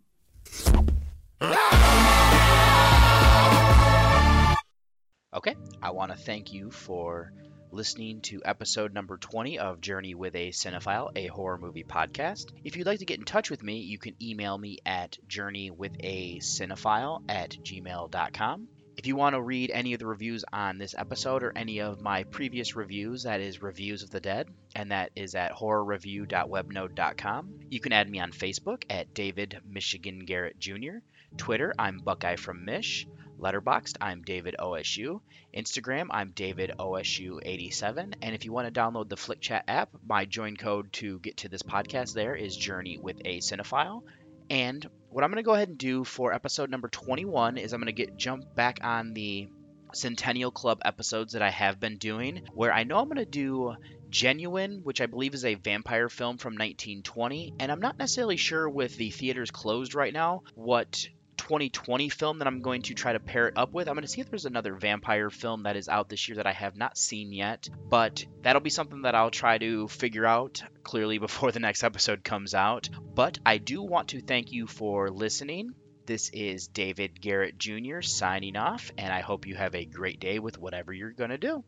Okay, 5.35 5.55
I 5.83 5.91
want 5.91 6.13
to 6.13 6.17
thank 6.19 6.53
you 6.55 6.71
for 6.71 7.31
listening 7.71 8.23
to 8.23 8.41
episode 8.45 8.95
number 8.95 9.19
20 9.19 9.59
of 9.59 9.83
Journey 9.83 10.15
with 10.15 10.35
a 10.35 10.49
Cinephile, 10.51 11.11
a 11.15 11.27
horror 11.27 11.59
movie 11.59 11.85
podcast. 11.85 12.47
If 12.65 12.77
you'd 12.77 12.87
like 12.87 13.01
to 13.01 13.05
get 13.05 13.19
in 13.19 13.27
touch 13.27 13.51
with 13.51 13.63
me, 13.63 13.81
you 13.81 13.99
can 13.99 14.15
email 14.23 14.57
me 14.57 14.79
at 14.87 15.19
journeywithacinephile 15.29 17.23
at 17.29 17.51
gmail.com. 17.51 18.69
If 18.97 19.07
you 19.07 19.15
want 19.15 19.35
to 19.35 19.43
read 19.43 19.71
any 19.71 19.93
of 19.93 19.99
the 19.99 20.07
reviews 20.07 20.43
on 20.53 20.79
this 20.79 20.95
episode 20.97 21.43
or 21.43 21.53
any 21.55 21.81
of 21.81 22.01
my 22.01 22.25
previous 22.25 22.75
reviews, 22.75 23.25
that 23.25 23.43
is 23.43 23.61
Reviews 23.61 24.03
of 24.03 24.09
the 24.11 24.21
Dead, 24.21 24.49
and 24.75 24.91
that 24.91 25.11
is 25.15 25.35
at 25.35 25.53
horrorreview.webnode.com. 25.53 27.61
You 27.69 27.81
can 27.81 27.93
add 27.93 28.09
me 28.09 28.21
on 28.21 28.33
Facebook 28.33 28.85
at 28.89 29.13
David 29.13 29.61
Michigan 29.69 30.21
Garrett 30.21 30.59
Jr., 30.59 31.01
Twitter, 31.37 31.75
I'm 31.79 31.99
Buckeye 31.99 32.37
from 32.37 32.65
Mish. 32.65 33.07
Letterboxd, 33.39 33.99
I'm 34.01 34.23
David 34.23 34.57
OSU. 34.59 35.21
Instagram, 35.55 36.07
I'm 36.11 36.31
David 36.31 36.73
OSU87. 36.79 38.15
And 38.23 38.35
if 38.35 38.47
you 38.47 38.53
want 38.53 38.73
to 38.73 38.81
download 38.81 39.11
the 39.11 39.19
Flick 39.19 39.43
Chat 39.43 39.65
app, 39.69 39.91
my 40.07 40.25
join 40.25 40.57
code 40.57 40.91
to 40.95 41.19
get 41.19 41.37
to 41.39 41.51
this 41.51 41.63
podcast 41.63 42.15
there 42.15 42.35
is 42.35 42.57
Journey 42.57 42.97
with 42.97 43.21
a 43.27 43.41
Cinephile. 43.41 44.05
And 44.49 44.89
what 45.17 45.25
I'm 45.25 45.31
going 45.31 45.43
to 45.43 45.47
go 45.47 45.55
ahead 45.55 45.71
and 45.71 45.79
do 45.79 46.05
for 46.05 46.35
episode 46.35 46.69
number 46.69 46.89
21 46.89 47.57
is 47.57 47.73
I'm 47.73 47.81
going 47.81 47.87
to 47.87 47.93
get 47.93 48.19
jump 48.19 48.55
back 48.55 48.81
on 48.83 49.15
the 49.15 49.49
Centennial 49.95 50.51
Club 50.51 50.83
episodes 50.85 51.33
that 51.33 51.41
I 51.41 51.49
have 51.49 51.81
been 51.81 51.97
doing, 51.97 52.43
where 52.53 52.71
I 52.71 52.85
know 52.85 52.99
I'm 52.99 53.07
going 53.07 53.17
to 53.17 53.25
do 53.25 53.77
Genuine, 54.11 54.81
which 54.83 55.01
I 55.01 55.07
believe 55.07 55.33
is 55.33 55.47
a 55.47 55.55
vampire 55.55 56.11
film 56.11 56.37
from 56.37 56.53
1920, 56.53 57.55
and 57.59 57.73
I'm 57.73 57.81
not 57.81 57.97
necessarily 57.97 58.37
sure 58.37 58.69
with 58.69 58.95
the 58.99 59.11
theaters 59.11 59.51
closed 59.51 59.95
right 59.95 60.13
now 60.13 60.43
what 60.55 61.09
2020 61.37 62.09
film 62.09 62.39
that 62.39 62.49
I'm 62.49 62.61
going 62.61 62.83
to 62.83 62.95
try 62.95 63.13
to 63.13 63.21
pair 63.21 63.49
it 63.49 63.57
up 63.57 63.73
with. 63.73 63.89
I'm 63.89 63.95
going 63.95 64.03
to 64.03 64.09
see 64.09 64.21
if 64.21 64.31
there's 64.31 64.47
another 64.47 64.75
vampire 64.75 65.31
film 65.31 65.65
that 65.65 65.77
is 65.77 65.89
out 65.89 66.09
this 66.09 66.29
year 66.29 66.37
that 66.37 66.47
I 66.47 66.53
have 66.53 66.77
not 66.77 66.99
seen 66.99 67.33
yet, 67.33 67.69
but 67.89 68.25
that'll 68.43 68.61
be 68.61 68.71
something 68.71 69.03
that 69.03 69.15
I'll 69.15 69.31
try 69.31 69.59
to 69.59 69.89
figure 69.89 70.27
out 70.27 70.63
clearly 70.83 71.19
before 71.27 71.53
the 71.53 71.61
next 71.61 71.85
episode 71.85 72.25
comes 72.25 72.55
out. 72.55 72.89
But 73.15 73.39
I 73.45 73.59
do 73.59 73.83
want 73.83 74.09
to 74.09 74.21
thank 74.21 74.53
you 74.53 74.67
for 74.67 75.11
listening. 75.11 75.75
This 76.07 76.31
is 76.31 76.69
David 76.69 77.21
Garrett 77.21 77.59
Jr. 77.59 78.01
signing 78.01 78.57
off, 78.57 78.93
and 78.97 79.13
I 79.13 79.21
hope 79.21 79.47
you 79.47 79.57
have 79.57 79.75
a 79.75 79.85
great 79.85 80.21
day 80.21 80.39
with 80.39 80.57
whatever 80.57 80.93
you're 80.93 81.11
going 81.11 81.31
to 81.31 81.39
do. 81.39 81.65